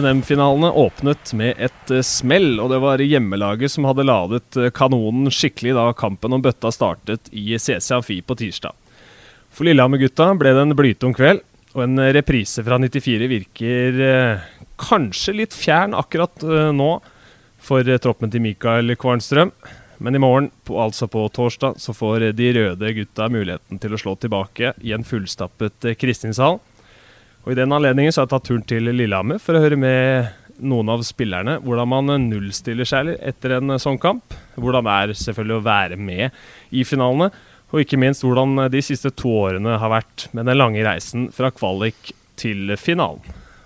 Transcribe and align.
NM-finalene 0.00 0.70
åpnet 0.70 1.32
med 1.38 1.58
et 1.62 1.92
uh, 1.92 2.02
smell, 2.04 2.58
og 2.62 2.70
det 2.72 2.80
var 2.82 3.02
hjemmelaget 3.02 3.72
som 3.72 3.86
hadde 3.88 4.06
ladet 4.06 4.58
uh, 4.58 4.70
kanonen 4.74 5.30
skikkelig 5.32 5.76
da 5.76 5.84
kampen 5.96 6.34
om 6.34 6.42
bøtta 6.42 6.72
startet 6.74 7.30
i 7.30 7.54
CC 7.58 7.92
Amfi 7.94 8.18
på 8.24 8.36
tirsdag. 8.40 8.74
For 9.54 9.68
Lillehammer-gutta 9.68 10.32
ble 10.40 10.54
det 10.56 10.64
en 10.64 10.76
blytung 10.78 11.14
kveld, 11.16 11.44
og 11.74 11.86
en 11.86 12.02
reprise 12.14 12.62
fra 12.66 12.78
94 12.82 13.30
virker 13.30 14.02
uh, 14.02 14.44
kanskje 14.82 15.36
litt 15.38 15.54
fjern 15.54 15.94
akkurat 15.94 16.42
nå 16.74 16.90
for 17.62 17.96
troppen 18.02 18.32
til 18.32 18.42
Mikael 18.42 18.96
Kvarnstrøm. 18.98 19.54
Men 20.02 20.18
i 20.18 20.20
morgen, 20.20 20.50
altså 20.68 21.06
på 21.08 21.22
torsdag, 21.32 21.78
så 21.80 21.94
får 21.94 22.32
de 22.36 22.50
røde 22.56 22.90
gutta 22.96 23.30
muligheten 23.30 23.78
til 23.80 23.94
å 23.94 24.00
slå 24.00 24.16
tilbake 24.18 24.74
i 24.82 24.92
en 24.92 25.06
fullstappet 25.06 25.94
Kristinshall. 26.00 26.58
Og 27.44 27.52
I 27.52 27.58
den 27.58 27.72
anledningen 27.76 28.12
så 28.12 28.22
har 28.22 28.28
jeg 28.28 28.32
tatt 28.32 28.46
turen 28.48 28.64
til 28.64 28.88
Lillehammer 28.88 29.40
for 29.42 29.56
å 29.56 29.60
høre 29.60 29.76
med 29.76 30.30
noen 30.64 30.88
av 30.94 31.02
spillerne 31.04 31.58
hvordan 31.60 31.90
man 31.90 32.12
nullstiller 32.30 32.88
seg 32.88 33.10
etter 33.18 33.58
en 33.58 33.74
sånn 33.82 33.98
kamp. 34.00 34.32
Hvordan 34.56 34.86
det 34.86 34.94
er 34.94 35.12
selvfølgelig 35.20 35.58
å 35.58 35.64
være 35.66 35.98
med 36.00 36.38
i 36.72 36.86
finalene. 36.88 37.28
Og 37.74 37.82
ikke 37.82 37.98
minst 38.00 38.24
hvordan 38.24 38.68
de 38.72 38.80
siste 38.86 39.12
to 39.12 39.32
årene 39.42 39.76
har 39.82 39.92
vært 39.92 40.28
med 40.32 40.48
den 40.48 40.56
lange 40.56 40.84
reisen 40.86 41.26
fra 41.34 41.50
kvalik 41.52 42.14
til 42.40 42.72
finalen. 42.80 43.20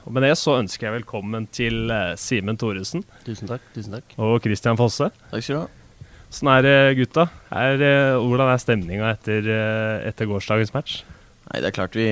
Og 0.09 0.15
Med 0.17 0.25
det 0.25 0.33
så 0.41 0.57
ønsker 0.57 0.89
jeg 0.89 0.97
velkommen 1.03 1.47
til 1.53 1.93
eh, 1.93 2.15
Simen 2.17 2.57
Thoresen. 2.59 3.05
Tusen 3.27 3.51
takk, 3.51 3.63
tusen 3.75 3.99
takk. 3.99 4.15
Og 4.17 4.41
Christian 4.43 4.79
Fosse. 4.81 5.11
Takk 5.29 5.45
skal 5.45 5.55
du 5.55 5.61
ha. 5.61 6.07
Sånn 6.33 6.51
er 6.55 6.65
det, 6.65 6.77
gutta? 6.97 7.29
Er, 7.53 7.85
eh, 7.85 8.17
hvordan 8.17 8.49
er 8.49 8.63
stemninga 8.63 9.13
etter, 9.13 9.53
eh, 9.53 10.09
etter 10.09 10.31
gårsdagens 10.33 10.73
match? 10.73 11.03
Nei, 11.51 11.61
det 11.61 11.69
er 11.69 11.77
klart 11.77 11.97
vi 12.01 12.09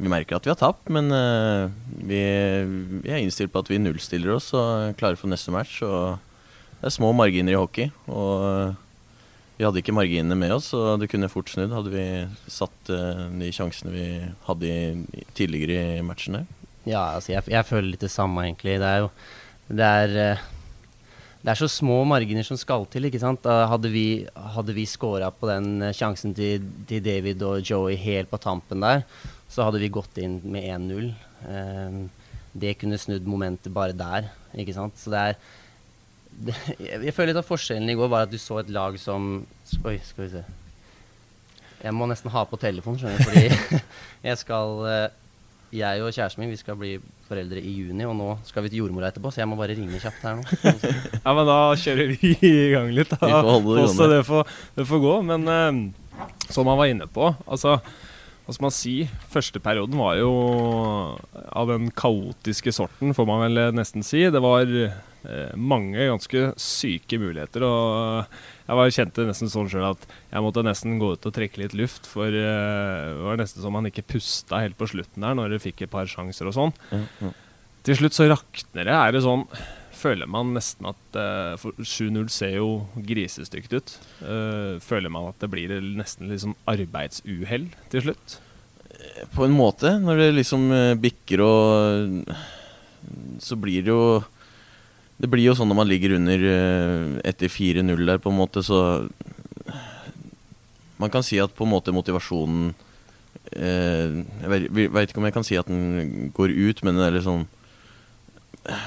vi 0.00 0.08
merker 0.08 0.38
at 0.38 0.46
vi 0.46 0.52
har 0.52 0.58
tapt, 0.60 0.88
men 0.92 1.12
uh, 1.12 1.68
vi, 2.00 2.20
vi, 3.02 3.10
er 3.10 3.20
innstilt 3.20 3.52
på 3.52 3.60
at 3.60 3.70
vi 3.70 3.80
nullstiller 3.82 4.32
oss 4.38 4.50
og 4.56 4.68
er 4.88 4.94
klare 5.00 5.18
for 5.20 5.30
neste 5.32 5.52
match. 5.52 5.80
Det 5.80 6.88
er 6.88 6.94
små 6.94 7.12
marginer 7.16 7.52
i 7.52 7.58
hockey. 7.60 7.90
Og 8.08 8.72
vi 9.60 9.66
hadde 9.66 9.82
ikke 9.82 9.92
marginene 9.92 10.38
med 10.40 10.54
oss, 10.54 10.70
og 10.72 11.02
det 11.02 11.10
kunne 11.12 11.28
fort 11.28 11.50
snudd 11.52 11.74
hadde 11.76 11.92
vi 11.92 12.06
satt 12.48 12.92
uh, 12.94 13.26
de 13.28 13.50
sjansene 13.52 13.92
vi 13.92 14.06
hadde 14.46 14.72
tidligere 15.36 15.98
i 15.98 16.06
matchen 16.06 16.40
her. 16.40 16.48
Ja, 16.88 17.02
altså 17.18 17.34
jeg, 17.34 17.44
jeg, 17.52 17.68
føler 17.68 17.92
litt 17.92 18.06
det 18.06 18.12
samme, 18.12 18.46
egentlig. 18.46 18.78
Det 18.80 18.88
er 18.88 19.04
jo 19.04 19.10
det 19.70 19.86
er, 19.86 20.40
det 21.44 21.52
er 21.52 21.58
så 21.60 21.68
små 21.70 22.00
marginer 22.08 22.46
som 22.46 22.58
skal 22.58 22.88
til. 22.90 23.06
ikke 23.06 23.20
sant? 23.22 23.44
Hadde 23.44 23.92
vi, 23.92 24.24
hadde 24.56 24.74
vi 24.74 24.86
scora 24.88 25.28
på 25.30 25.50
den 25.50 25.92
sjansen 25.94 26.32
til, 26.34 26.64
til 26.88 27.04
David 27.04 27.44
og 27.46 27.60
Joey 27.60 28.00
helt 28.00 28.32
på 28.32 28.40
tampen 28.42 28.82
der, 28.82 29.04
så 29.50 29.66
hadde 29.66 29.82
vi 29.82 29.90
gått 29.92 30.18
inn 30.22 30.38
med 30.46 30.66
1-0. 30.70 31.10
Eh, 31.50 31.98
det 32.52 32.76
kunne 32.80 32.98
snudd 32.98 33.26
momentet 33.30 33.72
bare 33.74 33.96
der, 33.96 34.30
ikke 34.58 34.74
sant. 34.76 34.98
Så 34.98 35.12
det 35.12 35.24
er 35.30 35.40
det, 36.30 36.56
Jeg 37.06 37.14
føler 37.14 37.32
litt 37.32 37.42
av 37.42 37.48
forskjellen 37.48 37.90
i 37.90 37.96
går 37.98 38.10
var 38.10 38.26
at 38.26 38.32
du 38.32 38.38
så 38.40 38.60
et 38.62 38.72
lag 38.72 38.98
som 39.02 39.42
Oi, 39.86 39.96
skal 40.06 40.24
vi 40.24 40.32
se. 40.36 40.42
Jeg 41.80 41.96
må 41.96 42.06
nesten 42.10 42.32
ha 42.32 42.44
på 42.48 42.58
telefonen, 42.60 43.00
skjønner 43.00 43.18
du, 43.18 43.30
fordi 43.30 43.80
jeg 44.28 44.40
skal 44.40 44.82
eh, 44.90 45.16
Jeg 45.80 46.02
og 46.04 46.12
kjæresten 46.12 46.42
min 46.42 46.52
vi 46.52 46.60
skal 46.60 46.76
bli 46.78 46.92
foreldre 47.30 47.62
i 47.62 47.72
juni, 47.78 48.04
og 48.06 48.16
nå 48.18 48.28
skal 48.46 48.64
vi 48.64 48.72
til 48.72 48.82
jordmora 48.82 49.12
etterpå, 49.12 49.30
så 49.30 49.42
jeg 49.42 49.50
må 49.50 49.58
bare 49.58 49.76
ringe 49.78 50.00
kjapt 50.02 50.24
her 50.26 50.40
nå. 50.40 50.42
ja, 51.24 51.34
men 51.38 51.44
da 51.46 51.58
kjører 51.78 52.10
vi 52.10 52.32
i 52.42 52.54
gang 52.74 52.90
litt. 52.90 53.12
Da. 53.14 53.20
Vi 53.22 53.30
får 53.30 53.50
holde 53.50 53.76
det 53.76 53.84
gående. 53.86 54.08
Det 54.10 54.24
får, 54.26 54.56
det 54.80 54.86
får 54.90 55.02
gå. 55.04 55.12
Men 55.28 55.46
uh, 55.46 56.24
som 56.50 56.66
han 56.72 56.80
var 56.80 56.90
inne 56.90 57.06
på, 57.06 57.30
altså 57.46 57.76
hva 58.50 58.56
skal 58.56 58.66
man 58.66 58.74
si, 58.74 58.94
første 59.30 59.60
perioden 59.62 59.94
var 59.94 60.16
jo 60.18 60.30
av 61.54 61.70
den 61.70 61.86
kaotiske 61.94 62.72
sorten, 62.74 63.12
får 63.14 63.28
man 63.28 63.44
vel 63.44 63.60
nesten 63.78 64.02
si. 64.02 64.24
Det 64.26 64.40
var 64.42 64.66
eh, 64.66 65.52
mange 65.54 66.08
ganske 66.08 66.48
syke 66.58 67.20
muligheter. 67.22 67.62
Og 67.62 68.24
jeg 68.66 68.80
var 68.80 68.90
kjente 68.96 69.28
nesten 69.28 69.52
sånn 69.52 69.70
sjøl 69.70 69.86
at 69.92 70.02
jeg 70.32 70.42
måtte 70.42 70.66
nesten 70.66 70.98
gå 70.98 71.12
ut 71.14 71.30
og 71.30 71.36
trekke 71.36 71.62
litt 71.62 71.76
luft. 71.78 72.10
For 72.10 72.26
eh, 72.26 73.06
det 73.14 73.22
var 73.22 73.38
nesten 73.38 73.62
som 73.62 73.78
man 73.78 73.86
ikke 73.86 74.08
pusta 74.16 74.64
helt 74.64 74.74
på 74.80 74.90
slutten 74.90 75.22
der, 75.22 75.38
når 75.38 75.54
du 75.54 75.62
fikk 75.62 75.84
et 75.86 75.94
par 75.94 76.10
sjanser 76.10 76.50
og 76.50 76.56
sånn. 76.58 76.74
Mm, 76.90 77.06
mm. 77.20 77.36
Til 77.86 78.02
slutt 78.02 78.18
så 78.18 78.26
rakner 78.32 78.90
det. 78.90 78.96
Er 78.98 79.14
det 79.14 79.22
sånn 79.22 79.46
føler 80.00 80.28
man 80.30 80.54
nesten 80.56 80.88
at 80.90 81.18
uh, 81.18 81.68
7-0 81.78 82.30
ser 82.32 82.56
jo 82.58 82.70
grisestygt 83.06 83.74
ut. 83.74 83.94
Uh, 84.22 84.80
føler 84.82 85.12
man 85.12 85.30
at 85.30 85.40
det 85.42 85.50
blir 85.52 85.76
nesten 85.96 86.30
litt 86.30 86.44
sånn 86.44 86.56
arbeidsuhell 86.70 87.68
til 87.92 88.06
slutt? 88.06 88.38
På 89.34 89.46
en 89.46 89.56
måte. 89.56 89.94
Når 90.02 90.24
det 90.24 90.28
liksom 90.38 90.68
uh, 90.72 90.98
bikker 91.00 91.44
og 91.44 92.34
Så 93.40 93.56
blir 93.56 93.80
det 93.86 93.88
jo 93.88 94.20
Det 95.20 95.28
blir 95.30 95.46
jo 95.46 95.54
sånn 95.56 95.70
når 95.70 95.78
man 95.78 95.88
ligger 95.88 96.16
under 96.18 96.42
etter 97.24 97.48
4-0 97.48 98.04
der, 98.06 98.20
på 98.20 98.32
en 98.32 98.40
måte, 98.40 98.62
så 98.64 99.08
Man 101.00 101.12
kan 101.12 101.24
si 101.24 101.40
at 101.40 101.54
på 101.56 101.64
en 101.64 101.72
måte 101.72 101.94
motivasjonen 101.96 102.74
Jeg 103.52 104.68
veit 104.92 105.08
ikke 105.08 105.20
om 105.20 105.28
jeg 105.28 105.36
kan 105.36 105.48
si 105.48 105.56
at 105.56 105.68
den 105.68 106.28
går 106.36 106.52
ut, 106.52 106.84
men 106.84 107.00
det 107.00 107.06
er 107.06 107.16
litt 107.16 107.28
sånn 107.28 107.48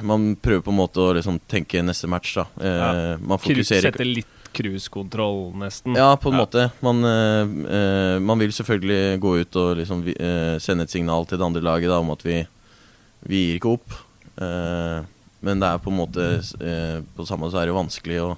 man 0.06 0.36
prøver 0.36 0.62
på 0.66 0.72
en 0.74 0.78
måte 0.78 1.02
å 1.02 1.14
liksom 1.18 1.40
tenke 1.50 1.82
neste 1.84 2.10
match, 2.12 2.36
da. 2.38 2.46
Eh, 2.62 2.80
ja. 2.80 3.18
Man 3.22 3.42
fokuserer 3.42 3.90
Sette 3.90 4.08
litt 4.08 4.44
cruisekontroll, 4.54 5.54
nesten. 5.58 5.98
Ja, 5.98 6.14
på 6.16 6.30
en 6.30 6.38
ja. 6.38 6.44
måte. 6.46 6.68
Man, 6.86 7.02
eh, 7.04 7.42
eh, 7.78 8.20
man, 8.22 8.40
vil 8.40 8.54
selvfølgelig 8.54 9.20
gå 9.24 9.36
ut 9.42 9.60
og 9.60 9.78
liksom 9.82 10.06
eh, 10.14 10.56
sende 10.62 10.86
et 10.86 10.94
signal 10.94 11.26
til 11.28 11.42
det 11.42 11.48
andre 11.48 11.64
laget 11.66 11.92
da, 11.92 12.00
om 12.04 12.14
at 12.14 12.24
vi, 12.26 12.44
vi 13.30 13.48
gir 13.48 13.60
ikke 13.60 13.74
opp. 13.74 13.98
Eh, 14.38 15.00
men 15.44 15.64
det 15.64 15.70
er 15.70 15.82
på 15.84 15.92
en 15.92 15.98
måte 16.00 16.24
eh, 16.40 17.00
På 17.14 17.26
samme 17.28 17.44
måte 17.44 17.54
så 17.54 17.60
er 17.60 17.68
det 17.68 17.76
vanskelig 17.76 18.22
å, 18.24 18.30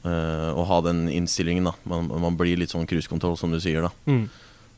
å 0.00 0.62
ha 0.64 0.78
den 0.86 1.04
innstillingen, 1.12 1.68
da. 1.68 1.74
Man, 1.90 2.08
man 2.22 2.38
blir 2.38 2.56
litt 2.56 2.72
sånn 2.72 2.88
cruisekontroll, 2.88 3.36
som 3.36 3.52
du 3.52 3.60
sier, 3.60 3.84
da. 3.84 3.90
Mm. 4.08 4.30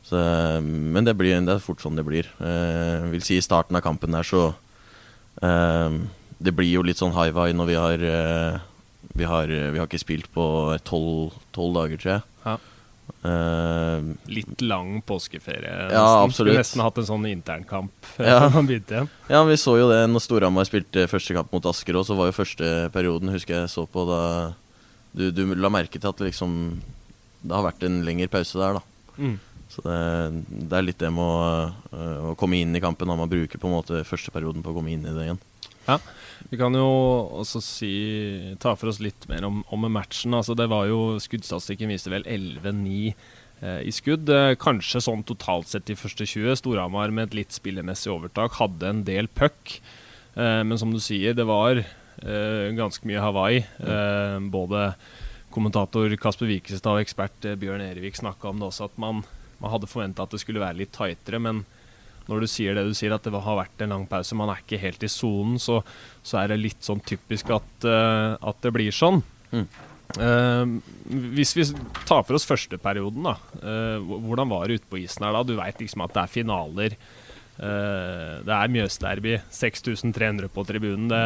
Så, 0.03 0.19
men 0.59 1.05
det, 1.07 1.13
blir, 1.15 1.37
det, 1.39 1.53
er 1.53 1.63
fort 1.63 1.79
sånn 1.79 1.95
det 1.95 2.03
blir. 2.03 2.27
Vil 3.13 3.23
si 3.23 3.37
I 3.39 3.45
starten 3.45 3.77
av 3.79 3.85
kampen 3.85 4.11
der 4.11 4.27
så 4.27 4.49
det 5.41 6.53
blir 6.55 6.69
jo 6.69 6.83
litt 6.85 6.99
sånn 6.99 7.15
high-high 7.15 7.55
når 7.57 7.69
vi 7.71 7.79
har 7.79 8.05
eh, 8.09 8.61
vi 9.13 9.25
har, 9.29 9.47
vi 9.47 9.79
har 9.79 9.87
ikke 9.87 10.01
spilt 10.01 10.29
på 10.33 10.45
tolv 10.87 11.75
dager, 11.75 11.99
tror 12.01 12.11
jeg. 12.15 12.23
Ja. 12.45 12.55
Uh, 13.23 14.15
Litt 14.31 14.61
lang 14.63 15.01
påskeferie. 15.05 15.69
Nesten. 15.69 15.95
Ja, 15.95 16.23
absolutt. 16.23 16.57
Nesten 16.57 16.83
hatt 16.83 16.97
en 16.99 17.07
sånn 17.07 17.27
internkamp 17.29 18.09
ja. 18.19 18.47
Ja, 19.33 19.43
vi 19.47 19.57
så 19.59 19.75
jo 19.79 19.89
det 19.91 20.01
når 20.11 20.23
Storhamar 20.23 20.67
spilte 20.67 21.05
første 21.11 21.35
kamp 21.35 21.51
mot 21.55 21.67
Asker 21.71 21.99
òg, 21.99 22.07
så 22.07 22.17
var 22.19 22.31
jo 22.31 22.35
første 22.35 22.71
perioden, 22.95 23.31
husker 23.35 23.61
jeg 23.61 23.71
så 23.71 23.85
på 23.87 24.05
da 24.09 24.21
Du, 25.15 25.29
du 25.35 25.43
la 25.55 25.71
merke 25.71 25.99
til 25.99 26.09
at 26.09 26.23
liksom 26.23 26.57
Det 27.43 27.55
har 27.55 27.67
vært 27.67 27.83
en 27.87 28.01
lengre 28.07 28.31
pause 28.31 28.59
der, 28.59 28.79
da. 28.79 28.83
Mm. 29.19 29.37
Så 29.73 29.81
det, 29.81 29.97
det, 30.51 30.75
er 30.77 30.85
litt 30.85 31.01
det 31.01 31.09
med 31.13 31.23
å, 31.25 31.69
øh, 31.95 32.17
å, 32.29 32.33
komme 32.37 32.59
inn 32.61 32.75
i 32.77 32.81
kampen. 32.83 33.09
Da 33.09 33.17
man 33.17 33.31
bruker 33.31 33.61
på 33.61 33.69
en 33.69 33.77
måte 33.79 34.03
første 34.05 34.33
perioden 34.33 34.65
på 34.65 34.73
å 34.73 34.77
komme 34.77 34.93
inn 34.93 35.07
i 35.07 35.13
det 35.15 35.25
igjen. 35.25 35.41
Ja, 35.87 35.97
Vi 36.51 36.59
kan 36.59 36.75
jo 36.77 36.87
også 37.41 37.59
si, 37.63 37.93
ta 38.61 38.75
for 38.79 38.91
oss 38.91 39.01
litt 39.03 39.25
mer 39.31 39.47
om, 39.47 39.63
om 39.73 39.87
matchen. 39.91 40.35
Altså 40.37 40.55
det 40.55 40.69
var 40.71 40.87
jo 40.91 41.17
Skuddstatistikken 41.23 41.91
viste 41.91 42.13
vel 42.13 42.27
11-9 42.29 42.93
eh, 43.09 43.81
i 43.89 43.95
skudd. 43.95 44.29
Eh, 44.29 44.53
kanskje 44.61 45.01
sånn 45.03 45.25
totalt 45.27 45.71
sett 45.71 45.89
i 45.89 45.97
første 45.97 46.27
20. 46.29 46.59
Storhamar 46.61 47.11
med 47.15 47.31
et 47.31 47.41
litt 47.41 47.57
spillemessig 47.57 48.13
overtak 48.13 48.59
hadde 48.61 48.91
en 48.91 49.03
del 49.07 49.31
puck. 49.31 49.79
Eh, 50.37 50.61
men 50.67 50.79
som 50.79 50.93
du 50.93 51.01
sier, 51.03 51.35
det 51.35 51.47
var 51.49 51.81
eh, 51.81 52.71
ganske 52.77 53.09
mye 53.09 53.23
Hawaii. 53.23 53.63
Eh, 53.63 54.39
både 54.53 54.91
kommentator 55.53 56.13
Kasper 56.17 56.49
Wikestad 56.49 56.95
og 56.95 57.03
ekspert 57.03 57.47
eh, 57.47 57.57
Bjørn 57.59 57.83
Erevik 57.85 58.17
snakka 58.19 58.51
om 58.51 58.61
det 58.61 58.69
også, 58.71 58.91
at 58.91 59.01
man 59.01 59.23
man 59.63 59.71
hadde 59.73 59.89
forventa 59.89 60.25
at 60.25 60.35
det 60.35 60.41
skulle 60.43 60.61
være 60.63 60.81
litt 60.83 60.93
tightere, 60.95 61.39
men 61.41 61.63
når 62.29 62.43
du 62.43 62.49
sier 62.49 62.75
det 62.75 62.85
du 62.87 62.93
sier, 62.95 63.13
at 63.15 63.25
det 63.25 63.39
har 63.45 63.57
vært 63.59 63.83
en 63.83 63.95
lang 63.97 64.05
pause, 64.09 64.35
man 64.39 64.51
er 64.51 64.61
ikke 64.61 64.79
helt 64.79 65.03
i 65.03 65.11
sonen, 65.11 65.57
så, 65.59 65.81
så, 66.23 66.39
er 66.39 66.53
det 66.53 66.61
litt 66.61 66.85
sånn 66.85 67.03
typisk 67.03 67.51
at, 67.55 67.73
uh, 67.87 68.35
at 68.39 68.61
det 68.63 68.71
blir 68.75 68.95
sånn. 68.95 69.19
Mm. 69.51 69.65
Uh, 70.13 70.77
hvis 71.35 71.51
vi 71.57 71.67
tar 72.05 72.23
for 72.23 72.37
oss 72.37 72.47
første 72.47 72.79
perioden, 72.79 73.27
da. 73.27 73.35
Uh, 73.59 74.15
hvordan 74.23 74.51
var 74.51 74.67
det 74.67 74.79
ute 74.79 74.91
på 74.91 75.01
isen 75.03 75.27
her 75.27 75.35
da? 75.35 75.43
Du 75.47 75.55
veit 75.59 75.83
liksom 75.83 76.05
at 76.05 76.15
det 76.15 76.23
er 76.23 76.33
finaler. 76.37 76.97
det 77.53 78.55
er 78.55 78.71
Mjøsderby. 78.73 79.37
6300 79.53 80.49
på 80.49 80.63
tribunen. 80.65 81.11
Det, 81.11 81.23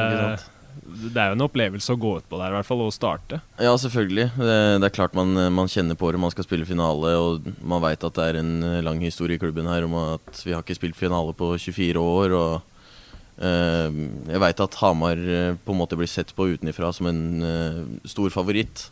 det 0.86 1.20
er 1.20 1.32
jo 1.32 1.38
en 1.38 1.46
opplevelse 1.46 1.94
å 1.94 2.00
gå 2.00 2.14
ut 2.20 2.28
på 2.30 2.40
der, 2.40 2.52
i 2.52 2.58
hvert 2.58 2.68
fall, 2.68 2.82
og 2.86 2.94
starte. 2.96 3.40
Ja, 3.62 3.74
selvfølgelig. 3.80 4.30
Det, 4.38 4.58
det 4.82 4.88
er 4.88 4.96
klart 4.96 5.16
man, 5.18 5.34
man, 5.54 5.70
kjenner 5.72 5.98
på 6.00 6.10
det. 6.12 6.22
Man 6.22 6.34
skal 6.34 6.48
spille 6.48 6.68
finale, 6.68 7.14
og 7.20 7.48
man 7.62 7.84
veit 7.84 8.04
at 8.06 8.18
det 8.18 8.26
er 8.26 8.40
en 8.42 8.54
eh, 8.66 8.84
lang 8.86 9.02
historie 9.04 9.38
i 9.38 9.42
klubben 9.42 9.70
her 9.70 9.88
om 9.88 9.96
at 10.00 10.42
vi 10.44 10.56
har 10.56 10.66
ikke 10.66 10.78
spilt 10.78 11.00
finale 11.00 11.36
på 11.38 11.54
24 11.60 12.04
år. 12.04 12.36
og 12.38 13.42
eh, 13.44 13.98
Jeg 14.34 14.44
veit 14.44 14.64
at 14.68 14.78
Hamar 14.82 15.22
eh, 15.22 15.56
på 15.64 15.76
en 15.76 15.82
måte 15.82 16.00
blir 16.00 16.12
sett 16.12 16.36
på 16.38 16.50
utenfra 16.54 16.94
som 16.96 17.10
en 17.12 17.26
eh, 17.48 17.82
stor 18.10 18.34
favoritt. 18.34 18.88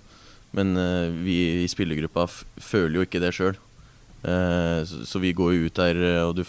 Men 0.56 0.76
eh, 0.80 1.14
vi 1.26 1.38
i 1.64 1.70
spillergruppa 1.72 2.28
føler 2.32 3.00
jo 3.00 3.08
ikke 3.08 3.24
det 3.24 3.34
sjøl. 3.36 3.56
Eh, 4.26 4.82
så, 4.88 5.06
så, 5.06 5.22
vi 5.24 5.36
går 5.38 5.56
jo 5.56 5.70
ut 5.70 5.80
der 5.80 6.04
og, 6.26 6.38
du, 6.40 6.46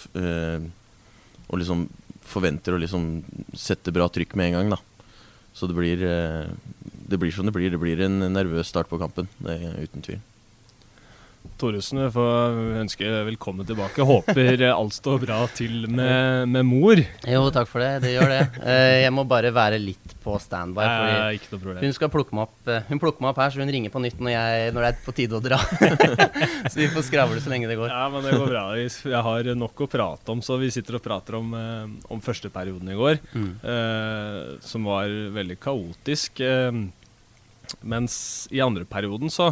og 1.46 1.62
liksom 1.62 1.88
forventer 2.26 2.74
å 2.74 2.82
liksom 2.82 3.22
sette 3.56 3.94
bra 3.94 4.08
trykk 4.10 4.34
med 4.38 4.50
en 4.50 4.58
gang, 4.58 4.76
da. 4.76 4.82
Så 5.56 5.66
det 5.66 5.76
blir, 5.76 6.02
eh, 6.04 6.46
det 7.08 7.18
blir 7.18 7.32
som 7.32 7.46
det 7.48 7.54
blir. 7.56 7.70
Det 7.72 7.80
blir 7.80 8.00
en 8.04 8.18
nervøs 8.32 8.68
start 8.68 8.90
på 8.90 9.00
kampen, 9.00 9.28
det 9.40 9.56
uten 9.88 10.04
tvil. 10.04 10.20
Thoresen, 11.60 12.00
vi 12.02 12.08
får 12.12 12.56
ønske 12.82 13.08
velkommen 13.28 13.66
tilbake. 13.68 14.04
Håper 14.06 14.62
alt 14.68 14.94
står 14.96 15.20
bra 15.22 15.38
til 15.54 15.86
med, 15.88 16.48
med 16.50 16.66
mor. 16.66 17.00
Jo, 17.28 17.44
takk 17.54 17.70
for 17.70 17.82
det. 17.84 18.02
Det 18.04 18.12
gjør 18.16 18.32
det. 18.32 18.40
Eh, 18.60 18.96
jeg 19.04 19.12
må 19.14 19.24
bare 19.28 19.52
være 19.54 19.78
litt 19.80 20.14
på 20.24 20.34
standby. 20.42 20.86
Fordi 21.48 21.86
hun 21.86 21.94
skal 21.96 22.10
plukke 22.12 22.36
meg 22.36 22.48
opp 22.48 22.70
eh, 22.72 22.84
Hun 22.90 23.00
plukker 23.02 23.24
meg 23.24 23.30
opp 23.32 23.40
her, 23.44 23.54
så 23.54 23.62
hun 23.62 23.72
ringer 23.72 23.94
på 23.94 24.02
nytt 24.02 24.18
når, 24.20 24.32
jeg, 24.34 24.74
når 24.76 24.86
det 24.86 24.90
er 24.90 25.00
på 25.06 25.14
tide 25.16 25.38
å 25.38 25.42
dra. 25.44 25.60
så 26.70 26.74
vi 26.80 26.90
får 26.92 27.06
skravle 27.08 27.40
så 27.44 27.52
lenge 27.54 27.70
det 27.70 27.78
går. 27.80 27.94
Ja, 27.94 28.04
men 28.12 28.26
det 28.26 28.34
går 28.36 28.52
bra. 28.52 28.66
Jeg 28.82 29.24
har 29.30 29.50
nok 29.62 29.86
å 29.86 29.90
prate 29.96 30.34
om, 30.36 30.44
så 30.44 30.58
vi 30.60 30.72
sitter 30.74 30.98
og 30.98 31.06
prater 31.06 31.38
om, 31.40 31.54
eh, 31.56 32.12
om 32.12 32.22
første 32.24 32.52
perioden 32.52 32.92
i 32.92 32.98
går, 32.98 33.22
Mm. 33.36 33.50
som 34.64 34.84
var 34.88 35.10
veldig 35.34 35.56
kaotisk. 35.60 36.40
Mens 37.82 38.14
i 38.54 38.60
andre 38.64 38.86
perioden 38.88 39.30
så 39.32 39.50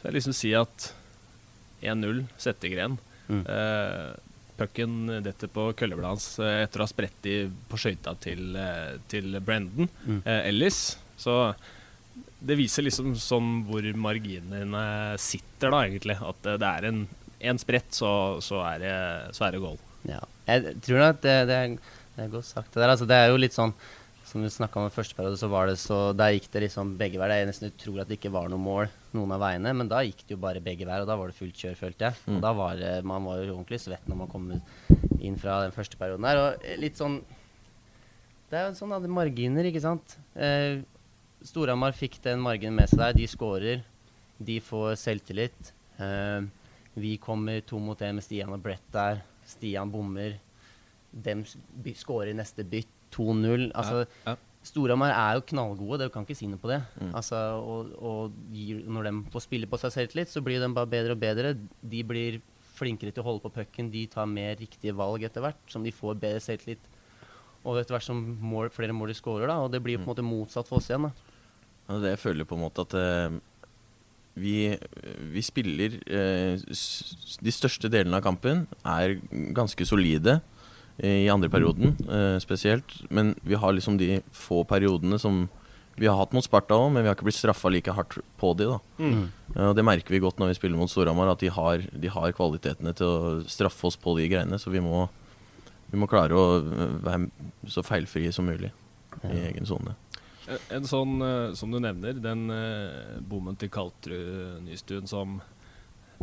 så 0.00 0.08
jeg 0.08 0.16
liksom 0.16 0.32
si 0.32 0.50
at 0.56 0.86
1-0 1.82 2.24
Settegren. 2.40 2.98
Mm. 3.28 3.44
Eh, 3.46 4.10
Pucken 4.60 4.96
detter 5.24 5.48
på 5.48 5.70
køllebladet 5.78 6.10
hans 6.12 6.24
eh, 6.44 6.62
etter 6.66 6.82
å 6.82 6.84
ha 6.84 6.90
spredt 6.90 7.20
de 7.24 7.36
på 7.70 7.78
skøyta 7.80 8.12
til, 8.20 8.50
eh, 8.60 8.98
til 9.08 9.38
Brendan 9.40 9.88
Mm. 10.04 10.18
Ellis. 10.26 10.98
Så 11.20 11.54
det 12.40 12.56
viser 12.56 12.84
liksom 12.86 13.14
sånn 13.20 13.62
hvor 13.68 13.84
marginene 13.96 15.16
sitter, 15.20 15.70
da, 15.72 15.82
egentlig. 15.86 16.16
At 16.20 16.42
det 16.60 16.68
er 16.68 16.88
en, 16.88 17.02
en 17.52 17.60
sprett, 17.60 17.88
så, 17.92 18.12
så, 18.44 18.60
er 18.74 18.78
det, 18.84 18.94
så 19.36 19.46
er 19.46 19.56
det 19.56 19.62
goal. 19.64 19.78
Ja. 20.08 20.20
Jeg 20.48 20.76
tror 20.84 21.02
at 21.10 21.20
det, 21.24 21.34
det, 21.50 21.56
er, 21.56 21.74
det 22.16 22.24
er 22.24 22.32
godt 22.32 22.48
sagt. 22.48 22.72
Det 22.72 22.80
der. 22.82 22.92
Altså, 22.94 23.08
det 23.08 23.16
er 23.20 23.28
jo 23.32 23.40
litt 23.40 23.56
sånn 23.56 23.74
Som 24.30 24.44
vi 24.44 24.50
snakka 24.52 24.78
om 24.78 24.86
i 24.86 24.92
første 24.94 25.16
periode, 25.18 25.38
så 25.40 25.48
var 25.50 25.66
det 25.66 25.74
så 25.82 25.96
Der 26.14 26.30
gikk 26.36 26.44
det 26.54 26.60
liksom 26.68 26.92
begge 27.00 27.18
veier. 27.18 27.42
er 27.42 27.46
nesten 27.48 27.72
tror 27.80 28.00
at 28.02 28.08
det 28.08 28.20
ikke 28.20 28.30
var 28.30 28.48
noe 28.48 28.60
mål 28.62 28.88
noen 29.12 29.32
av 29.34 29.40
veiene, 29.42 29.72
men 29.74 29.88
da 29.90 30.04
gikk 30.06 30.20
det 30.26 30.36
jo 30.36 30.40
bare 30.44 30.60
begge 30.62 30.86
veier, 30.86 31.02
og 31.02 31.08
da 31.10 31.16
var 31.18 31.26
det 31.32 31.34
fullt 31.34 31.56
kjør, 31.58 31.74
følte 31.80 31.98
jeg. 32.06 32.14
Og 32.28 32.34
Mm. 32.36 32.40
da 32.44 32.52
var 32.52 32.76
det 32.76 33.04
Man 33.04 33.24
var 33.24 33.42
jo 33.42 33.56
ordentlig 33.56 33.80
svett 33.80 34.06
når 34.06 34.16
man 34.16 34.28
kom 34.28 34.62
inn 35.20 35.36
fra 35.36 35.62
den 35.62 35.72
første 35.72 35.96
perioden 35.98 36.22
der. 36.22 36.36
Og 36.38 36.78
litt 36.78 36.94
sånn 36.96 37.22
Det 38.50 38.58
er 38.58 38.68
jo 38.68 38.74
sånn 38.74 38.92
at 38.96 39.02
marginer, 39.08 39.62
ikke 39.64 39.80
sant. 39.80 40.16
Eh, 40.36 40.82
Storhamar 41.42 41.92
fikk 41.92 42.20
den 42.22 42.40
marginen 42.40 42.74
med 42.74 42.88
seg 42.88 42.98
der. 42.98 43.12
De 43.14 43.26
skårer. 43.26 43.82
De 44.42 44.58
får 44.60 44.96
selvtillit. 44.98 45.72
Eh, 46.00 46.40
vi 46.96 47.16
kommer 47.18 47.60
to 47.64 47.78
mot 47.78 47.98
én 48.00 48.14
med 48.14 48.24
Stian 48.24 48.52
og 48.52 48.60
Brett 48.62 48.82
der. 48.92 49.22
Stian 49.46 49.90
bommer. 49.90 50.34
Dem 51.12 51.44
by- 51.82 51.94
skårer 51.94 52.34
neste 52.34 52.64
bytt. 52.68 52.86
2-0. 53.14 53.70
Altså, 53.74 54.04
Ja, 54.24 54.32
ja. 54.32 54.36
Storhamar 54.60 55.14
er 55.14 55.38
jo 55.38 55.44
knallgode, 55.48 56.02
det 56.02 56.10
kan 56.12 56.26
ikke 56.26 56.36
si 56.36 56.46
noe 56.50 56.60
på 56.60 56.68
det. 56.68 56.82
Mm. 57.00 57.14
Altså, 57.16 57.38
og, 57.64 57.94
og 57.96 58.34
når 58.92 59.06
de 59.08 59.12
får 59.32 59.44
spille 59.46 59.68
på 59.70 59.78
seg 59.80 59.94
selvtillit, 59.94 60.28
så 60.28 60.42
blir 60.44 60.60
de 60.60 60.68
bare 60.76 60.90
bedre 60.90 61.16
og 61.16 61.22
bedre. 61.22 61.54
De 61.80 62.02
blir 62.04 62.40
flinkere 62.76 63.14
til 63.14 63.24
å 63.24 63.28
holde 63.30 63.44
på 63.46 63.54
pucken. 63.54 63.88
De 63.92 64.04
tar 64.12 64.28
mer 64.28 64.58
riktige 64.60 64.92
valg 64.96 65.24
etter 65.24 65.44
hvert, 65.44 65.62
som 65.72 65.84
de 65.84 65.94
får 65.94 66.20
bedre 66.20 66.42
selvtillit. 66.44 66.90
Og 67.64 67.80
etter 67.80 67.96
hvert 67.96 68.04
som 68.04 68.20
mål, 68.20 68.68
flere 68.72 68.96
mål 68.96 69.14
de 69.14 69.16
skårer, 69.16 69.48
da. 69.48 69.58
Og 69.64 69.72
det 69.72 69.80
blir 69.84 70.00
på 70.00 70.04
en 70.04 70.12
måte 70.12 70.26
motsatt 70.26 70.68
for 70.68 70.80
oss 70.80 70.90
igjen. 70.92 71.08
da. 71.08 71.32
Ja, 71.88 71.98
det 72.04 72.14
jeg 72.14 72.22
føler 72.22 72.48
på 72.48 72.56
en 72.56 72.64
måte 72.66 72.84
at 72.84 72.94
uh, 73.00 73.40
vi, 74.40 74.76
vi 75.32 75.42
spiller 75.42 75.96
uh, 76.06 76.60
De 76.60 77.52
største 77.52 77.90
delene 77.90 78.20
av 78.20 78.24
kampen 78.28 78.66
er 78.84 79.16
ganske 79.56 79.88
solide 79.88 80.38
i 81.02 81.28
andre 81.32 81.48
perioden 81.52 81.94
eh, 82.08 82.36
spesielt. 82.42 82.96
Men 83.10 83.34
vi 83.42 83.54
har 83.56 83.72
liksom 83.72 83.96
de 84.00 84.20
få 84.36 84.64
periodene 84.68 85.18
som 85.20 85.46
vi 86.00 86.06
har 86.08 86.16
hatt 86.16 86.32
mot 86.32 86.44
Sparta 86.44 86.76
òg, 86.78 86.92
men 86.94 87.02
vi 87.02 87.08
har 87.10 87.16
ikke 87.16 87.26
blitt 87.28 87.36
straffa 87.36 87.68
like 87.72 87.92
hardt 87.92 88.18
på 88.40 88.52
de 88.56 88.68
da. 88.70 88.78
Mm. 89.02 89.24
Og 89.68 89.74
det 89.76 89.84
merker 89.84 90.14
vi 90.14 90.20
godt 90.22 90.38
når 90.40 90.52
vi 90.52 90.58
spiller 90.60 90.78
mot 90.80 90.88
Storhamar, 90.88 91.28
at 91.34 91.42
de 91.42 91.50
har, 91.52 91.82
de 91.92 92.08
har 92.14 92.32
kvalitetene 92.36 92.94
til 92.96 93.06
å 93.10 93.32
straffe 93.50 93.84
oss 93.90 93.98
på 94.00 94.14
de 94.16 94.28
greiene. 94.30 94.56
Så 94.60 94.72
vi 94.72 94.80
må, 94.80 95.02
vi 95.90 96.00
må 96.00 96.08
klare 96.08 96.32
å 96.38 96.60
være 97.04 97.28
så 97.68 97.84
feilfrie 97.84 98.32
som 98.32 98.48
mulig 98.48 98.70
i 99.24 99.26
Ja. 99.28 99.50
egen 99.50 99.66
sone. 99.68 99.96
En- 100.70 100.86
sånn, 100.88 101.20
eh, 101.22 101.54
som 101.54 101.70
du 101.70 101.78
nevner, 101.80 102.14
den 102.22 102.46
bommen 103.28 103.56
til 103.58 103.68
Kaltrud 103.68 104.62
Nystuen 104.64 105.06
som 105.06 105.40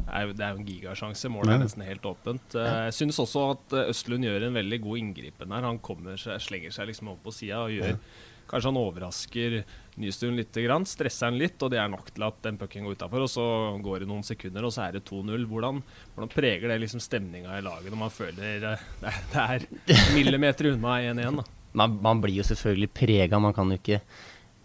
er, 0.05 0.31
Det 0.33 0.45
er 0.45 0.53
jo 0.53 0.61
en 0.61 0.67
gigasjanse. 0.69 1.29
Målet 1.33 1.55
er 1.55 1.63
nesten 1.65 1.83
helt 1.87 2.05
åpent. 2.05 2.55
Eh, 2.55 2.77
Jeg 2.87 2.93
synes 3.01 3.19
også 3.23 3.43
at 3.55 3.73
eh, 3.79 3.89
Østlund 3.91 4.23
gjør 4.27 4.47
en 4.47 4.53
veldig 4.61 4.81
god 4.85 4.97
inngripen 5.01 5.51
her. 5.55 5.65
Han 5.67 5.79
kommer 5.83 6.17
seg, 6.21 6.39
slenger 6.43 6.71
seg 6.75 6.87
liksom 6.91 7.09
over 7.13 7.23
på 7.27 7.33
sida 7.35 7.63
og 7.65 7.73
gjør 7.75 7.97
Kanskje 8.47 8.69
han 8.69 8.77
overrasker 8.79 9.55
Nystuen 9.99 10.37
litt, 10.37 10.55
stresser 10.87 11.25
han 11.27 11.35
litt, 11.35 11.57
og 11.65 11.71
det 11.73 11.81
er 11.81 11.89
nok 11.91 12.13
til 12.15 12.23
at 12.23 12.37
den 12.45 12.55
pucken 12.55 12.85
går 12.87 12.95
utafor. 12.95 13.25
Og 13.25 13.27
så 13.33 13.43
går 13.83 13.99
det 13.99 14.07
noen 14.07 14.23
sekunder, 14.23 14.63
og 14.63 14.71
så 14.71 14.85
er 14.85 14.93
det 14.95 15.01
2-0. 15.09 15.43
Hvordan, 15.51 15.81
hvordan 16.15 16.31
preger 16.31 16.69
det 16.71 16.77
liksom 16.79 17.01
stemninga 17.03 17.57
i 17.57 17.65
laget 17.65 17.91
når 17.91 17.99
man 18.05 18.13
føler 18.15 18.63
eh, 18.71 18.85
det, 19.03 19.43
er- 19.43 19.67
det 19.89 19.97
er 19.97 20.13
millimeter 20.15 20.69
unna 20.71 20.95
1-1? 21.11 21.43
man, 21.77 21.97
man 22.01 22.21
blir 22.23 22.39
jo 22.39 22.45
selvfølgelig 22.47 22.89
prega, 22.95 23.37
man 23.43 23.53
kan 23.53 23.67
jo 23.73 23.81
ikke 23.81 23.99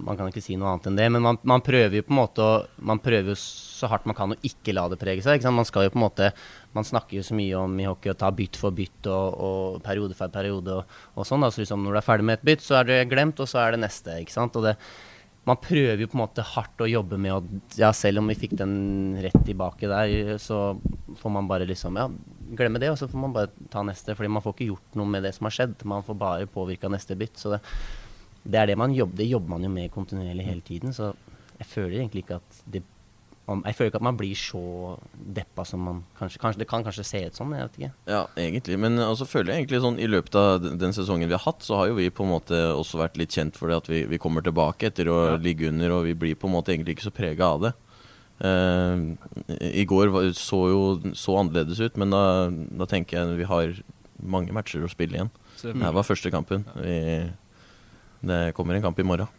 man 0.02 0.16
kan 0.18 0.30
ikke 0.30 0.42
si 0.42 0.56
noe 0.58 0.70
annet 0.72 0.88
enn 0.88 0.96
det, 0.98 1.08
men 1.14 1.22
man, 1.22 1.38
man 1.46 1.62
prøver 1.64 1.98
jo 1.98 2.06
på 2.06 2.14
en 2.14 2.18
måte 2.18 2.44
å 2.44 2.52
Man 2.82 3.00
prøver 3.02 3.32
jo 3.32 3.36
så 3.38 3.90
hardt 3.90 4.06
man 4.08 4.16
kan 4.18 4.34
å 4.34 4.38
ikke 4.46 4.74
la 4.74 4.88
det 4.90 4.98
prege 5.00 5.22
seg. 5.22 5.38
Ikke 5.38 5.46
sant? 5.46 5.58
Man 5.58 5.68
skal 5.68 5.86
jo 5.86 5.92
på 5.94 6.00
en 6.00 6.06
måte 6.06 6.32
Man 6.74 6.86
snakker 6.86 7.18
jo 7.18 7.26
så 7.26 7.36
mye 7.38 7.60
om 7.60 7.78
i 7.78 7.86
hockey 7.86 8.12
å 8.12 8.18
ta 8.18 8.30
bytt 8.34 8.58
for 8.58 8.74
bytt 8.74 9.08
og, 9.10 9.38
og 9.46 9.78
periode 9.84 10.16
for 10.18 10.32
periode 10.32 10.80
og, 10.80 10.98
og 11.14 11.28
sånn. 11.28 11.44
da, 11.44 11.52
så 11.52 11.62
liksom 11.62 11.84
Når 11.84 11.96
du 11.96 12.00
er 12.00 12.08
ferdig 12.08 12.28
med 12.28 12.40
et 12.40 12.46
bytt, 12.50 12.66
så 12.66 12.80
er 12.80 12.90
det 12.90 13.00
glemt, 13.12 13.42
og 13.42 13.50
så 13.50 13.62
er 13.62 13.74
det 13.74 13.82
neste. 13.84 14.18
ikke 14.22 14.34
sant? 14.34 14.58
Og 14.58 14.66
det, 14.66 14.76
man 15.48 15.58
prøver 15.58 16.04
jo 16.04 16.06
på 16.10 16.14
en 16.14 16.22
måte 16.22 16.44
hardt 16.52 16.82
å 16.84 16.90
jobbe 16.90 17.18
med 17.18 17.34
å 17.34 17.40
Ja, 17.80 17.90
selv 17.96 18.22
om 18.22 18.30
vi 18.30 18.38
fikk 18.38 18.54
den 18.60 19.16
rett 19.22 19.40
tilbake 19.46 19.90
der, 19.90 20.36
så 20.42 20.76
får 21.18 21.34
man 21.34 21.50
bare 21.50 21.66
liksom 21.66 21.98
Ja, 21.98 22.06
glemme 22.58 22.82
det, 22.82 22.92
og 22.92 23.00
så 23.00 23.08
får 23.10 23.24
man 23.24 23.34
bare 23.34 23.50
ta 23.72 23.82
neste. 23.86 24.14
Fordi 24.18 24.30
man 24.30 24.44
får 24.44 24.54
ikke 24.56 24.70
gjort 24.70 24.98
noe 24.98 25.10
med 25.10 25.26
det 25.26 25.34
som 25.36 25.48
har 25.48 25.56
skjedd. 25.56 25.82
Man 25.88 26.06
får 26.06 26.18
bare 26.20 26.50
påvirka 26.50 26.90
neste 26.92 27.18
bytt. 27.18 27.40
Så 27.42 27.56
det, 27.56 27.62
det 28.44 28.58
er 28.58 28.66
det 28.66 28.78
man 28.78 28.92
jobber 28.94 29.16
Det 29.16 29.28
jobber 29.30 29.48
man 29.48 29.62
jo 29.62 29.68
med 29.70 29.90
kontinuerlig 29.94 30.44
hele 30.44 30.60
tiden. 30.60 30.92
Så 30.92 31.12
jeg 31.58 31.66
føler 31.66 32.00
egentlig 32.00 32.24
ikke 32.24 32.40
at 32.40 32.62
det 32.72 32.82
Jeg 33.66 33.74
føler 33.74 33.90
ikke 33.90 33.98
at 34.00 34.06
man 34.06 34.16
blir 34.16 34.34
så 34.38 34.60
deppa 35.34 35.64
som 35.66 35.80
man 35.84 36.04
kanskje, 36.18 36.38
kanskje 36.40 36.58
Det 36.62 36.68
kan 36.70 36.84
kanskje 36.84 37.04
se 37.04 37.20
ut 37.26 37.34
sånn, 37.36 37.50
jeg 37.52 37.66
vet 37.68 37.78
ikke. 37.78 37.90
Ja, 38.06 38.20
egentlig. 38.36 38.78
Men 38.78 38.96
altså, 39.02 39.26
føler 39.26 39.52
jeg 39.52 39.64
egentlig 39.66 39.80
sånn 39.82 39.98
i 40.00 40.06
løpet 40.06 40.34
av 40.38 40.62
den- 40.78 40.92
sesongen 40.94 41.28
vi 41.28 41.34
har 41.34 41.42
hatt, 41.44 41.60
så 41.60 41.76
har 41.76 41.88
jo 41.88 41.94
vi 41.98 42.08
på 42.10 42.22
en 42.24 42.30
måte 42.30 42.54
også 42.72 42.98
vært 43.02 43.16
litt 43.18 43.30
kjent 43.34 43.54
for 43.58 43.68
det 43.68 43.76
at 43.76 43.88
vi, 43.90 44.04
vi 44.06 44.18
kommer 44.18 44.42
tilbake 44.42 44.86
etter 44.88 45.04
å 45.10 45.32
Ja. 45.32 45.36
ligge 45.36 45.68
under, 45.68 45.90
og 45.92 46.04
vi 46.04 46.14
blir 46.14 46.34
på 46.34 46.46
en 46.48 46.54
måte 46.54 46.70
egentlig 46.72 46.96
ikke 46.96 47.10
så 47.10 47.14
prega 47.14 47.42
av 47.44 47.60
det. 47.62 47.72
Uh, 48.42 49.14
I 49.60 49.84
går 49.84 50.08
var, 50.10 50.22
så 50.34 50.62
jo 50.70 51.12
så 51.14 51.36
annerledes 51.38 51.78
ut, 51.80 51.96
men 51.96 52.10
da, 52.10 52.48
da 52.50 52.86
tenker 52.86 53.18
jeg 53.18 53.36
vi 53.38 53.44
har 53.44 53.74
mange 54.22 54.50
matcher 54.54 54.82
å 54.82 54.90
spille 54.90 55.14
igjen. 55.18 55.30
Det 55.62 55.76
her 55.82 55.92
var 55.92 56.02
første 56.02 56.30
kampen. 56.30 56.64
Vi, 56.74 57.30
det 58.22 58.42
kommer 58.56 58.78
en 58.78 58.84
kamp 58.84 58.98
i 59.02 59.06
morgen. 59.06 59.30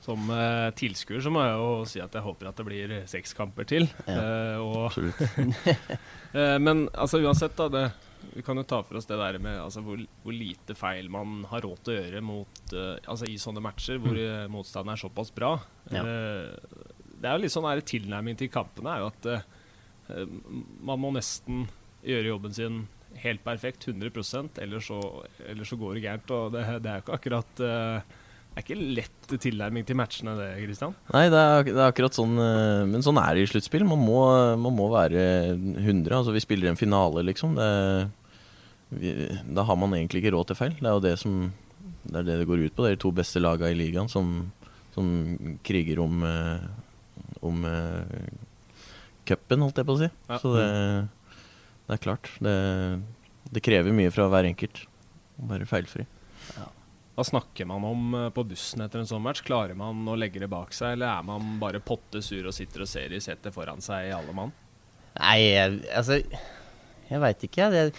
Som 0.00 0.30
uh, 0.32 0.70
tilskuer 0.72 1.20
så 1.20 1.32
må 1.32 1.42
jeg 1.44 1.56
jo 1.60 1.72
si 1.88 2.00
at 2.00 2.14
jeg 2.16 2.24
håper 2.24 2.48
at 2.48 2.60
det 2.60 2.64
blir 2.64 2.94
seks 3.10 3.34
kamper 3.36 3.68
til. 3.68 3.84
Ja. 4.08 4.16
Eh, 4.16 4.62
og, 4.64 4.96
eh, 6.32 6.56
men 6.62 6.86
altså 6.94 7.20
uansett, 7.20 7.58
da. 7.58 7.68
Det, 7.68 7.84
vi 8.34 8.42
kan 8.44 8.58
jo 8.60 8.64
ta 8.68 8.80
for 8.84 8.98
oss 9.00 9.08
det 9.08 9.18
der 9.18 9.38
med 9.42 9.58
altså, 9.60 9.82
hvor, 9.84 10.00
hvor 10.22 10.34
lite 10.34 10.76
feil 10.78 11.08
man 11.12 11.42
har 11.50 11.64
råd 11.64 11.82
til 11.84 11.94
å 11.94 11.98
gjøre 11.98 12.22
mot, 12.24 12.62
eh, 12.72 12.96
altså, 13.04 13.28
i 13.28 13.38
sånne 13.40 13.62
matcher 13.64 14.00
hvor 14.02 14.16
mm. 14.16 14.52
motstanderen 14.52 14.94
er 14.94 15.02
såpass 15.02 15.32
bra. 15.36 15.54
Ja. 15.92 16.04
Eh, 16.04 16.86
det 17.20 17.28
er 17.28 17.36
jo 17.36 17.44
litt 17.44 17.54
sånn 17.54 17.68
her 17.68 17.82
tilnærming 17.84 18.38
til 18.40 18.52
kampene 18.52 18.94
er 18.94 19.02
jo 19.02 19.10
at 19.10 19.28
eh, 19.34 19.44
man 20.80 21.00
må 21.02 21.12
nesten 21.14 21.66
gjøre 22.06 22.32
jobben 22.32 22.56
sin 22.56 22.80
helt 23.20 23.42
perfekt, 23.44 23.88
100% 23.90 24.60
ellers 24.62 24.88
så, 24.88 25.00
ellers 25.50 25.72
så 25.72 25.78
går 25.80 25.96
det 25.96 26.04
gærent. 26.06 26.34
Og 26.36 26.54
det, 26.54 26.64
det 26.84 26.92
er 26.92 27.00
jo 27.00 27.04
ikke 27.04 27.18
akkurat 27.18 27.62
eh, 27.66 28.18
det 28.50 28.58
er 28.58 28.64
ikke 28.64 28.94
lett 28.98 29.32
tilnærming 29.44 29.84
til 29.86 29.96
matchene, 29.96 30.32
det, 30.34 30.48
Kristian. 30.64 30.94
Nei, 31.14 31.28
det 31.30 31.38
er, 31.38 31.68
det 31.68 31.76
er 31.76 31.86
akkurat 31.86 32.16
sånn 32.16 32.32
eh, 32.34 32.80
Men 32.90 33.04
sånn 33.06 33.20
er 33.22 33.36
det 33.36 33.44
i 33.44 33.50
sluttspill. 33.52 33.84
Man, 33.86 34.02
man 34.58 34.74
må 34.74 34.88
være 34.90 35.22
100. 35.54 36.10
Altså, 36.16 36.34
vi 36.34 36.42
spiller 36.42 36.72
en 36.72 36.80
finale, 36.80 37.22
liksom. 37.28 37.54
Det, 37.56 37.68
vi, 38.90 39.12
da 39.54 39.62
har 39.68 39.78
man 39.78 39.94
egentlig 39.94 40.24
ikke 40.24 40.34
råd 40.34 40.50
til 40.50 40.58
feil. 40.58 40.74
Det 40.80 40.88
er 40.90 40.96
jo 40.96 41.04
det 41.04 41.14
som 41.22 41.36
Det 42.02 42.16
er 42.18 42.26
det 42.26 42.40
det 42.40 42.48
går 42.50 42.64
ut 42.66 42.74
på. 42.74 42.82
Det 42.82 42.90
er 42.90 42.98
de 42.98 43.02
to 43.06 43.12
beste 43.14 43.42
lagene 43.42 43.70
i 43.70 43.78
ligaen 43.78 44.10
som, 44.10 44.34
som 44.96 45.06
kriger 45.66 46.02
om 46.02 46.26
eh, 46.26 46.66
Om 47.46 47.62
uh, 47.64 48.02
cupen, 49.24 49.62
holdt 49.62 49.78
jeg 49.78 49.86
på 49.88 49.94
å 49.94 50.00
si. 50.02 50.10
Ja. 50.28 50.40
Så 50.42 50.50
det, 50.58 50.66
det 51.86 51.94
er 51.96 52.02
klart. 52.02 52.28
Det, 52.42 52.56
det 53.54 53.62
krever 53.64 53.94
mye 53.96 54.10
fra 54.12 54.26
hver 54.28 54.50
enkelt. 54.50 54.82
Å 55.40 55.48
være 55.54 55.70
feilfri. 55.70 56.04
Hva 57.20 57.26
snakker 57.28 57.66
man 57.68 57.84
om 57.84 58.14
eh, 58.16 58.30
på 58.32 58.46
bussen 58.48 58.80
etter 58.80 59.02
en 59.02 59.08
sånn 59.08 59.20
match? 59.20 59.42
Klarer 59.44 59.76
man 59.76 60.06
å 60.08 60.14
legge 60.16 60.40
det 60.40 60.48
bak 60.48 60.70
seg, 60.72 60.94
eller 60.94 61.10
er 61.18 61.26
man 61.28 61.58
bare 61.60 61.82
potte 61.84 62.22
sur 62.24 62.46
og 62.48 62.54
sitter 62.56 62.86
og 62.86 62.88
ser 62.88 63.12
i 63.12 63.20
setet 63.20 63.52
foran 63.52 63.84
seg 63.84 64.06
i 64.08 64.14
alle 64.16 64.32
mann? 64.32 64.54
Nei, 65.18 65.34
jeg, 65.42 65.82
altså 65.98 66.16
Jeg 67.10 67.20
veit 67.20 67.44
ikke, 67.44 67.68
jeg. 67.76 67.92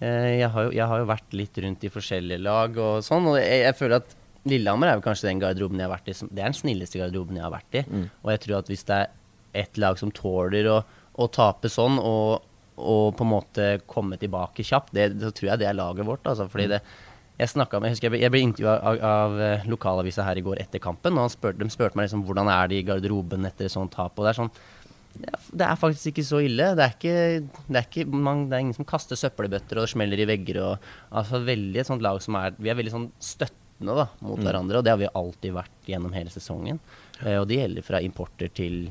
Eh, 0.00 0.30
jeg, 0.38 0.48
har 0.54 0.64
jo, 0.64 0.72
jeg 0.78 0.88
har 0.94 1.02
jo 1.02 1.10
vært 1.12 1.36
litt 1.36 1.60
rundt 1.60 1.84
i 1.84 1.92
forskjellige 1.92 2.40
lag 2.40 2.80
og 2.80 3.04
sånn, 3.04 3.28
og 3.34 3.36
jeg, 3.36 3.60
jeg 3.66 3.78
føler 3.82 4.00
at 4.00 4.16
Lillehammer 4.48 4.94
er 4.94 4.96
jo 4.96 5.06
kanskje 5.10 5.28
den 5.28 5.44
garderoben 5.44 5.84
jeg 5.84 5.90
har 5.90 5.96
vært 5.98 6.08
i 6.08 6.16
som, 6.16 6.32
Det 6.32 6.40
er 6.40 6.48
den 6.48 6.60
snilleste 6.62 7.04
garderoben 7.04 7.36
jeg 7.36 7.44
har 7.44 7.52
vært 7.58 7.80
i. 7.82 7.84
Mm. 7.84 8.10
Og 8.24 8.32
jeg 8.32 8.44
tror 8.46 8.58
at 8.62 8.72
hvis 8.72 8.88
det 8.88 9.02
er 9.02 9.64
ett 9.66 9.84
lag 9.84 10.00
som 10.00 10.16
tåler 10.24 10.72
å, 10.72 10.82
å 11.20 11.32
tape 11.36 11.68
sånn, 11.68 12.00
og, 12.00 12.48
og 12.80 13.06
på 13.12 13.28
en 13.28 13.36
måte 13.36 13.72
komme 13.84 14.16
tilbake 14.16 14.64
kjapt, 14.64 14.96
det, 14.96 15.10
så 15.20 15.36
tror 15.36 15.52
jeg 15.52 15.60
det 15.60 15.68
er 15.68 15.76
laget 15.76 16.08
vårt. 16.08 16.24
Altså, 16.32 16.48
fordi 16.48 16.72
det 16.78 16.86
jeg, 17.38 17.48
snakket 17.50 17.80
med, 17.82 17.88
jeg 17.90 17.96
husker 17.96 18.06
jeg 18.08 18.12
ble, 18.14 18.20
jeg 18.22 18.30
ble 18.34 18.40
intervjua 18.46 18.74
av, 18.78 18.98
av 19.10 19.40
eh, 19.40 19.64
lokalavisa 19.66 20.22
her 20.26 20.38
i 20.38 20.44
går 20.46 20.60
etter 20.62 20.78
kampen. 20.82 21.12
og 21.18 21.24
han 21.26 21.32
spurte, 21.34 21.58
De 21.58 21.68
spurte 21.72 21.96
meg 21.98 22.06
liksom 22.08 22.24
hvordan 22.28 22.50
er 22.52 22.68
det 22.70 22.78
i 22.78 22.86
garderoben 22.86 23.44
etter 23.48 23.66
et 23.66 23.72
sånt 23.74 23.92
tap. 23.92 24.18
og 24.18 24.24
det 24.24 24.30
er 24.34 24.38
sånn, 24.42 24.50
det 25.14 25.28
er, 25.30 25.40
det 25.54 25.66
er 25.66 25.76
faktisk 25.78 26.06
ikke 26.12 26.24
så 26.26 26.40
ille. 26.42 26.70
Det 26.74 26.84
er, 26.84 26.94
ikke, 26.94 27.16
det, 27.68 27.76
er 27.80 27.84
ikke, 27.88 28.06
man, 28.10 28.48
det 28.50 28.56
er 28.56 28.64
ingen 28.64 28.74
som 28.78 28.86
kaster 28.86 29.18
søppelbøtter 29.18 29.78
og 29.82 29.88
smeller 29.90 30.18
i 30.18 30.26
vegger. 30.26 30.58
Og, 30.62 30.88
altså 31.14 31.38
veldig 31.46 31.80
et 31.82 31.86
sånt 31.90 32.02
lag 32.02 32.18
som 32.22 32.34
er 32.40 32.54
Vi 32.58 32.70
er 32.72 32.78
veldig 32.78 32.94
sånn 32.94 33.10
støttende 33.22 33.94
da, 33.98 34.08
mot 34.22 34.38
Mm. 34.38 34.44
hverandre, 34.46 34.78
og 34.78 34.84
det 34.86 34.90
har 34.94 34.98
vi 35.02 35.10
alltid 35.14 35.52
vært 35.54 35.86
gjennom 35.90 36.12
hele 36.14 36.30
sesongen. 36.30 36.78
Eh, 37.24 37.36
og 37.40 37.46
det 37.50 37.58
gjelder 37.60 37.82
fra 37.86 38.00
importer 38.02 38.50
til, 38.54 38.88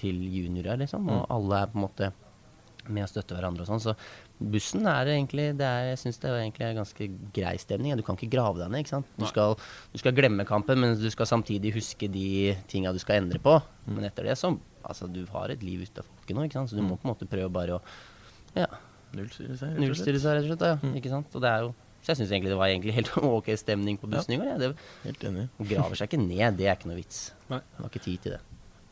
til 0.00 0.16
juniorer, 0.28 0.76
liksom. 0.84 1.08
Og 1.08 1.22
Mm. 1.24 1.26
alle 1.36 1.62
er 1.62 1.66
på 1.72 1.78
en 1.80 1.84
måte 1.88 2.12
med 2.88 3.04
å 3.04 3.08
støtte 3.08 3.36
hverandre 3.36 3.64
og 3.64 3.68
sånn. 3.68 3.80
Så 3.80 3.94
bussen 4.38 4.86
er 4.86 5.10
egentlig 5.12 5.48
det 5.58 5.66
er, 5.66 5.88
Jeg 5.90 5.98
syns 6.02 6.20
det 6.22 6.30
er 6.30 6.40
egentlig 6.42 6.68
ganske 6.78 7.08
grei 7.34 7.54
stemning. 7.58 7.96
Du 7.98 8.04
kan 8.06 8.18
ikke 8.18 8.30
grave 8.30 8.60
deg 8.60 8.70
ned, 8.70 8.84
ikke 8.84 8.94
sant. 8.96 9.08
Du 9.18 9.26
skal, 9.26 9.56
du 9.92 9.98
skal 9.98 10.14
glemme 10.14 10.46
kampen, 10.48 10.78
men 10.80 10.94
du 11.00 11.08
skal 11.10 11.26
samtidig 11.26 11.74
huske 11.74 12.08
de 12.12 12.54
tinga 12.70 12.92
du 12.94 13.00
skal 13.02 13.22
endre 13.24 13.40
på. 13.42 13.56
Men 13.90 14.08
etter 14.10 14.28
det 14.30 14.38
så 14.38 14.54
Altså, 14.88 15.04
du 15.10 15.24
har 15.34 15.50
et 15.52 15.60
liv 15.66 15.82
utafor 15.84 16.08
folket 16.16 16.36
nå, 16.36 16.44
ikke 16.46 16.56
sant. 16.56 16.70
Så 16.70 16.76
du 16.78 16.80
må 16.86 16.96
på 16.96 17.04
en 17.04 17.10
måte 17.10 17.26
prøve 17.28 17.50
bare 17.52 17.76
å 17.76 17.80
ja, 18.56 18.68
Nullstyre 19.12 19.56
seg, 19.58 19.74
rett 19.76 20.44
og 20.44 20.46
slett. 20.46 20.64
ja. 20.64 20.78
Mm. 20.80 20.94
Ikke 21.00 21.10
sant. 21.12 21.34
Og 21.34 21.42
det 21.44 21.50
er 21.50 21.66
jo 21.66 21.74
Så 22.00 22.12
jeg 22.12 22.20
syns 22.20 22.32
egentlig 22.32 22.52
det 22.54 22.58
var 22.60 22.70
egentlig 22.70 22.94
helt 22.96 23.10
ok 23.38 23.50
stemning 23.58 23.98
på 24.00 24.08
bussen 24.08 24.36
i 24.36 24.38
går. 24.40 24.52
Ja. 24.52 24.58
Det 24.62 24.70
Helt 25.04 25.24
enig. 25.28 25.48
graver 25.74 25.98
seg 25.98 26.08
ikke 26.08 26.22
ned, 26.22 26.56
det 26.60 26.68
er 26.70 26.78
ikke 26.78 26.88
noe 26.92 27.00
vits. 27.00 27.32
Nei. 27.50 27.60
Det 27.74 27.82
var 27.84 27.90
ikke 27.92 28.04
tid 28.06 28.22
til 28.24 28.36
det. 28.36 28.40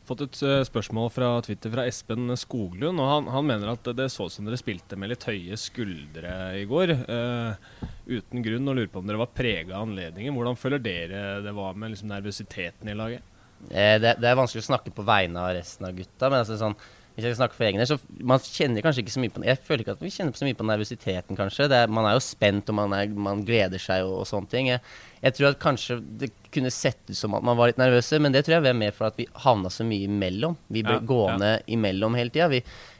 Fått 0.07 0.21
et 0.23 0.37
eh, 0.47 0.61
spørsmål 0.63 1.09
fra 1.11 1.29
Twitter 1.43 1.71
fra 1.73 1.83
Espen 1.89 2.31
Skoglund. 2.39 3.01
og 3.03 3.09
Han, 3.11 3.25
han 3.33 3.47
mener 3.49 3.73
at 3.73 3.89
det 3.97 4.07
så 4.13 4.29
ut 4.29 4.33
som 4.33 4.47
dere 4.47 4.59
spilte 4.59 4.95
med 4.99 5.11
litt 5.11 5.25
høye 5.27 5.57
skuldre 5.59 6.35
i 6.55 6.63
går. 6.69 6.93
Uh, 7.09 7.81
uten 8.07 8.45
grunn, 8.45 8.69
og 8.71 8.77
lurer 8.77 8.91
på 8.93 9.01
om 9.01 9.09
dere 9.09 9.19
var 9.19 9.33
prega 9.35 9.75
av 9.75 9.89
anledningen. 9.89 10.31
Hvordan 10.37 10.59
føler 10.59 10.83
dere 10.83 11.25
det 11.43 11.55
var 11.57 11.75
med 11.75 11.91
liksom, 11.91 12.13
nervøsiteten 12.13 12.93
i 12.93 12.95
laget? 12.95 13.33
Eh, 13.67 13.97
det, 13.99 14.15
det 14.21 14.29
er 14.29 14.37
vanskelig 14.39 14.63
å 14.63 14.69
snakke 14.69 14.93
på 14.95 15.05
vegne 15.07 15.43
av 15.43 15.55
resten 15.57 15.89
av 15.89 15.97
gutta. 15.97 16.29
Men 16.29 16.39
altså 16.39 16.59
sånn, 16.61 16.77
hvis 17.17 17.25
jeg 17.25 17.33
skal 17.33 17.39
snakke 17.39 17.57
for 17.57 17.65
egen 17.65 17.81
del, 17.81 17.87
så 17.89 18.25
man 18.29 18.41
kjenner 18.45 18.83
kanskje 18.85 19.01
ikke 19.01 19.11
så 19.15 19.21
mye 19.23 19.31
på 19.33 19.41
Jeg 19.41 19.57
føler 19.65 19.81
ikke 19.81 19.93
at 19.95 20.01
vi 20.05 20.11
kjenner 20.13 20.37
så 20.37 20.45
mye 20.45 20.57
på 20.59 20.65
nervøsiteten, 20.69 21.37
kanskje. 21.39 21.65
Det 21.71 21.77
er, 21.81 21.87
man 21.89 22.05
er 22.05 22.13
jo 22.13 22.21
spent, 22.21 22.67
og 22.69 22.75
man, 22.77 22.91
er, 22.93 23.07
man 23.09 23.39
gleder 23.47 23.81
seg 23.81 24.03
og, 24.05 24.19
og 24.19 24.27
sånne 24.29 24.51
ting. 24.51 24.67
Jeg, 24.69 24.83
jeg 25.23 25.33
tror 25.33 25.47
at 25.49 25.57
kanskje 25.63 25.97
det 26.21 26.27
kunne 26.53 26.69
sett 26.69 26.99
ut 27.09 27.17
som 27.17 27.33
at 27.33 27.47
man 27.47 27.57
var 27.57 27.71
litt 27.71 27.79
nervøse, 27.81 28.19
men 28.21 28.35
det 28.35 28.43
tror 28.45 28.59
jeg 28.59 28.65
var 28.67 28.75
mer 28.77 28.93
for 28.93 29.09
at 29.09 29.17
vi 29.17 29.25
havna 29.47 29.71
så 29.73 29.87
mye 29.89 30.05
imellom. 30.05 30.59
Vi 30.69 30.83
ble 30.85 30.99
Ja, 30.99 31.05
gående 31.09 31.49
imellom 31.73 32.19
hele 32.19 32.35
tida. 32.35 32.51
Vi, 32.53 32.59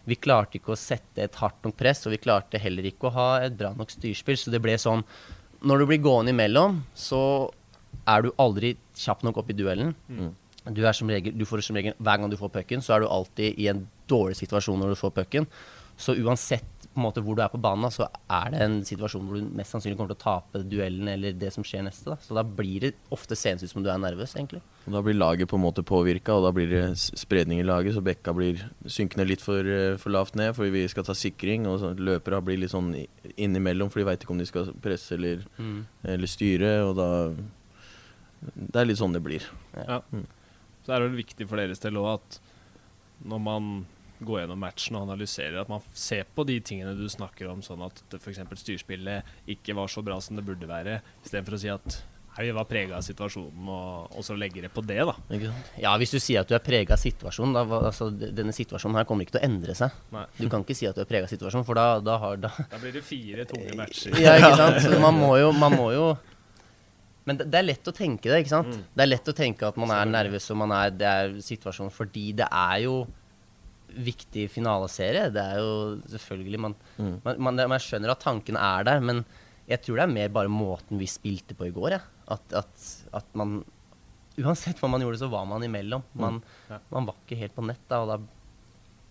vi 0.10 0.18
klarte 0.18 0.58
ikke 0.58 0.74
å 0.74 0.80
sette 0.82 1.28
et 1.28 1.38
hardt 1.38 1.62
nok 1.68 1.78
press, 1.78 2.02
og 2.10 2.16
vi 2.16 2.22
klarte 2.24 2.62
heller 2.64 2.90
ikke 2.90 3.12
å 3.12 3.16
ha 3.20 3.28
et 3.46 3.54
bra 3.60 3.70
nok 3.78 3.94
styrspill. 3.94 4.40
Så 4.42 4.54
det 4.54 4.64
ble 4.66 4.80
sånn 4.82 5.06
Når 5.62 5.78
du 5.78 5.86
blir 5.92 6.02
gående 6.02 6.34
imellom, 6.34 6.82
så 6.98 7.22
er 8.10 8.26
du 8.26 8.32
aldri 8.42 8.74
kjapp 8.98 9.22
nok 9.30 9.44
opp 9.44 9.54
i 9.54 9.58
duellen. 9.62 9.94
Mm. 10.10 10.34
Du, 10.74 10.82
er 10.86 10.98
som 10.98 11.10
regel, 11.10 11.38
du 11.38 11.46
får 11.46 11.64
som 11.70 11.78
regel, 11.78 11.94
Hver 12.02 12.18
gang 12.18 12.34
du 12.34 12.38
får 12.40 12.52
pucken, 12.58 12.82
så 12.82 12.96
er 12.96 13.06
du 13.06 13.08
alltid 13.14 13.62
i 13.62 13.70
en 13.72 13.86
dårlig 14.10 14.40
situasjon 14.40 14.80
når 14.82 14.96
du 14.96 15.02
får 15.02 15.14
pucken. 15.22 15.48
Så 15.98 16.14
uansett 16.14 16.78
på 16.98 17.02
en 17.02 17.06
måte 17.08 17.22
hvor 17.26 17.38
du 17.38 17.42
er 17.42 17.50
på 17.50 17.60
banen, 17.62 17.86
da, 17.86 17.90
så 17.94 18.06
er 18.34 18.52
det 18.54 18.60
en 18.62 18.76
situasjon 18.86 19.26
hvor 19.26 19.38
du 19.38 19.50
mest 19.58 19.74
sannsynlig 19.74 19.98
kommer 19.98 20.14
til 20.14 20.18
å 20.18 20.24
tape 20.24 20.62
duellen 20.70 21.10
eller 21.12 21.36
det 21.38 21.50
som 21.54 21.66
skjer 21.66 21.84
neste. 21.86 22.10
Da. 22.10 22.18
Så 22.22 22.38
da 22.38 22.44
blir 22.46 22.88
det 22.88 22.92
ofte 23.14 23.38
seende 23.38 23.66
ut 23.66 23.72
som 23.72 23.84
du 23.86 23.90
er 23.94 24.00
nervøs, 24.02 24.36
egentlig. 24.38 24.62
Og 24.86 24.94
Da 24.96 25.02
blir 25.06 25.18
laget 25.18 25.50
på 25.50 25.58
en 25.58 25.66
måte 25.66 25.86
påvirka, 25.86 26.38
og 26.38 26.46
da 26.48 26.54
blir 26.54 26.70
det 26.72 26.84
spredning 26.98 27.62
i 27.62 27.66
laget. 27.66 27.94
Så 27.98 28.02
bekka 28.06 28.34
blir 28.38 28.62
synkende 28.86 29.28
litt 29.30 29.46
for, 29.46 29.62
eh, 29.62 29.98
for 29.98 30.14
lavt 30.14 30.38
ned 30.38 30.56
fordi 30.58 30.74
vi 30.74 30.88
skal 30.88 31.06
ta 31.06 31.14
sikring. 31.18 31.68
Og 31.68 31.82
så 31.82 31.94
løpere 31.98 32.42
blir 32.46 32.62
litt 32.62 32.74
sånn 32.74 32.94
innimellom, 33.36 33.92
for 33.92 34.00
de 34.02 34.10
veit 34.10 34.22
ikke 34.26 34.34
om 34.38 34.42
de 34.42 34.50
skal 34.50 34.74
presse 34.82 35.18
eller, 35.18 35.46
eller 36.04 36.28
styre. 36.28 36.74
Og 36.90 36.96
da 36.98 37.10
Det 38.54 38.76
er 38.76 38.86
litt 38.86 39.00
sånn 39.02 39.14
det 39.14 39.24
blir. 39.26 39.42
Ja. 39.76 40.02
Så 40.86 40.94
er 40.94 41.00
det 41.02 41.10
vel 41.10 41.24
viktig 41.24 41.48
for 41.50 41.58
deres 41.58 41.80
del 41.82 41.98
òg 41.98 42.14
at 42.20 42.40
når 43.26 43.40
man 43.42 43.86
går 44.20 44.42
gjennom 44.42 44.62
matchen 44.62 44.98
og 44.98 45.08
analysere, 45.08 45.62
at 45.62 45.72
man 45.72 45.84
ser 45.98 46.28
på 46.36 46.46
de 46.48 46.60
tingene 46.66 46.96
du 46.98 47.06
snakker 47.12 47.50
om, 47.52 47.64
sånn 47.66 47.84
at 47.86 48.02
f.eks. 48.18 48.44
styrspillet 48.64 49.50
ikke 49.58 49.76
var 49.78 49.92
så 49.92 50.04
bra 50.06 50.20
som 50.24 50.40
det 50.40 50.46
burde 50.48 50.70
være, 50.70 51.02
istedenfor 51.26 51.58
å 51.58 51.62
si 51.62 51.74
at 51.74 52.00
vi 52.38 52.52
var 52.54 52.68
prega 52.70 52.98
av 53.00 53.02
situasjonen, 53.06 53.70
og, 53.74 54.12
og 54.14 54.26
så 54.26 54.36
legge 54.38 54.62
det 54.62 54.70
på 54.74 54.84
det, 54.86 55.00
da. 55.10 55.16
Ja, 55.82 55.96
hvis 55.98 56.14
du 56.14 56.20
sier 56.22 56.44
at 56.44 56.50
du 56.50 56.54
er 56.54 56.62
prega 56.62 56.94
av 56.94 57.02
situasjonen, 57.02 57.56
da, 57.56 57.80
altså, 57.90 58.12
denne 58.14 58.54
situasjonen 58.54 59.00
her 59.00 59.08
kommer 59.10 59.26
ikke 59.26 59.38
til 59.38 59.42
å 59.42 59.48
endre 59.48 59.74
seg. 59.78 59.96
Nei. 60.14 60.26
Du 60.38 60.46
kan 60.52 60.62
ikke 60.62 60.78
si 60.78 60.86
at 60.90 60.98
du 60.98 61.02
er 61.02 61.10
prega 61.10 61.26
av 61.26 61.34
situasjonen, 61.34 61.66
for 61.66 61.80
da, 61.80 61.88
da 62.04 62.20
har 62.22 62.38
da, 62.46 62.52
Da 62.74 62.82
blir 62.82 62.94
det 62.94 63.02
fire 63.06 63.48
tunge 63.50 63.74
matcher. 63.80 64.18
Ja, 64.22 64.38
ikke 64.38 64.54
sant? 64.62 64.82
Så 64.86 65.02
man 65.02 65.18
må 65.18 65.34
jo, 65.42 65.50
man 65.58 65.78
må 65.78 65.90
jo 65.96 66.12
Men 67.26 67.42
det, 67.42 67.50
det 67.52 67.58
er 67.60 67.66
lett 67.72 67.90
å 67.90 67.96
tenke 67.96 68.30
det, 68.30 68.44
ikke 68.44 68.54
sant? 68.54 68.70
Mm. 68.70 68.84
Det 68.94 69.08
er 69.08 69.10
lett 69.16 69.34
å 69.34 69.38
tenke 69.42 69.72
at 69.74 69.82
man 69.82 69.98
er 69.98 70.12
nervøs 70.14 70.46
og 70.54 70.62
man 70.62 70.78
er, 70.78 70.94
det 70.94 71.10
er 71.10 71.34
situasjonen 71.44 71.92
fordi 71.92 72.30
det 72.38 72.46
er 72.48 72.86
jo 72.86 73.00
viktig 73.98 74.48
finaleserie. 74.54 75.28
Det 75.34 75.42
er 75.44 75.58
jo 75.62 75.74
selvfølgelig 76.12 76.60
Man, 76.64 76.76
Mm. 76.98 77.16
man, 77.26 77.40
man, 77.40 77.56
man 77.70 77.80
skjønner 77.84 78.12
at 78.14 78.22
tankene 78.24 78.58
er 78.62 78.84
der, 78.88 79.00
men 79.02 79.24
jeg 79.68 79.82
tror 79.84 79.98
det 80.00 80.04
er 80.08 80.14
mer 80.14 80.30
bare 80.30 80.50
måten 80.50 80.98
vi 81.00 81.06
spilte 81.12 81.54
på 81.58 81.68
i 81.68 81.74
går, 81.76 81.92
ja. 81.98 82.00
At, 82.28 82.54
at, 82.54 82.88
at 83.14 83.26
man 83.38 83.64
Uansett 84.38 84.78
hva 84.78 84.86
man 84.92 85.02
gjorde, 85.02 85.18
så 85.18 85.28
var 85.32 85.48
man 85.50 85.64
imellom. 85.66 86.04
Man, 86.14 86.44
Ja. 86.70 86.78
man 86.94 87.08
var 87.08 87.16
ikke 87.26 87.40
helt 87.40 87.56
på 87.56 87.64
nett, 87.66 87.82
da, 87.90 88.04
og 88.04 88.08
da 88.12 88.18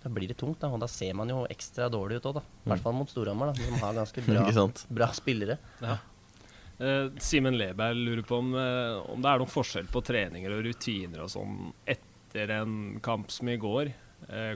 da 0.06 0.10
blir 0.14 0.28
det 0.30 0.36
tungt, 0.38 0.60
da, 0.62 0.68
og 0.70 0.78
da 0.78 0.86
ser 0.86 1.16
man 1.18 1.26
jo 1.28 1.40
ekstra 1.50 1.88
dårlig 1.90 2.20
ut 2.20 2.26
òg, 2.30 2.34
da. 2.36 2.40
I 2.64 2.68
hvert 2.70 2.82
fall 2.84 2.94
mot 2.94 3.10
Storhamar, 3.10 3.56
som 3.58 3.74
har 3.82 3.96
ganske 3.96 4.22
bra, 4.28 4.68
bra 5.00 5.08
spillere. 5.16 5.56
Ja. 5.82 5.96
Uh, 6.78 7.08
Simen 7.18 7.56
Leberg 7.58 7.96
lurer 7.98 8.22
på 8.22 8.38
om, 8.38 8.52
uh, 8.54 9.02
om 9.10 9.18
det 9.24 9.30
er 9.32 9.40
noen 9.42 9.50
forskjell 9.50 9.88
på 9.90 10.02
treninger 10.06 10.52
og 10.54 10.62
rutiner 10.68 11.24
og 11.24 11.30
sånn 11.32 11.72
etter 11.88 12.52
en 12.60 13.00
kamp 13.02 13.32
som 13.34 13.48
i 13.50 13.56
går, 13.58 13.90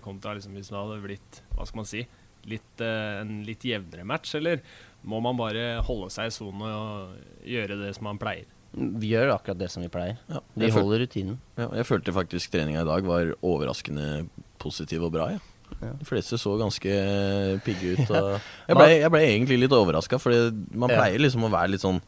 kontra 0.02 0.34
liksom 0.34 0.56
hvis 0.56 0.70
det 0.72 0.78
hadde 0.78 1.02
blitt 1.04 1.42
hva 1.54 1.66
skal 1.68 1.82
man 1.82 1.88
si, 1.88 2.04
litt, 2.48 2.80
eh, 2.80 3.20
en 3.20 3.42
litt 3.46 3.64
jevnere 3.66 4.06
match, 4.06 4.34
eller 4.38 4.62
må 5.02 5.20
man 5.24 5.38
bare 5.38 5.80
holde 5.86 6.10
seg 6.12 6.30
i 6.30 6.34
sonen 6.34 6.64
og 6.66 7.46
gjøre 7.48 7.78
det 7.80 7.94
som 7.96 8.08
man 8.10 8.20
pleier? 8.20 8.48
Vi 8.70 9.10
gjør 9.10 9.32
akkurat 9.34 9.58
det 9.58 9.70
som 9.72 9.82
vi 9.82 9.90
pleier. 9.90 10.18
Ja. 10.30 10.40
Vi 10.54 10.70
holder 10.70 11.02
rutinen. 11.02 11.40
ja, 11.58 11.66
jeg 11.80 11.88
følte 11.88 12.14
faktisk 12.14 12.52
treninga 12.52 12.84
i 12.84 12.88
dag 12.88 13.06
var 13.08 13.32
overraskende 13.42 14.28
positiv 14.62 15.08
og 15.08 15.16
bra. 15.16 15.32
Ja. 15.34 15.40
Ja. 15.80 15.92
De 15.96 16.06
fleste 16.06 16.38
så 16.38 16.56
ganske 16.58 16.94
pigge 17.64 17.94
ut. 17.94 18.10
Og 18.10 18.32
jeg, 18.68 18.76
ble, 18.76 18.88
jeg 19.00 19.12
ble 19.14 19.22
egentlig 19.26 19.60
litt 19.62 19.74
overraska, 19.74 20.18
for 20.22 20.34
man 20.74 20.92
pleier 20.92 21.22
liksom 21.22 21.46
å 21.46 21.52
være 21.52 21.74
litt 21.76 21.84
sånn 21.86 22.02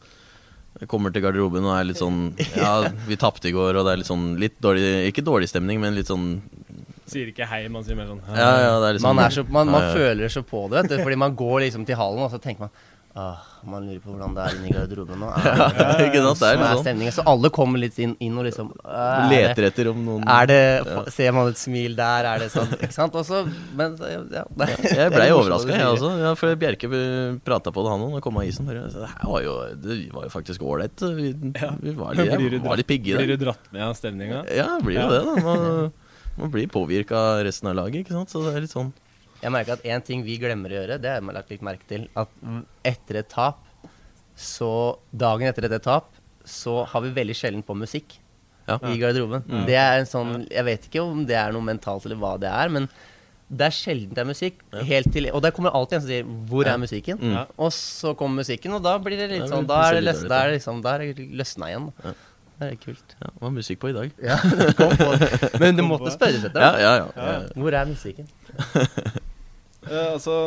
jeg 0.81 0.89
kommer 0.89 1.13
til 1.13 1.21
garderoben 1.21 1.67
og 1.67 1.75
er 1.75 1.83
litt 1.85 1.99
sånn 1.99 2.31
Ja, 2.57 2.89
vi 3.05 3.13
tapte 3.21 3.45
i 3.45 3.53
går, 3.53 3.77
og 3.77 3.85
det 3.85 3.91
er 3.91 3.99
litt 4.01 4.09
sånn 4.09 4.23
litt 4.41 4.55
dårlig 4.57 5.11
Ikke 5.11 5.21
dårlig 5.21 5.51
stemning, 5.51 5.77
men 5.77 5.93
litt 5.93 6.09
sånn 6.09 6.39
Sier 7.13 7.29
ikke 7.33 7.47
hei, 7.49 7.61
man 7.71 7.83
sier 7.87 7.95
mer 7.99 8.09
sånn 8.11 8.23
Ja, 8.33 8.49
ja, 8.65 8.73
det 8.83 8.89
er 8.95 8.99
sånn 9.03 9.15
Man, 9.15 9.25
er 9.27 9.37
så, 9.37 9.45
man, 9.49 9.69
man 9.71 9.85
Ja, 9.85 9.91
ja. 9.91 9.93
føler 10.01 10.33
så 10.39 10.43
på 10.49 10.65
det, 10.71 10.81
vet 10.83 10.97
du. 10.97 11.03
Fordi 11.05 11.21
man 11.27 11.37
går 11.39 11.61
liksom 11.67 11.85
til 11.87 11.95
hallen, 12.01 12.25
og 12.25 12.33
så 12.33 12.41
tenker 12.43 12.67
man 12.67 12.75
Åh, 13.13 13.37
man 13.69 13.83
lurer 13.85 13.99
på 14.01 14.09
hvordan 14.09 14.31
det 14.33 14.41
er 14.41 14.53
inni 14.57 14.71
garderoben 14.73 15.19
nå. 15.21 15.27
Sant? 15.37 15.75
Det 15.77 16.07
er 16.09 16.23
Sånn 16.33 16.47
er 16.49 16.61
sånn. 16.63 16.79
stemningen. 16.81 17.13
Så 17.13 17.21
alle 17.29 17.51
kommer 17.53 17.77
litt 17.77 17.99
inn, 18.01 18.15
inn 18.25 18.39
og 18.41 18.47
liksom 18.47 18.71
er 18.89 19.27
det- 19.29 19.35
Leter 19.51 19.67
etter 19.67 19.89
om 19.91 19.99
noen 20.01 20.23
Er 20.25 20.47
det, 20.49 21.11
Ser 21.13 21.29
man 21.37 21.51
et 21.51 21.61
smil 21.61 21.93
der? 21.99 22.25
Er 22.31 22.41
det 22.41 22.47
sånn? 22.55 22.73
Ikke 22.79 22.89
sant? 22.95 23.13
Og 23.13 23.21
så, 23.27 23.43
men 23.77 23.93
ja, 24.01 24.41
det, 24.57 24.67
Jeg 24.95 25.13
blei 25.13 25.27
er 25.29 25.35
overraska, 25.37 25.77
jeg 25.77 25.91
også. 25.91 26.09
Ja, 26.25 26.33
for 26.41 26.57
Bjerke 26.65 26.89
prata 27.45 27.69
på 27.75 27.85
det, 27.85 27.91
han 27.93 28.01
òg, 28.07 28.17
og 28.17 28.25
kom 28.25 28.41
av 28.41 28.49
isen. 28.49 28.65
Bare, 28.65 28.87
det 28.89 29.05
her 29.13 29.29
var 29.29 29.45
jo, 29.45 29.55
det 29.85 29.99
var 30.17 30.25
jo 30.25 30.33
faktisk 30.33 30.65
ålreit. 30.65 31.05
Vi, 31.21 31.35
vi 31.37 31.93
var 32.01 32.13
litt, 32.17 32.33
jeg 32.33 32.63
var 32.65 32.81
litt 32.81 32.89
pigge 32.89 33.21
Blir 33.21 33.35
du 33.37 33.45
dratt 33.45 33.69
med 33.69 33.85
av 33.91 33.93
stemninga? 34.01 34.41
Ja, 34.57 34.71
blir 34.81 34.97
jo 34.97 35.05
det, 35.13 35.21
da. 35.29 35.37
Man, 35.45 35.93
man 36.37 36.49
blir 36.51 36.67
påvirka 36.67 37.15
av 37.15 37.43
resten 37.45 37.69
av 37.69 37.75
laget, 37.75 38.03
ikke 38.05 38.15
sant. 38.17 38.29
Så 38.33 38.41
det 38.45 38.55
er 38.55 38.61
litt 38.65 38.73
sånn 38.73 38.91
Jeg 39.43 39.51
merker 39.51 39.73
at 39.73 39.83
én 39.83 40.01
ting 40.03 40.23
vi 40.23 40.37
glemmer 40.39 40.71
å 40.71 40.77
gjøre, 40.79 41.01
det 41.01 41.09
har 41.11 41.19
jeg 41.21 41.33
lagt 41.35 41.49
litt 41.51 41.61
merke 41.61 41.85
til, 41.89 42.07
at 42.15 42.29
etter 42.87 43.17
et 43.19 43.29
tap, 43.29 43.59
så 44.35 44.97
dagen 45.11 45.47
etter 45.49 45.67
et 45.67 45.83
tap, 45.83 46.11
så 46.45 46.85
har 46.87 47.01
vi 47.03 47.11
veldig 47.11 47.35
sjelden 47.35 47.63
på 47.63 47.75
musikk 47.75 48.19
Ja. 48.67 48.77
i 48.87 48.95
garderoben. 48.97 49.43
Mm. 49.43 49.65
Det 49.67 49.75
er 49.75 49.97
en 49.99 50.05
sånn 50.07 50.47
Jeg 50.49 50.63
vet 50.63 50.85
ikke 50.87 51.01
om 51.03 51.25
det 51.27 51.35
er 51.35 51.51
noe 51.51 51.61
mentalt 51.61 52.05
eller 52.05 52.15
hva 52.15 52.37
det 52.39 52.47
er, 52.47 52.69
men 52.69 52.87
det 53.53 53.65
er 53.67 53.75
sjelden 53.75 54.13
det 54.15 54.21
er 54.23 54.25
musikk. 54.29 54.61
Helt 54.87 55.11
til, 55.11 55.27
og 55.35 55.41
der 55.43 55.51
kommer 55.51 55.75
alltid 55.75 55.97
en 55.97 56.01
som 56.01 56.09
sier 56.09 56.23
'Hvor 56.23 56.65
Ja. 56.65 56.73
er 56.73 56.77
musikken?' 56.79 57.19
Mm. 57.19 57.47
Og 57.59 57.71
så 57.71 58.15
kommer 58.15 58.41
musikken, 58.41 58.73
og 58.73 58.81
da 58.81 58.97
blir 58.97 59.17
det 59.17 59.29
litt 59.31 59.49
sånn 59.49 59.67
Da 59.67 59.89
er 59.89 59.95
det 59.95 60.03
løs, 60.05 60.27
da 60.27 60.43
er 60.45 60.51
det 60.51 60.61
liksom 60.61 60.81
Da 60.81 60.95
er 60.95 61.13
det 61.13 61.17
løsna 61.37 61.65
igjen. 61.67 61.93
Da. 62.01 62.13
Ja. 62.63 62.71
Det 62.71 62.79
er 62.79 62.83
kult. 62.83 63.15
Ja, 63.19 63.29
det 63.29 63.43
var 63.43 63.53
musikk 63.53 63.79
på 63.83 63.91
i 63.91 63.95
dag. 63.95 64.19
Ja, 64.23 64.37
kom 64.79 64.93
på. 64.99 65.09
Men 65.61 65.77
du 65.77 65.83
måtte 65.85 66.13
spørre 66.13 66.39
spørres 66.39 66.49
etter. 66.49 66.63
Ja, 66.63 66.73
ja, 66.79 66.93
ja. 67.01 67.07
Ja. 67.17 67.39
Hvor 67.59 67.77
er 67.79 67.89
musikken? 67.89 68.29
uh, 69.83 70.09
altså, 70.15 70.37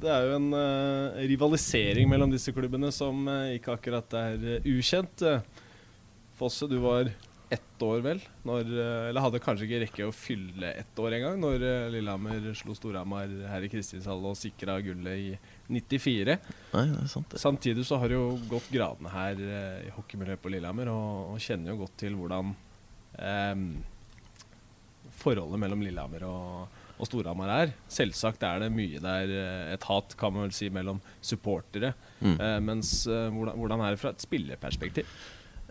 det 0.00 0.12
er 0.12 0.28
jo 0.28 0.36
en 0.38 0.52
uh, 0.56 1.18
rivalisering 1.28 2.08
mellom 2.08 2.32
disse 2.32 2.54
klubbene 2.56 2.92
som 2.94 3.26
uh, 3.28 3.50
ikke 3.52 3.74
akkurat 3.76 4.16
er 4.16 4.38
uh, 4.40 4.70
ukjent. 4.72 5.26
Fosse, 6.40 6.68
du 6.70 6.78
var 6.80 7.10
ett 7.52 7.82
år, 7.84 8.00
vel? 8.04 8.20
Når, 8.46 8.68
eller 9.10 9.24
hadde 9.24 9.40
kanskje 9.42 9.66
ikke 9.66 9.80
rekke 9.82 10.06
å 10.06 10.14
fylle 10.14 10.70
ett 10.78 11.00
år 11.02 11.18
engang, 11.18 11.40
når 11.42 11.64
Lillehammer 11.92 12.52
slo 12.56 12.76
Storhamar 12.78 13.32
her 13.50 13.66
i 13.66 13.70
Kristinshallen 13.72 14.30
og 14.30 14.38
sikra 14.38 14.78
gullet 14.84 15.18
i 15.18 15.32
94. 15.70 16.36
Nei, 16.74 16.84
det 16.90 16.98
er 17.04 17.12
sant 17.12 17.30
det. 17.32 17.40
Samtidig 17.42 17.86
så 17.88 18.00
har 18.02 18.10
du 18.10 18.16
jo 18.16 18.26
gått 18.50 18.68
gradene 18.74 19.14
her 19.14 19.40
i 19.86 19.94
hockeymiljøet 19.94 20.42
på 20.42 20.52
Lillehammer, 20.52 20.90
og, 20.92 21.32
og, 21.34 21.40
kjenner 21.42 21.72
jo 21.72 21.80
godt 21.84 21.96
til 22.02 22.18
hvordan 22.18 22.52
um, 22.52 23.64
forholdet 25.20 25.62
mellom 25.62 25.84
Lillehammer 25.86 26.26
og 26.28 26.80
og 27.00 27.08
Storhamar 27.08 27.50
er. 27.54 27.74
Selvsagt 27.90 28.44
er 28.46 28.64
det 28.64 28.70
mye 28.74 29.00
der 29.02 29.34
eh, 29.34 29.74
et 29.74 29.84
hat, 29.88 30.16
kan 30.20 30.34
man 30.34 30.46
vel 30.46 30.54
si, 30.56 30.70
mellom 30.72 31.00
supportere. 31.24 31.94
Mm. 32.20 32.36
Eh, 32.36 32.56
mens 32.64 32.94
eh, 33.08 33.28
hvordan, 33.32 33.56
hvordan, 33.56 33.84
er 33.84 33.94
det 33.94 34.02
fra 34.02 34.14
et 34.14 34.24
spillerperspektiv? 34.24 35.20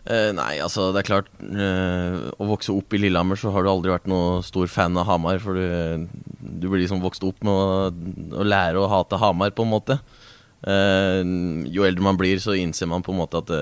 Uh, 0.00 0.30
nei, 0.32 0.54
altså 0.64 0.86
det 0.94 1.02
er 1.02 1.04
klart 1.10 1.26
uh, 1.44 2.30
Å 2.40 2.46
vokse 2.48 2.72
opp 2.72 2.94
i 2.96 3.00
Lillehammer 3.02 3.36
så 3.36 3.50
har 3.52 3.66
du 3.66 3.68
aldri 3.68 3.90
vært 3.92 4.06
noe 4.08 4.38
stor 4.46 4.70
fan 4.72 4.96
av 4.96 5.04
Hamar. 5.10 5.42
For 5.44 5.58
du, 5.58 6.06
du 6.60 6.68
blir 6.68 6.84
liksom 6.84 7.02
vokst 7.04 7.24
opp 7.26 7.40
med 7.46 7.52
å, 7.52 7.88
å, 8.40 8.46
lære 8.46 8.80
å 8.80 8.90
hate 8.90 9.20
Hamar, 9.20 9.54
på 9.56 9.66
en 9.66 9.72
måte. 9.72 9.98
Eh, 10.60 11.22
jo 11.72 11.86
eldre 11.88 12.04
man 12.04 12.20
blir, 12.20 12.42
så 12.42 12.56
innser 12.58 12.90
man 12.90 13.04
på 13.06 13.14
en 13.14 13.20
måte 13.22 13.40
at 13.40 13.54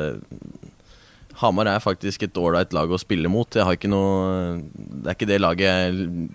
Hamar 1.39 1.71
er 1.71 1.83
faktisk 1.83 2.25
et 2.27 2.39
ålreit 2.39 2.75
lag 2.75 2.91
å 2.91 2.99
spille 2.99 3.31
mot. 3.31 3.47
Jeg 3.55 3.67
har 3.67 3.77
ikke 3.79 3.91
noe 3.91 4.59
Det 4.59 5.07
er 5.07 5.15
ikke 5.15 5.31
det 5.31 5.43
laget 5.43 5.69
jeg 5.69 6.31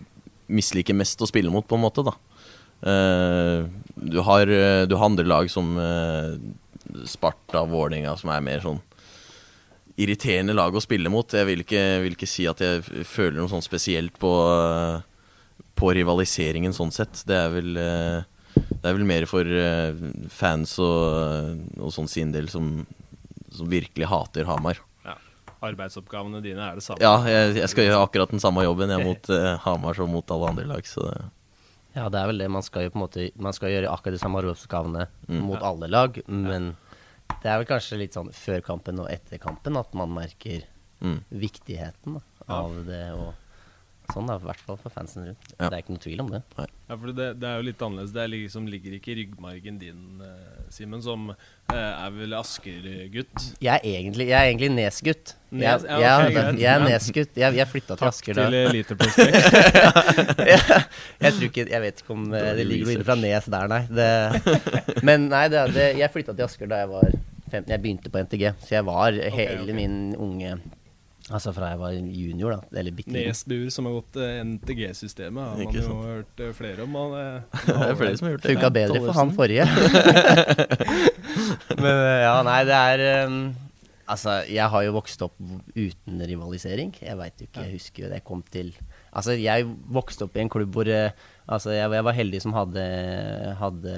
misliker 0.54 0.96
mest 0.96 1.22
å 1.24 1.28
spille 1.28 1.52
mot, 1.52 1.66
på 1.68 1.78
en 1.78 1.84
måte. 1.84 2.06
da. 2.06 2.16
Uh, 2.84 3.70
du, 3.96 4.20
har, 4.28 4.48
eh, 4.48 4.84
du, 4.88 4.96
har, 4.98 5.08
andre 5.08 5.24
lag 5.28 5.48
som 5.52 5.78
uh, 5.80 6.36
Sparta, 7.08 7.64
Vålerenga, 7.64 8.16
som 8.20 8.34
er 8.34 8.44
mer 8.44 8.64
sånn 8.64 8.82
irriterende 9.94 10.56
lag 10.58 10.76
å 10.76 10.84
spille 10.84 11.12
mot. 11.12 11.32
Jeg 11.32 11.48
vil 11.48 11.64
ikke, 11.64 11.84
vil 12.04 12.18
ikke 12.18 12.28
si 12.30 12.48
at 12.50 12.64
jeg 12.64 13.06
føler 13.08 13.40
noe 13.40 13.52
sånn 13.52 13.64
spesielt 13.64 14.18
på, 14.20 14.32
uh, 14.52 15.00
på 15.80 15.92
rivaliseringen 15.98 16.76
sånn 16.76 16.94
sett. 16.94 17.24
Det 17.28 17.38
er 17.38 17.52
vel, 17.54 17.74
det 17.76 18.86
er 18.86 18.94
vel 18.94 19.06
mer 19.10 19.26
for 19.30 19.48
fans 20.32 20.78
og, 20.84 21.64
og 21.80 21.94
sånn 21.96 22.10
sin 22.12 22.34
del 22.36 22.50
som, 22.52 22.84
som 23.54 23.72
virkelig 23.72 24.10
hater 24.12 24.48
Hamar 24.50 24.82
arbeidsoppgavene 25.64 26.42
dine 26.44 26.66
er 26.66 26.80
det 26.80 26.84
samme. 26.86 27.04
Ja, 27.04 27.16
jeg, 27.30 27.56
jeg 27.62 27.72
skal 27.72 27.88
gjøre 27.88 28.02
akkurat 28.04 28.34
den 28.34 28.44
samme 28.44 28.66
jobben 28.66 28.92
jeg 28.94 29.06
mot 29.06 29.32
uh, 29.32 29.54
Hamar 29.64 29.98
som 29.98 30.12
mot 30.12 30.36
alle 30.36 30.52
andre 30.52 30.66
lag. 30.74 30.88
Så 30.88 31.06
det. 31.08 31.22
Ja, 31.94 32.08
det 32.10 32.20
er 32.20 32.32
vel 32.32 32.42
det. 32.42 32.50
Man 32.52 32.66
skal 32.66 32.88
jo 32.88 32.94
på 32.94 32.98
en 32.98 33.04
måte 33.04 33.28
Man 33.38 33.54
skal 33.54 33.70
gjøre 33.70 33.92
akkurat 33.94 34.18
de 34.18 34.22
samme 34.24 34.42
arbeidsoppgavene 34.42 35.08
mm. 35.28 35.40
mot 35.46 35.60
ja. 35.60 35.64
alle 35.70 35.90
lag, 35.92 36.20
men 36.28 36.72
ja. 36.74 37.38
det 37.44 37.52
er 37.52 37.62
vel 37.62 37.70
kanskje 37.70 38.02
litt 38.02 38.18
sånn 38.18 38.32
før 38.36 38.64
kampen 38.66 39.04
og 39.04 39.12
etter 39.14 39.42
kampen 39.42 39.78
at 39.80 39.94
man 39.98 40.14
merker 40.16 40.66
mm. 41.06 41.20
viktigheten 41.44 42.18
da, 42.18 42.24
av 42.48 42.80
ja. 42.80 42.86
det. 42.90 43.06
og 43.20 43.30
Sånn 44.12 44.28
da, 44.28 44.36
i 44.36 44.44
hvert 44.44 44.62
fall 44.68 44.78
for 44.78 44.92
fansen 44.92 45.30
rundt. 45.30 45.46
Ja. 45.56 45.70
Det 45.70 45.78
er 45.78 45.82
ikke 45.84 45.94
noe 45.96 46.02
tvil 46.04 46.22
om 46.24 46.32
det. 46.34 46.42
Nei. 46.58 46.66
Ja, 46.90 46.98
for 46.98 47.12
det, 47.16 47.28
det, 47.40 47.48
er 47.48 47.62
jo 47.62 47.66
litt 47.70 47.84
annerledes. 47.86 48.12
Det 48.14 48.26
liksom, 48.34 48.66
ligger 48.70 48.98
ikke 48.98 49.14
i 49.14 49.16
ryggmargen 49.22 49.78
din, 49.80 50.02
uh, 50.20 50.58
Simen, 50.74 51.02
som 51.06 51.32
uh, 51.32 51.78
er 51.78 52.12
vel 52.14 52.36
Asker-gutt? 52.38 53.48
Jeg 53.64 53.72
er 53.72 53.88
egentlig, 53.88 54.28
jeg 54.30 54.38
er 54.38 54.52
egentlig 54.52 54.70
Nes-gutt. 54.76 55.34
Nes, 55.54 55.88
jeg, 55.88 56.04
ja, 56.04 56.14
okay, 56.20 56.36
jeg, 56.36 56.60
jeg, 56.66 56.70
er 56.74 56.86
Nes-gutt. 56.86 57.42
Jeg, 57.46 57.58
jeg 57.62 57.72
flytta 57.72 57.98
til 58.02 58.12
Asker 58.12 58.38
da. 58.38 58.46
Takk 58.46 58.54
til 58.54 58.70
Eliteprospekt. 58.74 59.36
jeg 61.24 61.34
tror 61.38 61.48
ikke 61.48 61.68
Jeg 61.70 61.84
vet 61.88 62.04
ikke 62.04 62.16
om 62.18 62.28
uh, 62.28 62.40
det 62.60 62.68
ligger 62.68 62.90
noe 62.90 62.98
inne 62.98 63.08
fra 63.08 63.20
Nes 63.24 63.52
der, 63.56 63.72
nei. 63.72 63.84
Det, 63.88 64.12
men 65.08 65.30
nei, 65.32 65.46
det, 65.54 65.66
det, 65.78 65.90
jeg 66.04 66.14
flytta 66.14 66.36
til 66.36 66.50
Asker 66.50 66.74
da 66.76 66.84
jeg 66.84 66.92
var 66.92 67.10
15. 67.54 67.68
Jeg 67.72 67.84
begynte 67.88 68.12
på 68.12 68.28
NTG, 68.28 68.48
så 68.66 68.80
jeg 68.82 68.90
var 68.92 69.16
okay, 69.16 69.36
hele 69.40 69.62
okay. 69.64 69.78
min 69.80 70.00
unge 70.20 70.58
Altså 71.32 71.54
fra 71.56 71.70
jeg 71.72 71.80
var 71.80 71.94
junior, 71.96 72.58
da. 72.58 72.80
Eller 72.82 72.92
bitte 72.96 73.14
Nesbuer 73.16 73.70
som 73.72 73.88
har 73.88 73.96
gått 73.96 74.18
uh, 74.20 74.26
eh, 74.28 74.42
NTG-systemet, 74.44 75.54
har 75.54 75.62
man 75.62 75.78
jo 75.78 76.00
hørt 76.04 76.42
uh, 76.44 76.50
flere 76.58 76.84
om. 76.84 76.98
Han, 77.00 77.14
uh, 77.20 77.68
det 77.70 77.76
er 77.88 78.00
flere 78.00 78.18
som 78.20 78.28
har 78.28 78.34
gjort 78.34 78.44
det. 78.44 78.56
Funka 78.56 78.72
bedre 78.76 79.04
for 79.06 79.20
han 79.20 79.32
forrige. 79.38 79.68
Men 81.84 82.02
ja, 82.26 82.34
nei, 82.44 82.58
det 82.68 82.80
er 82.80 83.28
um, 83.28 83.46
Altså, 84.04 84.42
jeg 84.52 84.68
har 84.68 84.82
jo 84.84 84.92
vokst 84.98 85.22
opp 85.24 85.38
uten 85.80 86.20
rivalisering. 86.28 86.92
Jeg 87.00 87.16
veit 87.16 87.40
jo 87.40 87.48
ikke, 87.48 87.64
jeg 87.64 87.78
husker 87.78 88.04
jo 88.04 88.10
det 88.12 88.20
jeg 88.20 88.26
kom 88.28 88.42
til 88.52 88.74
Altså, 89.16 89.38
jeg 89.40 89.64
vokste 89.96 90.28
opp 90.28 90.36
i 90.36 90.44
en 90.44 90.52
klubb 90.52 90.76
hvor 90.76 90.92
Altså, 91.44 91.74
jeg, 91.76 91.90
jeg, 91.92 92.06
var 92.08 92.16
heldig 92.16 92.40
som 92.44 92.56
hadde, 92.56 92.84
hadde 93.60 93.96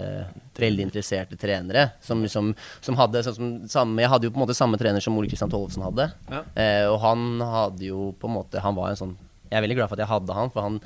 veldig 0.57 0.85
interesserte 0.87 1.37
trenere. 1.39 1.87
Som, 2.03 2.23
som, 2.31 2.53
som 2.81 2.97
hadde 2.99 3.21
som, 3.27 3.57
samme, 3.69 4.01
Jeg 4.01 4.11
hadde 4.13 4.29
jo 4.29 4.33
på 4.33 4.41
en 4.41 4.45
måte 4.47 4.57
samme 4.57 4.79
trener 4.81 5.03
som 5.03 5.17
Ole 5.17 5.29
Kristian 5.29 5.51
Tollefsen 5.53 5.85
hadde. 5.85 6.09
Ja. 6.31 6.41
Eh, 6.57 6.85
og 6.89 6.99
han 7.03 7.43
hadde 7.43 7.89
jo 7.91 8.11
på 8.19 8.29
en 8.29 8.37
måte 8.39 8.61
Han 8.63 8.77
var 8.77 8.91
en 8.91 8.99
sånn 8.99 9.13
Jeg 9.51 9.59
er 9.59 9.65
veldig 9.65 9.77
glad 9.77 9.91
for 9.91 9.97
at 9.97 10.05
jeg 10.05 10.13
hadde 10.13 10.37
han, 10.37 10.51
for 10.53 10.65
han 10.65 10.79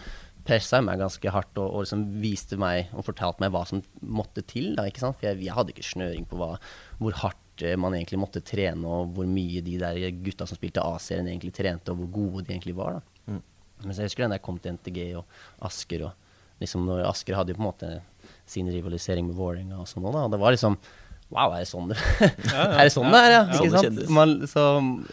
pressa 0.50 0.80
meg 0.84 1.02
ganske 1.02 1.32
hardt 1.34 1.60
og, 1.62 1.68
og 1.68 1.84
liksom 1.86 2.06
viste 2.24 2.58
meg 2.60 2.90
og 2.98 3.06
fortalte 3.06 3.44
meg 3.44 3.52
hva 3.54 3.64
som 3.70 3.84
måtte 4.02 4.44
til. 4.48 4.74
Da, 4.78 4.88
ikke 4.90 5.04
sant? 5.04 5.20
For 5.20 5.30
jeg, 5.30 5.44
jeg 5.46 5.56
hadde 5.56 5.76
ikke 5.76 5.86
snøring 5.86 6.26
på 6.30 6.40
hva, 6.40 6.54
hvor 7.00 7.18
hardt 7.22 7.64
eh, 7.66 7.78
man 7.80 7.96
egentlig 7.98 8.22
måtte 8.22 8.44
trene, 8.46 8.84
og 8.88 9.14
hvor 9.16 9.30
mye 9.30 9.62
de 9.66 9.78
der 9.82 10.00
gutta 10.24 10.48
som 10.50 10.60
spilte 10.60 10.84
A-serien, 10.84 11.30
egentlig 11.30 11.54
trente, 11.56 11.94
og 11.94 12.02
hvor 12.02 12.12
gode 12.18 12.48
de 12.48 12.56
egentlig 12.56 12.76
var. 12.80 12.98
da. 12.98 13.36
Mm. 13.36 13.44
Mens 13.86 14.02
jeg 14.02 14.10
husker 14.10 14.26
den 14.26 14.36
der 14.36 14.44
kom 14.44 14.58
til 14.60 14.76
NTG 14.76 15.00
og 15.20 15.40
Asker 15.70 16.10
og 16.10 16.29
liksom 16.62 16.88
når 16.88 17.06
Asker 17.10 17.38
hadde 17.38 17.54
jo 17.54 17.60
på 17.60 17.64
en 17.64 17.70
måte 17.70 17.92
sin 18.50 18.70
rivalisering 18.72 19.28
med 19.30 19.38
Vålerenga 19.38 19.80
og 19.82 19.88
sånn 19.90 20.08
òg, 20.08 20.16
da. 20.16 20.26
Og 20.28 20.34
det 20.34 20.42
var 20.42 20.56
liksom 20.56 20.80
Wow, 21.30 21.52
er 21.54 21.62
det 21.62 21.70
sånn 21.70 21.92
det, 21.92 21.96
ja, 22.26 22.30
ja, 22.50 22.62
er, 22.66 22.88
det 22.88 22.94
sånn 22.96 23.12
det 23.14 23.20
er? 23.20 23.32
Ja, 23.36 23.42
ja 23.54 23.58
ikke 23.60 23.82
sant? 23.84 24.00
Man, 24.18 24.32
så, 24.50 24.64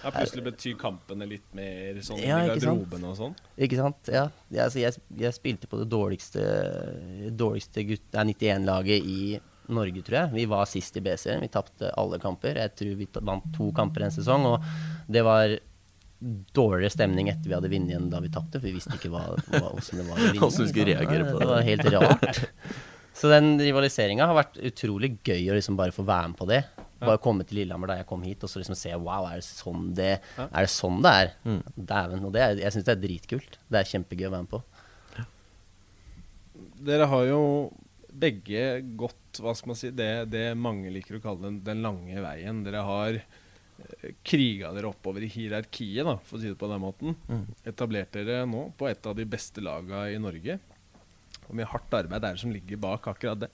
ja, 0.00 0.12
plutselig 0.14 0.44
betyr 0.46 0.78
kampene 0.80 1.28
litt 1.28 1.44
mer 1.56 1.98
sånn 2.06 2.22
ja, 2.22 2.38
i 2.40 2.54
garderoben 2.54 3.04
og 3.04 3.18
sånn? 3.18 3.34
Ikke 3.66 3.76
sant. 3.76 4.08
Ja. 4.08 4.22
Jeg, 4.48 4.62
altså, 4.64 4.80
jeg, 4.80 5.02
jeg, 5.20 5.36
spilte 5.36 5.68
på 5.68 5.82
det 5.82 5.90
dårligste, 5.92 6.46
dårligste 7.36 7.84
91-laget 8.16 9.04
i 9.12 9.36
Norge, 9.76 10.06
tror 10.06 10.18
jeg. 10.22 10.32
Vi 10.38 10.48
var 10.48 10.64
sist 10.70 10.96
i 10.96 11.04
B-serien. 11.04 11.44
Vi 11.44 11.52
tapte 11.52 11.92
alle 12.00 12.16
kamper. 12.22 12.62
Jeg 12.64 12.72
tror 12.80 12.96
vi 12.96 13.10
vant 13.18 13.52
to 13.52 13.68
kamper 13.76 14.06
en 14.06 14.16
sesong, 14.16 14.48
og 14.54 15.12
det 15.12 15.26
var 15.26 15.52
dårligere 16.18 16.90
stemning 16.94 17.28
etter 17.28 17.50
vi 17.50 17.56
hadde 17.56 17.70
vunnet 17.70 17.92
igjen 17.92 18.08
da 18.12 18.20
vi 18.24 18.32
tapte, 18.32 18.60
for 18.60 18.68
vi 18.68 18.76
visste 18.78 18.96
ikke 18.96 19.10
hva, 19.12 19.24
hva, 19.36 19.68
hvordan 19.68 20.00
det 20.00 20.06
var 20.06 20.16
å 20.16 20.22
vinne. 20.26 20.40
Hvordan 20.40 20.70
skulle 20.70 20.88
reagere 20.94 21.28
på 21.28 21.36
det. 21.36 21.42
Det 21.42 21.50
var 21.52 21.66
helt 21.66 21.90
rart. 21.96 22.42
Så 23.16 23.30
den 23.32 23.54
rivaliseringa 23.60 24.26
har 24.28 24.36
vært 24.36 24.58
utrolig 24.68 25.14
gøy 25.24 25.48
å 25.48 25.56
liksom 25.56 25.76
bare 25.78 25.94
få 25.94 26.04
være 26.08 26.32
med 26.32 26.38
på 26.40 26.48
det. 26.50 26.62
Bare 27.00 27.20
komme 27.20 27.44
til 27.44 27.60
Lillehammer 27.60 27.92
da 27.92 27.98
jeg 28.00 28.08
kom 28.08 28.24
hit, 28.24 28.44
og 28.44 28.50
så 28.50 28.60
liksom 28.60 28.76
se 28.78 28.92
Wow, 28.96 29.28
er 29.28 29.40
det 29.40 29.46
sånn 29.46 29.90
det 29.96 30.10
er? 30.16 30.50
Det 30.52 30.68
sånn 30.72 31.02
det 31.04 31.12
er? 31.12 31.32
Mm. 31.44 31.62
Dæven. 31.76 32.26
Og 32.28 32.34
det 32.34 32.46
jeg 32.62 32.74
syns 32.74 32.88
det 32.88 32.94
er 32.94 33.02
dritkult. 33.02 33.58
Det 33.68 33.80
er 33.80 33.90
kjempegøy 33.92 34.28
å 34.28 34.32
være 34.34 34.46
med 34.46 34.52
på. 34.54 34.62
Dere 36.86 37.08
har 37.12 37.24
jo 37.28 37.42
begge 38.16 38.62
gått, 38.96 39.40
hva 39.44 39.52
skal 39.56 39.72
man 39.72 39.78
si, 39.78 39.90
det, 39.92 40.10
det 40.32 40.46
mange 40.56 40.92
liker 40.92 41.18
å 41.18 41.24
kalle 41.24 41.48
den, 41.48 41.58
den 41.64 41.82
lange 41.84 42.20
veien. 42.24 42.62
Dere 42.64 42.84
har 42.88 43.18
kriga 44.26 44.70
dere 44.74 44.90
oppover 44.90 45.24
i 45.24 45.30
hierarkiet, 45.30 46.04
da, 46.06 46.16
for 46.24 46.38
å 46.38 46.42
si 46.42 46.50
det 46.50 46.58
på 46.60 46.70
den 46.70 46.82
måten. 46.82 47.16
Mm. 47.28 47.44
Etablerte 47.72 48.24
dere 48.26 48.48
nå 48.48 48.68
på 48.78 48.88
et 48.90 49.08
av 49.08 49.16
de 49.18 49.26
beste 49.28 49.64
laga 49.64 50.06
i 50.12 50.18
Norge. 50.22 50.58
Hvor 51.46 51.58
mye 51.58 51.68
hardt 51.70 51.94
arbeid 51.94 52.24
er 52.24 52.34
det 52.34 52.42
som 52.42 52.54
ligger 52.54 52.80
bak 52.82 53.06
akkurat 53.12 53.44
det? 53.44 53.50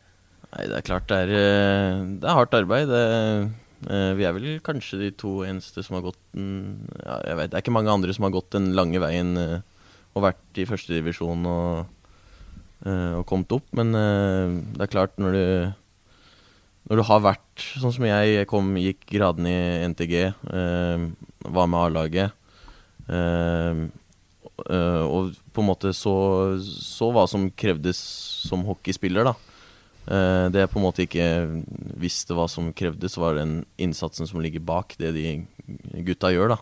Nei, 0.52 0.68
Det 0.68 0.78
er 0.78 0.86
klart 0.86 1.08
det 1.08 1.18
er, 1.24 1.34
eh, 1.36 2.04
det 2.20 2.28
er 2.28 2.38
hardt 2.38 2.56
arbeid. 2.56 2.88
Det, 2.88 3.02
eh, 3.88 4.12
vi 4.14 4.24
er 4.24 4.32
vel 4.36 4.60
kanskje 4.60 5.00
de 5.00 5.10
to 5.10 5.42
eneste 5.44 5.84
som 5.84 5.96
har 5.96 6.06
gått 6.06 6.20
den 6.34 6.88
ja, 7.04 7.20
jeg 7.26 7.36
vet, 7.36 7.50
Det 7.50 7.56
er 7.56 7.64
ikke 7.64 7.76
mange 7.78 7.92
andre 7.92 8.14
som 8.14 8.24
har 8.24 8.34
gått 8.34 8.50
den 8.50 8.72
lange 8.74 9.00
veien 9.00 9.36
eh, 9.36 9.60
og 10.14 10.26
vært 10.26 10.60
i 10.60 10.68
førstedivisjon 10.68 11.46
og, 11.48 11.86
og 12.84 13.22
kommet 13.24 13.52
opp. 13.56 13.64
Men 13.72 13.94
det 13.94 14.82
er 14.84 14.90
klart, 14.92 15.14
når 15.16 15.32
du 15.32 15.72
når 16.90 16.98
du 16.98 17.04
har 17.06 17.22
vært 17.22 17.64
sånn 17.78 17.94
som 17.94 18.06
jeg, 18.06 18.30
jeg 18.34 18.48
kom, 18.50 18.72
gikk 18.80 19.04
graden 19.14 19.46
i 19.46 19.58
NTG, 19.92 20.14
eh, 20.32 21.04
var 21.42 21.68
med 21.70 21.78
A-laget 21.78 22.32
eh, 23.06 23.84
eh, 24.66 25.04
Og 25.06 25.32
på 25.54 25.62
en 25.62 25.68
måte 25.68 25.92
så, 25.94 26.14
så, 26.62 27.10
hva 27.14 27.26
som 27.30 27.48
krevdes 27.54 28.00
som 28.48 28.64
hockeyspiller, 28.66 29.30
da. 29.30 29.34
Eh, 30.10 30.48
det 30.50 30.64
jeg 30.64 30.72
på 30.72 30.80
en 30.80 30.86
måte 30.88 31.06
ikke 31.06 31.28
visste 32.02 32.34
hva 32.34 32.48
som 32.50 32.72
krevdes, 32.74 33.18
var 33.20 33.38
den 33.38 33.60
innsatsen 33.78 34.26
som 34.26 34.42
ligger 34.42 34.64
bak 34.66 34.96
det 34.98 35.14
de 35.14 35.36
gutta 36.08 36.32
gjør, 36.34 36.56
da. 36.56 36.58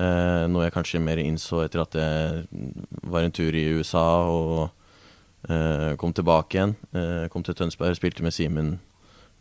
Eh, 0.00 0.46
noe 0.50 0.64
jeg 0.64 0.74
kanskje 0.74 1.04
mer 1.04 1.20
innså 1.20 1.60
etter 1.66 1.84
at 1.84 2.00
jeg 2.00 2.64
var 3.04 3.22
en 3.22 3.36
tur 3.36 3.54
i 3.54 3.68
USA 3.76 4.06
og 4.24 4.64
eh, 5.52 5.92
kom 6.00 6.16
tilbake 6.16 6.56
igjen. 6.56 6.74
kom 7.30 7.44
til 7.44 7.60
Tønsberg, 7.60 7.92
og 7.92 8.00
spilte 8.00 8.24
med 8.24 8.34
Simen 8.34 8.74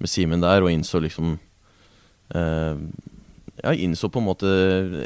med 0.04 0.12
Simen 0.12 0.44
der, 0.44 0.64
og 0.64 0.72
innså 0.72 1.02
liksom 1.04 1.38
eh, 2.36 2.76
Ja, 3.64 3.72
innså 3.74 4.10
på 4.12 4.20
en 4.20 4.28
måte 4.28 4.50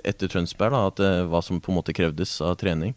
etter 0.08 0.32
Tønsberg 0.32 0.74
da, 0.74 0.86
at 0.90 1.02
det, 1.02 1.12
hva 1.30 1.44
som 1.46 1.62
på 1.62 1.72
en 1.72 1.78
måte 1.78 1.94
krevdes 1.94 2.40
av 2.42 2.56
trening. 2.58 2.96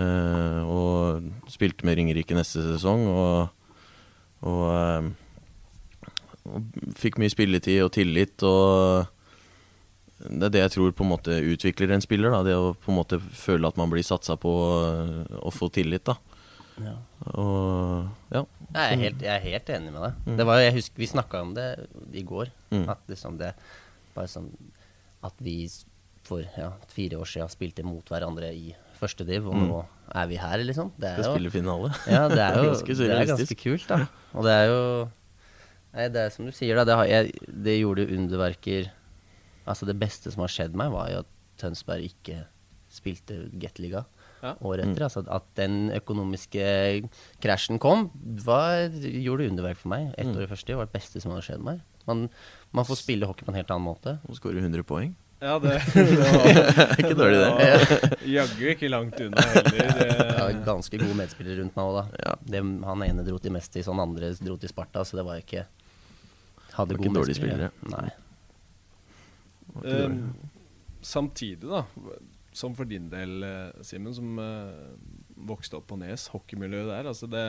Eh, 0.00 0.60
og 0.64 1.26
spilte 1.52 1.84
med 1.84 1.98
Ringerike 1.98 2.36
neste 2.36 2.62
sesong. 2.64 3.04
Og, 3.10 3.50
og, 4.48 4.62
eh, 4.72 5.10
og 6.48 6.78
fikk 6.98 7.18
mye 7.20 7.34
spilletid 7.34 7.82
og 7.84 7.92
tillit. 7.98 8.46
Og 8.46 10.30
det 10.30 10.48
er 10.48 10.54
det 10.54 10.64
jeg 10.64 10.74
tror 10.78 10.96
på 10.96 11.04
en 11.04 11.12
måte 11.12 11.42
utvikler 11.42 11.92
en 11.92 12.04
spiller. 12.04 12.32
Da. 12.32 12.44
Det 12.46 12.56
å 12.56 12.72
på 12.78 12.94
en 12.94 13.00
måte 13.02 13.20
føle 13.20 13.68
at 13.68 13.80
man 13.80 13.92
blir 13.92 14.06
satsa 14.06 14.38
på 14.40 14.54
og 14.62 15.36
å 15.42 15.52
få 15.52 15.68
tillit. 15.74 16.06
da. 16.08 16.16
Ja. 16.80 16.94
Og 17.36 18.08
ja. 18.32 18.44
Jeg 18.72 18.82
er 18.96 19.00
helt, 19.02 19.22
jeg 19.22 19.32
er 19.36 19.42
helt 19.44 19.68
enig 19.74 19.92
med 19.92 20.02
deg. 20.06 20.14
Mm. 20.26 20.36
Det 20.38 20.46
var, 20.48 20.60
jeg 20.64 20.72
husker 20.78 21.02
Vi 21.02 21.08
snakka 21.10 21.40
om 21.44 21.50
det 21.54 21.66
i 22.16 22.22
går. 22.24 22.48
Mm. 22.72 22.86
At 22.88 23.02
liksom 23.12 23.36
det 23.40 23.50
bare 24.14 24.28
sånn 24.32 24.48
At 25.22 25.34
vi 25.44 25.56
for 26.22 26.40
ja, 26.56 26.70
fire 26.88 27.18
år 27.18 27.26
siden 27.26 27.50
spilte 27.50 27.82
mot 27.84 28.06
hverandre 28.08 28.52
i 28.54 28.70
første 28.94 29.24
div, 29.26 29.48
og 29.50 29.56
Mm. 29.58 29.64
nå 29.68 29.80
er 30.14 30.26
vi 30.30 30.36
her, 30.38 30.58
liksom. 30.62 30.92
Det 30.96 31.10
Skal 31.16 31.24
er 31.24 31.26
jo, 31.26 31.34
spille 31.34 31.50
finale. 31.50 31.90
ja, 32.06 32.28
det 32.30 32.38
er 32.38 32.54
jo 32.62 32.70
Ganske 32.70 32.94
det 32.96 33.10
er 33.10 33.26
ganske 33.26 33.56
kult, 33.58 33.86
da. 33.88 34.06
Og 34.34 34.44
det 34.46 34.52
er 34.54 34.66
jo 34.70 34.82
Nei, 35.92 36.06
det 36.08 36.20
er 36.22 36.30
som 36.32 36.46
du 36.46 36.52
sier, 36.56 36.76
da. 36.78 36.84
Det, 36.88 36.94
har, 36.96 37.04
jeg, 37.10 37.32
det 37.64 37.74
gjorde 37.80 38.06
underverker 38.16 38.90
Altså, 39.66 39.84
det 39.86 39.98
beste 40.00 40.30
som 40.32 40.40
har 40.46 40.48
skjedd 40.54 40.74
meg, 40.78 40.90
var 40.94 41.10
jo 41.10 41.18
at 41.24 41.28
Tønsberg 41.60 42.06
ikke 42.08 42.44
spilte 42.90 43.36
Gateliga 43.60 44.04
Ja. 44.42 44.54
året 44.60 44.84
Mm. 44.84 44.92
etter. 44.92 45.04
Altså 45.06 45.22
at 45.30 45.44
den 45.54 45.90
økonomiske 45.94 47.08
krasjen 47.40 47.78
kom, 47.78 48.10
var, 48.44 48.88
gjorde 48.90 49.48
underverk 49.48 49.76
for 49.78 49.88
meg. 49.94 50.12
Ett 50.18 50.26
Mm. 50.26 50.36
år 50.36 50.42
i 50.42 50.50
første 50.50 50.76
var 50.76 50.86
det 50.86 50.92
beste 50.98 51.20
som 51.22 51.30
hadde 51.32 51.44
skjedd 51.46 51.62
meg. 51.62 51.80
Man, 52.06 52.28
man 52.72 52.84
får 52.84 52.96
spille 52.98 53.26
hockey 53.26 53.44
på 53.46 53.52
en 53.54 53.60
helt 53.60 53.70
annen 53.70 53.86
måte. 53.86 54.18
Og 54.28 54.34
skårer 54.34 54.58
100 54.60 54.82
poeng. 54.82 55.14
Ja, 55.42 55.58
det, 55.58 55.80
det 55.94 56.18
var 56.18 56.92
Ikke 56.98 57.14
dårlig, 57.18 57.38
det. 57.42 58.18
Jaggu 58.30 58.66
ikke 58.76 58.88
langt 58.90 59.18
unna 59.20 59.42
heller. 59.42 59.72
Jeg 60.32 60.38
har 60.38 60.64
ganske 60.66 60.98
gode 61.00 61.16
medspillere 61.18 61.58
rundt 61.62 61.74
meg 61.76 61.84
òg, 61.88 61.96
da. 61.96 62.04
Ja. 62.26 62.34
Det, 62.46 62.60
han 62.86 63.02
ene 63.02 63.24
dro 63.26 63.38
til 63.42 63.50
mest 63.54 63.74
i 63.76 63.82
han 63.82 63.98
andre 64.02 64.30
dro 64.38 64.56
til 64.56 64.68
Sparta, 64.70 65.02
så 65.06 65.18
det 65.18 65.24
var 65.26 65.40
ikke 65.42 65.64
Hadde 66.76 66.94
gode 66.96 67.24
ikke 67.26 67.34
Spillere. 67.34 67.70
medspillere. 67.70 67.70
Nei. 67.90 68.10
Dårlig. 69.82 70.34
samtidig, 71.02 71.68
da, 71.68 71.82
som 72.52 72.74
for 72.76 72.88
din 72.88 73.08
del, 73.12 73.42
eh, 73.46 73.82
Simen, 73.86 74.14
som 74.14 74.38
eh, 74.38 74.92
vokste 75.48 75.78
opp 75.78 75.86
på 75.90 75.98
Nes, 76.00 76.28
hockeymiljøet 76.34 76.90
der 76.90 77.08
altså 77.10 77.28
det, 77.30 77.44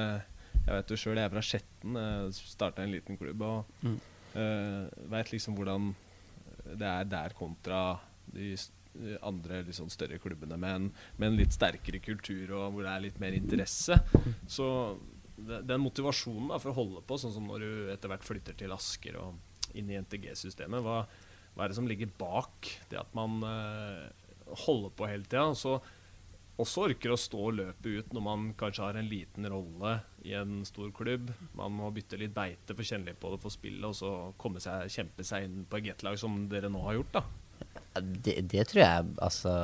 Jeg 0.64 0.78
vet 0.78 0.94
jo 0.94 0.96
sjøl, 1.02 1.18
jeg 1.20 1.28
er 1.28 1.34
fra 1.34 1.42
Skjetten, 1.44 1.98
uh, 2.00 2.30
starta 2.32 2.84
en 2.86 2.94
liten 2.94 3.18
klubb 3.20 3.42
og 3.44 3.66
Mm. 3.84 3.98
uh, 4.38 5.10
veit 5.12 5.34
liksom 5.34 5.58
hvordan 5.58 5.90
det 6.80 6.88
er 6.88 7.04
der 7.12 7.34
kontra 7.36 8.00
de 8.32 8.56
andre 9.22 9.64
litt 9.66 9.76
sånn 9.76 9.92
større 9.92 10.20
klubbene 10.22 10.56
med 10.56 10.76
en, 10.78 10.86
med 11.18 11.28
en 11.28 11.38
litt 11.42 11.52
sterkere 11.52 12.00
kultur 12.00 12.54
og 12.56 12.72
hvor 12.72 12.86
det 12.86 12.94
er 12.94 13.04
litt 13.04 13.20
mer 13.20 13.36
interesse. 13.36 13.98
Så 14.48 14.68
den 15.36 15.82
motivasjonen 15.84 16.54
da, 16.54 16.60
for 16.62 16.72
å 16.72 16.78
holde 16.78 17.02
på, 17.04 17.18
sånn 17.20 17.34
som 17.36 17.48
når 17.50 17.66
du 17.66 17.92
etter 17.92 18.12
hvert 18.12 18.24
flytter 18.24 18.56
til 18.56 18.72
Asker 18.72 19.18
og 19.20 19.76
inn 19.76 19.90
i 19.92 19.98
NTG-systemet, 20.00 20.80
hva, 20.86 21.02
hva 21.56 21.66
er 21.66 21.74
det 21.74 21.78
som 21.82 21.90
ligger 21.90 22.12
bak 22.22 22.70
det 22.92 23.00
at 23.02 23.12
man 23.18 23.42
eh, 23.50 24.06
holder 24.66 24.96
på 24.98 25.10
hele 25.10 25.28
tida? 25.28 25.46
Og 25.52 25.60
så 25.60 25.78
også 26.62 26.84
orker 26.88 27.14
å 27.14 27.18
stå 27.18 27.48
løpet 27.58 27.88
ut 27.88 28.12
når 28.14 28.24
man 28.26 28.50
kanskje 28.58 28.84
har 28.86 28.98
en 29.00 29.08
liten 29.10 29.48
rolle 29.50 29.96
i 30.28 30.36
en 30.38 30.62
stor 30.68 30.92
klubb. 30.96 31.32
Man 31.58 31.74
må 31.80 31.90
bytte 31.96 32.20
litt 32.22 32.36
beite, 32.36 32.76
få 32.78 32.86
kjenne 32.86 33.10
litt 33.10 33.22
på 33.22 33.32
det, 33.34 33.40
få 33.42 33.52
spille, 33.54 33.90
og 33.90 33.98
så 33.98 34.12
komme 34.42 34.62
seg, 34.64 34.92
kjempe 34.94 35.26
seg 35.26 35.48
inn 35.48 35.64
på 35.70 35.80
et 35.80 35.90
gettlag 35.90 36.20
som 36.22 36.44
dere 36.52 36.70
nå 36.72 36.84
har 36.86 37.00
gjort. 37.00 37.18
da. 37.18 37.24
Ja, 37.64 38.02
Det, 38.02 38.38
det 38.52 38.68
tror 38.70 38.84
jeg 38.84 39.10
altså 39.22 39.56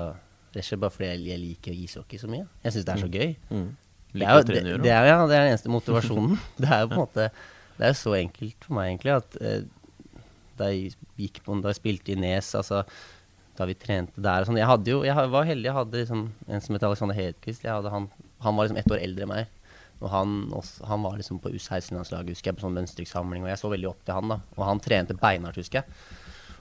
Rett 0.50 0.64
og 0.64 0.66
slett 0.66 0.82
bare 0.82 0.94
fordi 0.96 1.08
jeg, 1.12 1.22
jeg 1.30 1.40
liker 1.44 1.74
ishockey 1.78 2.18
så 2.18 2.26
mye. 2.26 2.48
Jeg 2.64 2.74
syns 2.74 2.86
det 2.88 2.94
er 2.96 3.02
så 3.04 3.10
gøy. 3.14 3.34
Mm. 3.54 3.68
Det 4.10 4.24
er, 4.26 4.32
jo, 4.34 4.46
det, 4.48 4.62
det, 4.82 4.90
er, 4.90 5.04
ja, 5.06 5.18
det 5.30 5.36
er 5.36 5.44
den 5.44 5.52
eneste 5.52 5.70
motivasjonen. 5.70 6.40
det 6.58 6.70
er 6.74 6.80
jo 6.82 6.88
på 6.90 6.96
en 6.96 7.04
måte 7.04 7.28
Det 7.76 7.86
er 7.86 7.92
jo 7.92 7.98
så 8.00 8.16
enkelt 8.18 8.66
for 8.66 8.78
meg, 8.80 8.88
egentlig, 8.90 9.14
at 9.14 9.38
eh, 9.46 10.24
da 10.58 10.72
jeg 10.74 10.96
gikk 11.22 11.38
på 11.46 11.60
Da 11.62 11.70
jeg 11.70 11.78
spilte 11.78 12.16
i 12.16 12.18
Nes, 12.18 12.50
altså 12.58 12.82
da 13.60 13.68
vi 13.68 13.76
trente 13.76 14.22
der 14.24 14.46
sånn 14.48 14.58
Jeg 14.58 14.88
jo 14.88 15.02
Jeg 15.04 15.32
var 15.34 15.48
heldig, 15.48 15.68
jeg 15.68 15.76
hadde 15.76 16.02
liksom 16.02 16.22
en 16.48 16.62
som 16.64 16.76
het 16.76 16.86
Alexander 16.88 17.18
Hedquist. 17.18 17.66
Han, 17.68 18.08
han 18.40 18.56
var 18.56 18.68
liksom 18.68 18.80
ett 18.80 18.94
år 18.96 19.04
eldre 19.04 19.26
enn 19.26 19.34
meg. 19.34 19.50
Og 20.00 20.08
han, 20.14 20.38
også, 20.56 20.86
han 20.88 21.04
var 21.04 21.18
liksom 21.20 21.42
på 21.44 21.52
U16-landslaget, 21.52 22.32
husker 22.32 22.54
jeg, 22.54 22.56
på 22.56 22.64
sånn 22.64 22.78
mønstringssamling, 22.78 23.44
og 23.44 23.52
jeg 23.52 23.60
så 23.60 23.72
veldig 23.74 23.90
opp 23.90 24.06
til 24.08 24.16
han, 24.16 24.32
da. 24.32 24.38
Og 24.56 24.62
han 24.64 24.80
trente 24.84 25.18
beinhardt, 25.20 25.60
husker 25.60 25.82
jeg. 25.82 25.98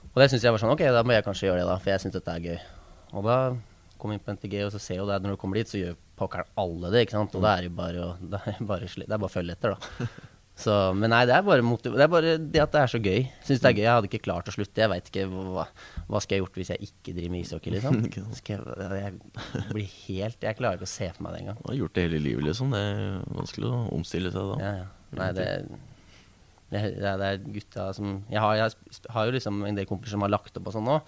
Og 0.09 0.19
det 0.19 0.27
syns 0.33 0.43
jeg 0.43 0.55
var 0.55 0.63
sånn 0.63 0.73
Ok, 0.75 0.83
da 0.91 1.05
må 1.07 1.15
jeg 1.15 1.27
kanskje 1.27 1.47
gjøre 1.47 1.61
det, 1.63 1.69
da, 1.69 1.77
for 1.79 1.93
jeg 1.93 2.03
syns 2.03 2.17
dette 2.17 2.35
er 2.35 2.49
gøy. 2.49 2.59
Og 3.15 3.29
da 3.29 3.37
kom 3.99 4.11
jeg 4.11 4.19
inn 4.19 4.25
på 4.27 4.35
NTG, 4.35 4.57
og 4.67 4.73
så 4.75 4.83
ser 4.83 4.99
jo 4.99 5.07
det 5.07 5.21
når 5.23 5.37
du 5.37 5.41
kommer 5.45 5.61
dit, 5.61 5.71
så 5.71 5.79
gjør 5.79 5.95
pokkeren 6.19 6.51
alle 6.59 6.91
det, 6.91 7.05
ikke 7.07 7.15
sant. 7.15 7.39
Og 7.39 7.47
da 7.47 7.55
er 7.55 7.63
det 7.63 7.71
jo 7.71 7.77
bare, 7.79 8.11
det 8.35 8.43
er 8.57 8.67
bare 8.67 9.31
å 9.31 9.33
følge 9.37 9.55
etter, 9.55 9.79
da. 9.79 10.09
Så, 10.59 10.75
men 10.99 11.12
nei, 11.12 11.21
det 11.29 11.37
er 11.37 11.44
det, 11.47 11.90
er 12.03 12.11
bare 12.11 12.33
det 12.42 12.61
at 12.64 12.73
det 12.75 12.81
er 12.81 12.90
så 12.90 12.99
gøy. 12.99 13.21
Syns 13.47 13.61
det 13.62 13.68
er 13.68 13.77
gøy. 13.77 13.83
Jeg 13.85 13.92
hadde 13.94 14.09
ikke 14.11 14.25
klart 14.25 14.49
å 14.51 14.55
slutte. 14.55 14.83
Jeg 14.83 14.90
veit 14.90 15.11
ikke 15.11 15.27
hva, 15.31 15.66
hva 16.11 16.23
skal 16.25 16.35
jeg 16.35 16.42
gjort 16.42 16.59
hvis 16.59 16.73
jeg 16.73 16.88
ikke 16.88 17.14
driver 17.14 17.35
med 17.35 17.44
ishockey, 17.44 17.75
liksom. 17.77 18.01
Jeg, 18.49 18.64
jeg 18.99 19.68
blir 19.71 19.92
helt 20.09 20.44
Jeg 20.49 20.59
klarer 20.59 20.79
ikke 20.81 20.88
å 20.88 20.90
se 20.90 21.07
for 21.12 21.27
meg 21.27 21.37
det 21.37 21.42
engang. 21.44 21.61
Du 21.62 21.68
har 21.71 21.79
gjort 21.79 21.94
det 21.94 22.07
hele 22.09 22.21
livet, 22.25 22.47
liksom. 22.49 22.75
Det 22.75 22.81
er 22.88 23.21
vanskelig 23.38 23.71
å 23.71 23.79
omstille 23.94 24.35
seg 24.35 24.51
da. 24.51 24.57
Ja, 24.64 24.73
ja. 24.81 24.88
Nei, 25.18 25.29
det, 25.37 25.47
det, 26.73 26.83
det 26.99 27.29
er 27.31 27.38
gutta 27.47 27.87
som 27.97 28.18
Jeg 28.29 28.42
har, 28.42 28.59
jeg 28.59 28.99
har 29.14 29.29
jo 29.29 29.37
liksom 29.38 29.62
en 29.64 29.79
del 29.79 29.88
kompiser 29.88 30.18
som 30.18 30.27
har 30.27 30.35
lagt 30.35 30.59
opp 30.59 30.73
og 30.73 30.75
sånn 30.75 30.88
nå. 30.90 30.99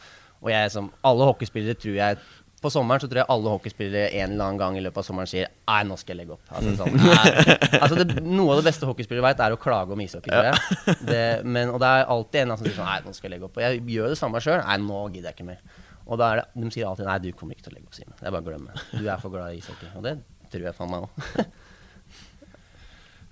Og 0.40 0.54
jeg 0.54 0.70
som 0.72 0.92
Alle 1.10 1.26
hockeyspillere 1.28 1.76
tror 1.80 1.98
jeg 1.98 2.22
På 2.60 2.68
sommeren 2.72 3.00
så 3.00 3.08
tror 3.08 3.22
jeg 3.22 3.30
alle 3.32 3.52
hockeyspillere 3.54 4.10
en 4.20 4.34
eller 4.34 4.44
annen 4.44 4.60
gang 4.60 4.74
i 4.76 4.82
løpet 4.84 5.00
av 5.00 5.06
sommeren 5.06 5.28
sier 5.30 5.48
Nei, 5.70 5.78
nå 5.88 5.96
skal 6.00 6.12
jeg 6.12 6.18
legge 6.20 6.34
opp. 6.36 6.50
Altså, 6.52 6.74
sånn, 6.76 6.98
altså 7.82 8.00
det, 8.00 8.18
Noe 8.26 8.52
av 8.52 8.60
det 8.60 8.66
beste 8.68 8.88
hockeyspillere 8.88 9.24
veit, 9.30 9.40
er 9.40 9.56
å 9.56 9.60
klage 9.60 9.96
om 9.96 10.02
ishockey. 10.04 10.34
jeg. 10.34 10.96
Det, 11.08 11.22
men, 11.48 11.72
og 11.72 11.80
det 11.80 11.92
er 11.96 12.10
alltid 12.12 12.42
en 12.42 12.52
som 12.56 12.66
sier 12.66 12.76
sånn 12.76 12.90
Nei, 12.90 12.98
nå 13.06 13.14
skal 13.16 13.30
jeg 13.30 13.36
legge 13.36 13.48
opp. 13.48 13.56
Og 13.56 13.64
jeg 13.64 13.80
gjør 13.96 14.12
det 14.12 14.18
samme 14.20 14.42
sjøl. 14.44 14.60
Nei, 14.66 14.76
nå 14.84 15.00
gidder 15.14 15.30
jeg 15.30 15.38
ikke 15.38 15.48
mer. 15.48 15.64
Og 16.10 16.20
da 16.20 16.28
er 16.34 16.42
det, 16.42 16.46
de 16.60 16.74
sier 16.74 16.90
alltid 16.90 17.08
Nei, 17.08 17.16
du 17.24 17.30
kommer 17.38 17.56
ikke 17.56 17.68
til 17.68 17.72
å 17.72 17.78
legge 17.78 17.88
opp, 17.88 17.96
Simen. 17.96 18.18
Det 18.20 18.28
er 18.28 18.36
bare 18.36 18.44
å 18.44 18.48
glemme. 18.50 18.84
Du 18.92 19.02
er 19.06 19.24
for 19.24 19.32
glad 19.32 19.54
i 19.54 19.62
ishockey. 19.62 19.90
Og 19.96 20.04
det 20.04 20.16
tror 20.50 20.68
jeg 20.68 20.76
faen 20.76 20.92
meg 20.92 21.06
òg. 21.06 21.10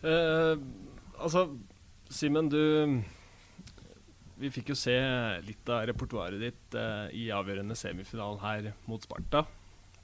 uh, 0.06 0.54
altså, 1.26 1.48
Simen, 2.14 2.48
du 2.48 2.62
Vi 4.38 4.50
fikk 4.54 4.70
jo 4.70 4.78
se 4.78 4.94
litt 5.42 5.70
av 5.72 5.86
repertoaret 5.90 6.38
ditt 6.38 6.76
eh, 6.78 7.06
i 7.18 7.28
avgjørende 7.34 7.74
semifinalen 7.78 8.38
her 8.42 8.68
mot 8.86 9.02
Sparta. 9.02 9.42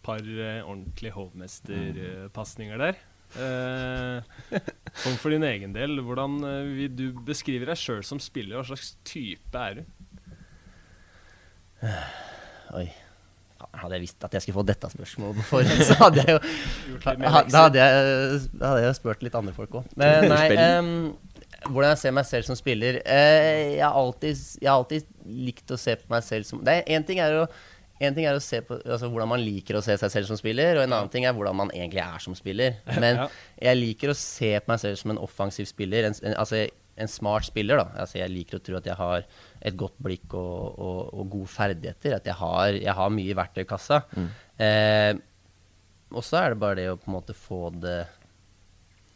Par 0.05 0.23
eh, 0.23 0.61
ordentlige 0.64 1.14
hovmesterpasninger 1.14 2.83
der. 2.83 2.99
Eh, 3.35 4.18
sånn 5.03 5.16
for 5.23 5.35
din 5.35 5.47
egen 5.47 5.75
del, 5.75 5.99
hvordan 6.07 6.37
eh, 6.47 6.75
vil 6.81 6.99
du 6.99 7.07
beskrive 7.27 7.66
deg 7.70 7.79
sjøl 7.79 8.03
som 8.07 8.20
spiller? 8.23 8.59
Hva 8.59 8.66
slags 8.73 8.94
type 9.07 9.64
er 9.70 9.81
du? 9.81 9.87
Oi. 12.81 12.87
Hadde 13.75 13.97
jeg 13.97 14.05
visst 14.05 14.25
at 14.27 14.35
jeg 14.37 14.44
skulle 14.44 14.59
få 14.61 14.64
dette 14.66 14.88
spørsmålet 14.92 15.38
på 15.40 15.44
forhånd, 15.49 15.81
så 15.88 15.94
hadde 15.99 16.23
jeg 16.23 16.35
jo 16.35 16.40
da, 17.05 17.62
hadde 17.64 17.81
jeg, 17.81 18.42
da 18.53 18.73
hadde 18.75 18.83
jeg 18.85 18.99
spurt 18.99 19.25
litt 19.25 19.38
andre 19.38 19.55
folk 19.57 19.79
òg. 19.81 19.94
Men 19.99 20.29
nei 20.31 20.42
Spill. 20.51 20.59
Hvordan 21.68 21.90
jeg 21.94 22.00
ser 22.03 22.12
meg 22.16 22.27
selv 22.29 22.44
som 22.48 22.57
spiller 22.59 22.98
eh, 23.05 23.77
jeg, 23.79 23.85
har 23.85 23.96
alltid, 23.96 24.42
jeg 24.61 24.68
har 24.70 24.81
alltid 24.83 25.07
likt 25.24 25.70
å 25.74 25.79
se 25.81 25.94
på 26.00 26.11
meg 26.12 26.22
selv 26.27 26.44
som 26.48 26.61
det 26.64 26.74
er, 26.81 26.85
En 26.98 27.07
ting 27.09 27.22
er 27.24 27.38
å 27.44 27.46
en 28.05 28.12
ting 28.12 28.27
er 28.27 28.35
å 28.37 28.40
se 28.42 28.59
på 28.66 28.74
altså, 28.83 29.07
hvordan 29.09 29.31
man 29.31 29.40
liker 29.40 29.77
å 29.79 29.81
se 29.85 29.94
seg 29.96 30.11
selv 30.11 30.27
som 30.27 30.37
spiller, 30.37 30.77
og 30.77 30.83
en 30.83 30.92
annen 30.96 31.11
ting 31.12 31.24
er 31.24 31.33
hvordan 31.33 31.55
man 31.57 31.70
egentlig 31.72 32.03
er 32.03 32.18
som 32.20 32.35
spiller. 32.37 32.74
Men 33.00 33.20
Ja. 33.20 33.27
jeg 33.70 33.79
liker 33.79 34.11
å 34.11 34.16
se 34.18 34.50
på 34.61 34.72
meg 34.72 34.81
selv 34.83 34.98
som 35.00 35.12
en 35.14 35.20
offensiv 35.22 35.68
spiller. 35.70 36.09
En, 36.11 36.16
en, 36.27 36.35
altså 36.42 36.64
en 37.00 37.09
smart 37.09 37.46
spiller, 37.46 37.79
da. 37.81 37.87
Altså, 38.03 38.18
jeg 38.18 38.33
liker 38.35 38.59
å 38.59 38.64
tro 38.66 38.77
at 38.81 38.90
jeg 38.90 38.98
har 38.98 39.24
et 39.62 39.79
godt 39.79 39.94
blikk 40.05 40.35
og, 40.37 40.74
og, 40.74 40.98
og 41.14 41.31
gode 41.38 41.53
ferdigheter. 41.55 42.18
At 42.18 42.27
jeg 42.29 42.37
har, 42.42 42.74
jeg 42.83 42.98
har 42.98 43.14
mye 43.14 43.31
i 43.31 43.38
verktøykassa. 43.38 44.03
Eh, 44.59 45.14
og 46.12 46.27
så 46.27 46.42
er 46.42 46.53
det 46.53 46.61
bare 46.66 46.81
det 46.83 46.88
å 46.92 46.98
på 46.98 47.09
en 47.09 47.16
måte 47.16 47.38
få 47.38 47.62
det 47.79 48.00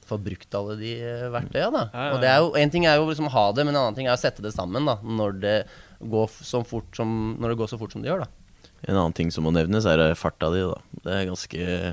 Få 0.09 0.17
brukt 0.23 0.57
alle 0.57 0.79
de 0.81 0.95
verktøyene. 0.97 1.33
verktøya, 1.35 1.69
da. 1.75 1.85
Og 2.15 2.23
det 2.23 2.31
er 2.33 2.41
jo, 2.41 2.51
En 2.57 2.73
ting 2.73 2.87
er 2.89 2.97
jo 2.97 3.09
liksom 3.11 3.29
å 3.29 3.35
ha 3.35 3.47
det, 3.53 3.67
men 3.67 3.75
en 3.75 3.83
annen 3.83 3.99
ting 3.99 4.09
er 4.09 4.17
å 4.17 4.21
sette 4.21 4.45
det 4.45 4.55
sammen 4.55 4.89
da 4.89 4.97
når 5.05 5.41
det 5.43 5.57
går, 6.01 6.29
så 6.45 6.63
fort 6.67 6.97
som, 6.97 7.37
når 7.39 7.53
det 7.53 7.59
går 7.61 7.73
så 7.73 7.79
fort 7.81 7.93
som 7.93 8.05
det 8.05 8.11
gjør. 8.11 8.25
da 8.25 8.89
En 8.89 8.97
annen 8.97 9.17
ting 9.17 9.33
som 9.35 9.45
må 9.45 9.53
nevnes, 9.55 9.87
er 9.89 10.01
eh, 10.07 10.17
farta 10.19 10.51
di. 10.55 10.63
da 10.65 11.03
Det 11.05 11.15
er 11.15 11.29
ganske, 11.31 11.93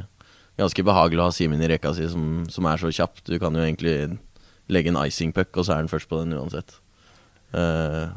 ganske 0.62 0.86
behagelig 0.86 1.24
å 1.24 1.30
ha 1.30 1.36
Simen 1.36 1.64
i 1.66 1.70
rekka 1.72 1.94
si 1.98 2.08
som, 2.12 2.46
som 2.50 2.70
er 2.70 2.82
så 2.82 2.94
kjapp. 2.94 3.24
Du 3.26 3.38
kan 3.42 3.56
jo 3.56 3.66
egentlig 3.66 4.18
legge 4.72 4.90
en 4.94 5.02
icing 5.06 5.34
puck, 5.34 5.52
og 5.58 5.66
så 5.66 5.76
er 5.76 5.84
den 5.84 5.92
først 5.92 6.10
på 6.10 6.22
den 6.22 6.38
uansett. 6.38 6.78
Uh, 7.56 8.10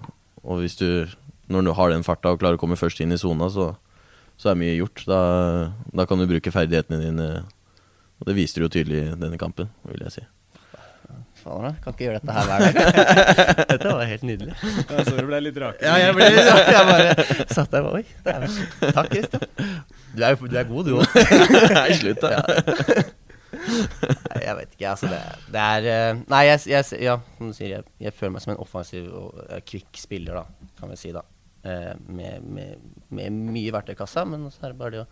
og 0.43 0.63
hvis 0.63 0.79
du, 0.81 1.07
når 1.53 1.67
du 1.67 1.75
har 1.77 1.93
den 1.93 2.07
farta 2.07 2.33
og 2.33 2.41
klarer 2.41 2.59
å 2.59 2.63
komme 2.63 2.79
først 2.79 3.03
inn 3.05 3.13
i 3.13 3.21
sona, 3.21 3.51
så, 3.53 3.73
så 4.41 4.53
er 4.53 4.61
mye 4.61 4.79
gjort. 4.79 5.05
Da, 5.09 5.21
da 5.93 6.07
kan 6.09 6.21
du 6.21 6.29
bruke 6.31 6.53
ferdighetene 6.55 7.03
dine. 7.03 7.29
Og 8.19 8.27
det 8.29 8.35
viste 8.39 8.61
du 8.61 8.67
jo 8.67 8.73
tydelig 8.73 9.05
i 9.05 9.15
denne 9.19 9.39
kampen, 9.41 9.71
vil 9.89 10.03
jeg 10.07 10.19
si. 10.19 10.25
Faen, 11.39 11.69
jeg 11.69 11.77
kan 11.85 11.95
ikke 11.95 12.05
gjøre 12.05 12.19
dette 12.19 12.35
her 12.35 12.49
hver 12.49 12.65
dag. 12.65 12.73
dette 13.71 13.93
var 13.95 14.11
helt 14.11 14.25
nydelig. 14.27 14.57
Ja, 14.59 15.05
så 15.07 15.15
du 15.15 15.29
ble 15.29 15.39
litt 15.45 15.61
rake. 15.63 15.85
Ja, 15.87 15.95
jeg, 16.03 16.17
ble, 16.17 16.27
jeg 16.35 16.89
bare 16.91 17.29
satt 17.55 17.71
der 17.73 17.87
og 17.87 18.01
Oi, 18.01 18.03
dæven. 18.27 18.59
Takk, 18.83 19.13
Christian. 19.15 19.47
Du 20.17 20.27
er, 20.27 20.35
du 20.35 20.59
er 20.59 20.69
god, 20.69 20.91
du 20.91 20.99
òg. 20.99 21.17
Nei, 21.79 21.87
slutt, 22.01 22.27
da. 22.27 22.43
Nei, 23.55 24.43
jeg 24.43 24.59
vet 24.59 24.75
ikke. 24.75 24.91
Altså, 24.91 25.13
det, 25.15 25.23
det 25.55 25.65
er 25.65 25.89
eh, 25.95 26.21
Nei, 26.35 26.45
jeg, 26.51 26.67
jeg, 26.75 27.03
ja, 27.07 27.17
som 27.39 27.53
du 27.53 27.57
sier, 27.57 27.79
jeg, 27.79 27.91
jeg 28.09 28.19
føler 28.19 28.35
meg 28.35 28.45
som 28.45 28.57
en 28.57 28.63
offensiv 28.67 29.09
og 29.09 29.43
eh, 29.47 29.63
kvikk 29.63 30.03
spiller, 30.03 30.43
da, 30.43 30.71
kan 30.81 30.91
vi 30.91 30.99
si. 31.01 31.15
da 31.15 31.23
med, 31.63 32.45
med, 32.45 32.87
med 33.11 33.39
mye 33.55 33.73
verktøykassa, 33.75 34.23
men 34.29 34.47
så 34.53 34.63
er 34.63 34.73
det 34.73 34.79
bare 34.79 34.95
det 34.95 35.01
å 35.03 35.07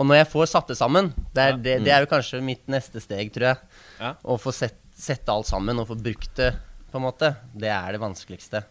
Og 0.00 0.08
når 0.08 0.18
jeg 0.22 0.30
får 0.32 0.50
satt 0.50 0.72
det 0.72 0.76
sammen, 0.80 1.12
det 1.32 1.44
er, 1.46 1.58
det, 1.62 1.76
det 1.86 1.94
er 1.94 2.04
jo 2.04 2.10
kanskje 2.10 2.42
mitt 2.44 2.66
neste 2.72 3.00
steg, 3.00 3.30
tror 3.34 3.52
jeg. 3.52 3.72
Ja. 4.00 4.12
Å 4.18 4.36
få 4.40 4.52
sett, 4.56 4.80
sette 4.98 5.32
alt 5.32 5.48
sammen 5.48 5.78
og 5.80 5.88
få 5.92 5.96
brukt 6.00 6.34
det, 6.40 6.50
på 6.92 7.00
en 7.00 7.06
måte. 7.06 7.32
Det 7.54 7.70
er 7.72 7.94
det 7.94 8.02
vanskeligste. 8.02 8.64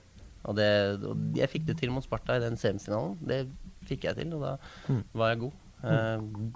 Og, 0.43 0.57
det, 0.57 0.67
og 1.05 1.37
jeg 1.37 1.49
fikk 1.51 1.65
det 1.69 1.77
til 1.79 1.93
mot 1.93 2.05
Sparta 2.05 2.37
i 2.37 2.43
den 2.43 2.57
semifinalen. 2.59 3.17
Det 3.21 3.43
fikk 3.89 4.09
jeg 4.09 4.19
til, 4.19 4.35
og 4.37 4.45
da 4.45 4.99
var 5.17 5.33
jeg 5.33 5.41
god. 5.45 5.57
Uh, 5.81 6.51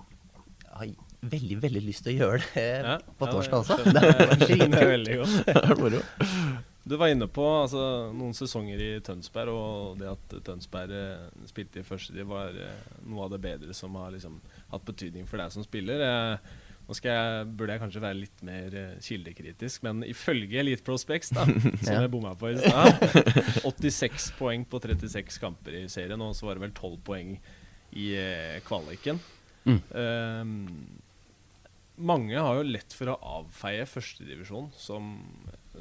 jeg 0.65 0.75
har 0.75 1.29
veldig, 1.31 1.57
veldig 1.63 1.81
lyst 1.85 2.05
til 2.05 2.13
å 2.13 2.27
gjøre 2.27 2.41
det 2.53 2.65
Ja, 2.83 2.95
på 3.17 3.27
ja, 3.29 3.33
torsdag 3.33 3.61
også. 3.63 3.77
skjønner 3.79 3.95
Det 4.45 4.51
er, 4.51 4.69
var 4.69 4.81
er 4.83 4.91
veldig 4.91 5.19
godt. 5.21 5.35
Det 5.47 5.61
er 5.61 5.79
moro. 5.81 6.01
Du 6.85 6.99
var 7.01 7.09
inne 7.09 7.25
på 7.27 7.43
altså, 7.49 8.11
noen 8.13 8.35
sesonger 8.37 8.81
i 8.81 8.91
Tønsberg, 9.01 9.49
og 9.49 9.95
det 9.97 10.11
at 10.11 10.35
Tønsberg 10.45 10.91
eh, 10.93 11.23
spilte 11.49 11.81
i 11.81 11.87
første 11.87 12.13
div, 12.13 12.29
var 12.29 12.53
eh, 12.53 12.83
noe 13.09 13.25
av 13.25 13.33
det 13.33 13.41
bedre 13.41 13.73
som 13.73 13.95
har 13.97 14.13
liksom, 14.13 14.37
hatt 14.69 14.85
betydning 14.85 15.25
for 15.25 15.41
deg 15.41 15.55
som 15.55 15.65
spiller. 15.65 16.03
Eh, 16.05 16.53
nå 16.85 16.93
jeg, 17.01 17.45
burde 17.57 17.73
jeg 17.73 17.81
kanskje 17.81 18.03
være 18.03 18.19
litt 18.19 18.43
mer 18.45 18.75
eh, 18.77 18.97
kildekritisk, 19.01 19.81
men 19.87 20.05
ifølge 20.05 20.59
Elite 20.61 20.85
Prospects, 20.85 21.33
da, 21.33 21.47
som 21.81 21.95
jeg 21.95 22.11
bomma 22.13 22.35
på 22.37 22.53
i 22.53 22.59
stad 22.61 23.01
86 23.65 24.29
poeng 24.39 24.67
på 24.69 24.81
36 24.83 25.41
kamper 25.41 25.79
i 25.81 25.87
serien, 25.89 26.21
og 26.21 26.37
så 26.37 26.51
var 26.51 26.59
det 26.59 26.67
vel 26.67 26.75
12 26.75 27.01
poeng 27.07 27.33
i 27.97 28.11
eh, 28.21 28.61
kvaliken. 28.67 29.17
Mm. 29.65 29.81
Eh, 29.89 30.45
mange 32.05 32.37
har 32.37 32.59
jo 32.59 32.69
lett 32.69 32.93
for 32.93 33.09
å 33.09 33.19
avfeie 33.39 33.89
førstedivisjon 33.89 34.69
som, 34.77 35.15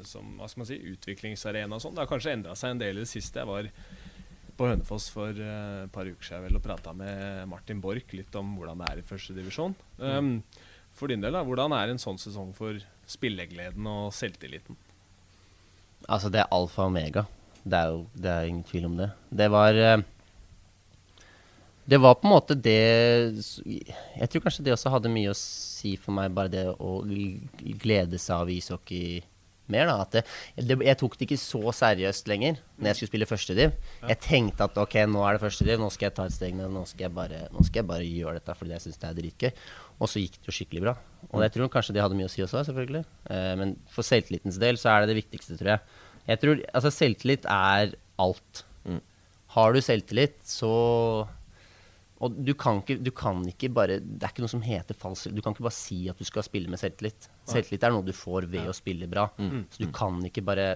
som 0.03 0.35
hva 0.39 0.49
skal 0.51 0.63
man 0.63 0.69
si, 0.69 0.81
utviklingsarena 0.91 1.77
og 1.77 1.83
sånn. 1.83 1.95
Det 1.95 2.03
har 2.03 2.11
kanskje 2.11 2.35
endra 2.35 2.55
seg 2.59 2.75
en 2.75 2.83
del 2.83 2.99
i 2.99 3.05
det 3.05 3.11
siste. 3.11 3.41
Jeg 3.41 3.49
var 3.49 3.69
på 4.55 4.69
Hønefoss 4.69 5.09
for 5.11 5.35
eh, 5.35 5.83
et 5.83 5.91
par 5.93 6.07
uker 6.07 6.29
siden 6.29 6.45
vel 6.47 6.59
og 6.59 6.63
prata 6.63 6.93
med 6.95 7.43
Martin 7.51 7.81
Borch 7.83 8.15
litt 8.15 8.35
om 8.39 8.55
hvordan 8.57 8.81
det 8.81 8.91
er 8.91 9.01
i 9.01 9.05
førstedivisjon. 9.07 9.75
Um, 9.99 10.37
for 10.95 11.11
din 11.11 11.23
del, 11.23 11.35
da, 11.35 11.43
hvordan 11.43 11.75
er 11.75 11.91
en 11.91 12.01
sånn 12.01 12.19
sesong 12.21 12.53
for 12.55 12.79
spillegleden 13.09 13.87
og 13.91 14.13
selvtilliten? 14.15 14.77
Altså, 16.07 16.31
det 16.31 16.43
er 16.43 16.53
alfa 16.55 16.85
og 16.85 16.93
omega. 16.93 17.25
Det 17.65 17.77
er 17.79 17.93
jo 17.93 18.03
det 18.13 18.31
er 18.31 18.49
ingen 18.49 18.65
tvil 18.67 18.87
om 18.91 18.99
det. 18.99 19.09
Det 19.29 19.47
var 19.51 19.75
eh, 19.75 20.03
Det 21.85 21.97
var 22.01 22.15
på 22.15 22.27
en 22.27 22.33
måte 22.33 22.55
det 22.55 23.43
Jeg 23.65 24.29
tror 24.29 24.41
kanskje 24.41 24.63
det 24.65 24.73
også 24.73 24.93
hadde 24.93 25.11
mye 25.11 25.33
å 25.33 25.37
si 25.37 25.95
for 25.97 26.15
meg, 26.17 26.33
bare 26.33 26.53
det 26.53 26.65
å 26.69 26.99
glede 27.81 28.17
seg 28.21 28.37
av 28.37 28.49
ishockey 28.49 29.23
mer. 29.73 29.89
da, 29.89 30.05
det, 30.11 30.23
det, 30.57 30.77
Jeg 30.85 30.99
tok 31.01 31.17
det 31.17 31.27
ikke 31.27 31.39
så 31.41 31.73
seriøst 31.79 32.29
lenger 32.31 32.59
når 32.77 32.89
jeg 32.91 32.99
skulle 32.99 33.11
spille 33.13 33.29
førstediv. 33.29 33.75
Jeg 34.05 34.19
tenkte 34.23 34.67
at 34.67 34.79
ok, 34.81 34.97
nå 35.11 35.23
er 35.25 35.37
det 35.37 35.43
førstediv, 35.45 35.79
nå 35.81 35.89
skal 35.93 36.09
jeg 36.09 36.15
ta 36.17 36.27
et 36.29 36.35
steg 36.35 36.55
ned. 36.57 36.71
Nå 36.73 36.85
skal 36.89 37.07
jeg 37.07 37.15
bare, 37.15 37.41
skal 37.61 37.81
jeg 37.81 37.89
bare 37.89 38.07
gjøre 38.07 38.37
dette 38.39 38.57
fordi 38.59 38.75
jeg 38.75 38.85
syns 38.85 39.01
det 39.01 39.09
er 39.09 39.19
dritgøy. 39.21 39.65
Og 39.95 40.11
så 40.11 40.23
gikk 40.23 40.39
det 40.39 40.49
jo 40.49 40.57
skikkelig 40.59 40.85
bra. 40.87 40.95
Og 41.31 41.45
jeg 41.45 41.55
tror 41.55 41.71
kanskje 41.73 41.95
det 41.95 42.03
hadde 42.03 42.17
mye 42.19 42.29
å 42.29 42.33
si 42.33 42.43
også, 42.45 42.65
selvfølgelig. 42.67 43.03
Eh, 43.31 43.53
men 43.61 43.75
for 43.91 44.07
selvtillitens 44.07 44.59
del 44.61 44.79
så 44.81 44.91
er 44.91 45.03
det 45.03 45.13
det 45.13 45.21
viktigste, 45.23 45.57
tror 45.59 45.75
jeg. 45.75 46.01
Jeg 46.25 46.41
tror, 46.41 46.61
altså 46.73 46.91
Selvtillit 46.93 47.47
er 47.51 47.95
alt. 48.21 48.63
Mm. 48.85 49.01
Har 49.55 49.75
du 49.75 49.81
selvtillit, 49.83 50.39
så 50.47 50.71
Og 52.23 52.35
du 52.47 52.53
kan, 52.55 52.79
ikke, 52.79 52.95
du 53.03 53.09
kan 53.11 53.41
ikke 53.49 53.67
bare 53.75 53.97
Det 53.99 54.23
er 54.23 54.31
ikke 54.31 54.45
noe 54.45 54.51
som 54.53 54.61
heter 54.63 54.95
falsk 54.95 55.33
Du 55.35 55.41
kan 55.43 55.51
ikke 55.51 55.65
bare 55.65 55.75
si 55.75 56.05
at 56.07 56.15
du 56.15 56.23
skal 56.27 56.45
spille 56.47 56.71
med 56.71 56.79
selvtillit. 56.79 57.27
Selvtillit 57.49 57.83
er 57.83 57.91
noe 57.91 58.05
du 58.07 58.13
får 58.15 58.47
ved 58.51 58.69
å 58.71 58.75
spille 58.75 59.09
bra. 59.11 59.25
Så 59.73 59.83
du 59.83 59.89
kan 59.95 60.21
ikke 60.27 60.45
bare 60.47 60.69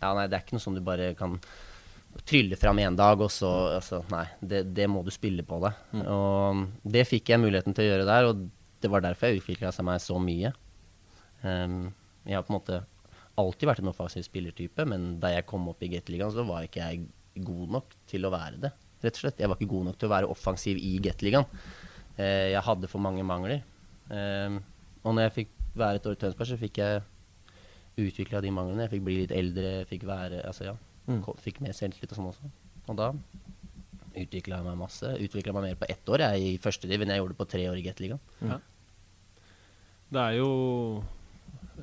Ja, 0.00 0.10
nei, 0.16 0.26
det 0.26 0.38
er 0.38 0.42
ikke 0.42 0.58
noe 0.58 0.64
som 0.64 0.74
du 0.74 0.82
bare 0.84 1.12
kan 1.18 1.38
trylle 2.28 2.58
fram 2.60 2.76
en 2.82 2.96
dag, 2.98 3.20
og 3.24 3.30
så 3.32 3.50
altså, 3.78 4.02
Nei, 4.12 4.26
det, 4.40 4.66
det 4.76 4.88
må 4.90 5.00
du 5.06 5.10
spille 5.14 5.46
på 5.48 5.60
deg. 5.62 5.78
Og 6.12 6.66
det 6.84 7.06
fikk 7.08 7.32
jeg 7.32 7.40
muligheten 7.40 7.72
til 7.76 7.86
å 7.86 7.88
gjøre 7.88 8.08
der, 8.10 8.28
og 8.28 8.42
det 8.82 8.90
var 8.90 9.04
derfor 9.04 9.30
jeg 9.30 9.40
utvikla 9.40 9.72
meg 9.86 10.02
så 10.02 10.18
mye. 10.20 10.52
Um, 11.42 11.92
jeg 12.26 12.36
har 12.36 12.44
på 12.44 12.52
en 12.52 12.58
måte 12.58 12.82
alltid 13.40 13.68
vært 13.70 13.82
en 13.82 13.90
offensiv 13.90 14.26
spillertype, 14.26 14.84
men 14.88 15.16
da 15.22 15.32
jeg 15.32 15.46
kom 15.48 15.70
opp 15.72 15.82
i 15.82 15.90
Gateligaen, 15.94 16.34
så 16.34 16.44
var 16.46 16.66
ikke 16.66 16.84
jeg 16.84 17.44
god 17.46 17.76
nok 17.78 17.96
til 18.10 18.28
å 18.28 18.32
være 18.34 18.60
det. 18.66 18.72
Rett 19.02 19.18
og 19.18 19.24
slett. 19.24 19.40
Jeg 19.42 19.50
var 19.50 19.58
ikke 19.58 19.72
god 19.72 19.88
nok 19.90 19.98
til 19.98 20.08
å 20.08 20.14
være 20.14 20.30
offensiv 20.32 20.78
i 20.78 20.92
Gateligaen. 21.02 21.62
Eh, 22.16 22.52
jeg 22.52 22.64
hadde 22.66 22.90
for 22.90 23.02
mange 23.02 23.24
mangler. 23.26 23.64
Eh, 24.12 24.60
og 25.02 25.16
når 25.16 25.28
jeg 25.28 25.36
fikk 25.40 25.56
være 25.78 25.98
et 25.98 26.08
år 26.08 26.16
i 26.16 26.20
Tønsberg, 26.22 26.50
så 26.50 26.60
fikk 26.60 26.82
jeg 26.82 27.02
utvikla 28.02 28.42
de 28.44 28.52
manglene. 28.54 28.86
Jeg 28.86 28.94
fikk 28.96 29.06
bli 29.08 29.18
litt 29.22 29.34
eldre, 29.36 29.72
fikk 29.90 30.06
være 30.08 30.42
Altså, 30.46 30.70
ja. 30.70 30.76
Mm. 31.10 31.24
Fikk 31.42 31.58
mer 31.64 31.74
selvtillit 31.74 32.12
og 32.14 32.20
sånn 32.20 32.30
også. 32.30 32.52
Og 32.92 32.98
da 32.98 33.10
utvikla 34.12 34.60
jeg 34.60 34.68
meg 34.68 34.78
masse. 34.78 35.14
Utvikla 35.24 35.54
meg 35.56 35.70
mer 35.70 35.80
på 35.80 35.88
ett 35.90 36.12
år 36.12 36.26
jeg, 36.26 36.52
i 36.52 36.60
første 36.62 36.90
div 36.90 37.02
enn 37.02 37.14
jeg 37.14 37.22
gjorde 37.22 37.38
på 37.38 37.48
tre 37.50 37.66
år 37.70 37.80
i 37.80 37.84
Gateligaen. 37.86 38.22
Det 40.12 40.20
er 40.20 40.36
jo 40.36 41.02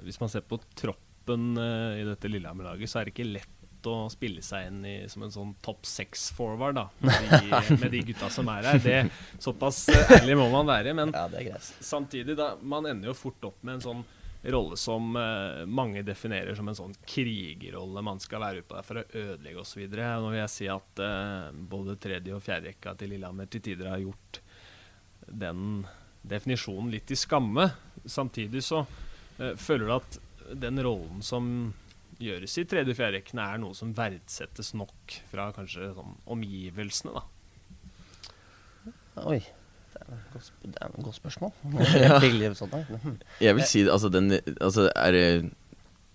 Hvis 0.06 0.20
man 0.22 0.30
ser 0.30 0.44
på 0.46 0.60
troppen 0.78 1.58
uh, 1.58 1.98
i 1.98 2.06
dette 2.06 2.30
Lillehammer-laget, 2.30 2.90
så 2.90 3.00
er 3.00 3.08
det 3.08 3.16
ikke 3.16 3.28
lett 3.28 3.59
å 3.88 4.10
spille 4.12 4.44
seg 4.44 4.68
inn 4.68 4.84
i, 4.86 4.96
som 5.12 5.24
en 5.24 5.34
sånn 5.34 5.56
topp 5.64 5.88
seks-forward, 5.88 6.76
da. 6.76 6.88
Med 7.06 7.32
de, 7.32 7.78
med 7.80 7.92
de 7.94 8.02
gutta 8.12 8.30
som 8.34 8.50
er 8.52 8.68
her. 8.68 8.80
Det, 8.84 9.00
såpass 9.40 9.86
eh, 9.94 10.16
ærlig 10.20 10.36
må 10.40 10.50
man 10.52 10.68
være. 10.70 10.94
Men 10.98 11.14
Ja, 11.16 11.60
samtidig, 11.62 12.36
da, 12.40 12.54
man 12.62 12.88
ender 12.90 13.12
jo 13.12 13.18
fort 13.18 13.52
opp 13.52 13.62
med 13.64 13.78
en 13.80 13.86
sånn 13.86 14.08
rolle 14.42 14.78
som 14.78 15.16
uh, 15.16 15.66
mange 15.66 16.04
definerer 16.08 16.56
som 16.56 16.68
en 16.72 16.78
sånn 16.78 16.96
krigerrolle. 17.08 18.04
Man 18.06 18.22
skal 18.24 18.44
være 18.44 18.64
ute 18.64 18.76
der 18.76 18.88
for 18.88 19.02
å 19.02 19.08
ødelegge 19.10 19.64
osv. 19.64 19.82
Nå 19.92 20.32
vil 20.32 20.40
jeg 20.40 20.54
si 20.54 20.70
at 20.72 21.04
uh, 21.04 21.50
både 21.52 21.98
tredje- 22.00 22.38
og 22.38 22.44
fjerderekka 22.46 22.96
til 23.00 23.14
Lillehammer 23.14 23.50
til 23.52 23.64
tider 23.66 23.92
har 23.92 24.04
gjort 24.04 24.42
den 25.28 25.84
definisjonen 26.22 26.92
litt 26.94 27.12
i 27.12 27.20
skamme. 27.20 27.68
Samtidig 28.06 28.64
så 28.64 28.86
uh, 28.86 29.54
føler 29.60 29.86
du 29.86 29.96
at 29.98 30.20
den 30.60 30.82
rollen 30.82 31.22
som 31.22 31.74
gjøres 32.20 32.58
i 32.60 32.66
tredje- 32.68 32.94
og 32.94 33.00
fjerderekkene, 33.00 33.46
er 33.46 33.62
noe 33.62 33.78
som 33.78 33.94
verdsettes 33.96 34.74
nok 34.78 35.16
fra 35.32 35.50
kanskje 35.56 35.94
sånn 35.96 36.18
omgivelsene, 36.36 37.16
da. 37.16 37.24
Oi. 39.30 39.40
Det 39.90 40.04
er 40.06 40.18
et 40.18 40.34
godt, 40.34 40.52
det 40.64 40.76
er 40.80 40.92
et 40.92 41.06
godt 41.06 41.18
spørsmål. 41.18 41.56
Jeg 42.00 42.20
fikk 42.24 42.60
sånn. 42.60 43.18
Jeg 43.42 43.58
vil 43.58 43.66
si 43.68 43.82
altså, 43.90 44.12
den, 44.14 44.36
altså 44.62 44.86
er, 44.94 45.16
det, 45.16 45.26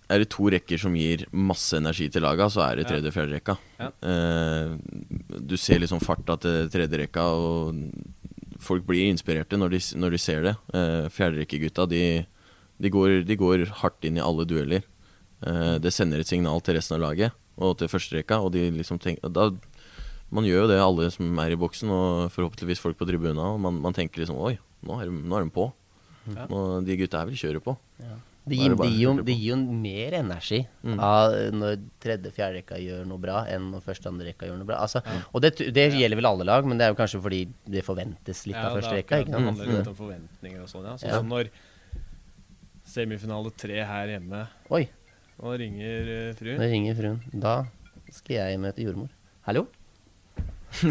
er 0.09 0.21
det 0.23 0.29
to 0.33 0.47
rekker 0.53 0.81
som 0.81 0.95
gir 0.97 1.25
masse 1.35 1.77
energi 1.77 2.07
til 2.13 2.25
laga, 2.25 2.47
så 2.53 2.63
er 2.65 2.79
det 2.79 2.87
tredje 2.89 3.11
og 3.11 3.17
fjerde 3.17 3.37
rekka. 3.37 3.57
Ja. 3.81 3.91
Uh, 4.01 4.77
du 5.41 5.57
ser 5.59 5.83
liksom 5.83 6.01
farta 6.03 6.37
til 6.41 6.71
tredje 6.73 7.01
rekka, 7.03 7.27
og 7.35 8.61
folk 8.63 8.87
blir 8.87 9.11
inspirerte 9.11 9.59
når 9.59 9.75
de, 9.75 9.83
når 10.01 10.15
de 10.15 10.21
ser 10.21 10.49
det. 10.49 10.55
Uh, 10.73 11.05
Fjerderekkegutta, 11.13 11.87
de, 11.91 12.03
de, 12.81 12.93
går, 12.93 13.21
de 13.27 13.39
går 13.39 13.67
hardt 13.83 14.07
inn 14.07 14.17
i 14.21 14.25
alle 14.25 14.47
dueller. 14.49 14.87
Eh, 15.43 15.77
det 15.79 15.91
sender 15.93 16.19
et 16.19 16.27
signal 16.27 16.61
til 16.61 16.75
resten 16.75 16.95
av 16.95 17.01
laget 17.09 17.31
og 17.57 17.77
til 17.79 17.87
førsterekka, 17.87 18.39
og 18.43 18.51
de 18.51 18.69
liksom 18.71 18.99
tenker 18.99 19.29
da, 19.31 19.49
Man 20.31 20.43
gjør 20.43 20.63
jo 20.65 20.67
det, 20.67 20.79
alle 20.81 21.11
som 21.11 21.37
er 21.39 21.51
i 21.51 21.55
boksen, 21.55 21.89
og 21.89 22.31
forhåpentligvis 22.33 22.79
folk 22.81 22.97
på 22.97 23.05
tribuna. 23.07 23.53
Og 23.53 23.59
man, 23.61 23.79
man 23.79 23.93
tenker 23.93 24.19
liksom 24.23 24.35
Oi, 24.41 24.57
nå 24.83 24.99
er 25.01 25.05
de, 25.05 25.11
nå 25.11 25.37
er 25.37 25.43
de 25.45 25.51
på. 25.53 25.71
Ja. 26.33 26.47
Nå, 26.49 26.83
de 26.83 26.97
gutta 26.97 27.19
her 27.21 27.27
vil 27.29 27.37
kjøre 27.37 27.61
på. 27.61 27.75
Det 28.45 28.57
er 28.57 28.61
gir, 28.61 28.75
de 28.77 28.87
gir 28.89 29.03
jo, 29.05 29.13
det 29.25 29.33
gir 29.37 29.51
jo 29.53 29.57
mer 29.57 30.13
energi 30.19 30.67
Mm. 30.85 30.99
av 31.01 31.31
når 31.53 31.79
tredje 32.01 32.29
fjerde 32.33 32.59
rekka 32.59 32.77
gjør 32.77 33.05
noe 33.09 33.17
bra, 33.21 33.43
enn 33.49 33.71
når 33.71 33.81
første 33.85 34.05
andre 34.09 34.27
rekka 34.27 34.45
gjør 34.49 34.57
noe 34.59 34.67
bra. 34.69 34.81
Altså, 34.85 35.01
Og 35.33 35.41
det, 35.41 35.55
det 35.73 35.85
gjelder 35.93 36.15
vel 36.19 36.25
alle 36.29 36.45
lag, 36.45 36.65
men 36.65 36.77
det 36.77 36.85
er 36.85 36.91
jo 36.93 36.97
kanskje 36.99 37.21
fordi 37.21 37.39
det 37.65 37.85
forventes 37.85 38.43
litt 38.45 38.55
av 38.57 38.73
det 38.75 38.81
første 38.83 38.91
er 38.93 39.01
rekka. 39.01 39.15
akkurat- 39.15 39.25
Ikke 39.25 39.37
Det 39.37 39.45
handler 39.45 39.79
litt 39.79 39.87
om 39.87 39.95
forventninger 39.95 40.61
og 40.61 40.69
sånn, 40.69 40.85
ja. 40.85 40.93
Sånn 40.97 41.09
Ja. 41.09 41.17
som 41.21 41.29
når 41.29 41.49
semifinale 42.85 43.51
tre 43.57 43.81
her 43.85 44.07
hjemme 44.13 44.47
Oi, 44.69 44.87
Nå 45.41 45.53
ringer 45.59 46.07
uh, 46.07 46.27
nå 46.31 46.35
fruen. 46.39 46.61
ringer 46.61 46.95
fruen. 46.97 47.17
Da 47.33 47.55
skal 48.15 48.35
jeg 48.39 48.59
møte 48.63 48.85
jordmor. 48.85 49.09
Hallo? 49.47 49.65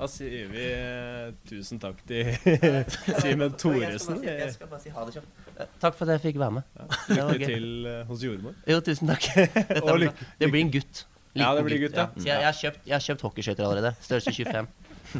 Da 0.00 0.06
sier 0.08 0.46
vi 0.48 0.62
eh, 0.72 1.26
tusen 1.44 1.76
takk 1.76 1.98
til 2.08 2.30
Simen 3.20 3.52
Thoresen. 3.60 4.22
Jeg 4.24 4.54
skal 4.54 4.70
bare 4.70 4.80
si 4.80 4.88
ha 4.94 5.02
det 5.04 5.12
kjapt. 5.18 5.42
Eh, 5.60 5.66
Takk 5.82 5.98
for 5.98 6.08
at 6.08 6.14
jeg 6.14 6.22
fikk 6.22 6.38
være 6.40 6.54
med. 6.56 6.70
Ja, 6.78 6.86
Det 7.10 7.18
var 7.18 7.34
Lykke 7.34 7.42
gøy. 7.42 7.50
til 7.50 7.66
eh, 7.90 7.98
hos 8.08 8.22
jordmor. 8.24 8.54
Jo, 8.72 8.78
tusen 8.86 9.10
takk. 9.12 9.26
Dette 9.58 9.82
Og 9.82 9.90
blir 9.98 10.06
lykke- 10.06 10.28
det 10.40 10.48
blir 10.54 10.64
en 10.64 10.70
gutt. 10.78 11.02
Ja, 11.36 11.50
det 11.58 11.66
blir 11.68 11.82
gutt, 11.84 12.00
ja. 12.00 12.06
Så 12.16 12.24
jeg, 12.24 12.32
jeg, 12.32 12.46
har 12.48 12.56
kjøpt, 12.62 12.80
jeg 12.88 12.94
har 12.96 13.04
kjøpt 13.10 13.26
hockeyskøyter 13.28 13.66
allerede. 13.68 13.92
Størrelse 14.08 14.32
25. 14.32 14.72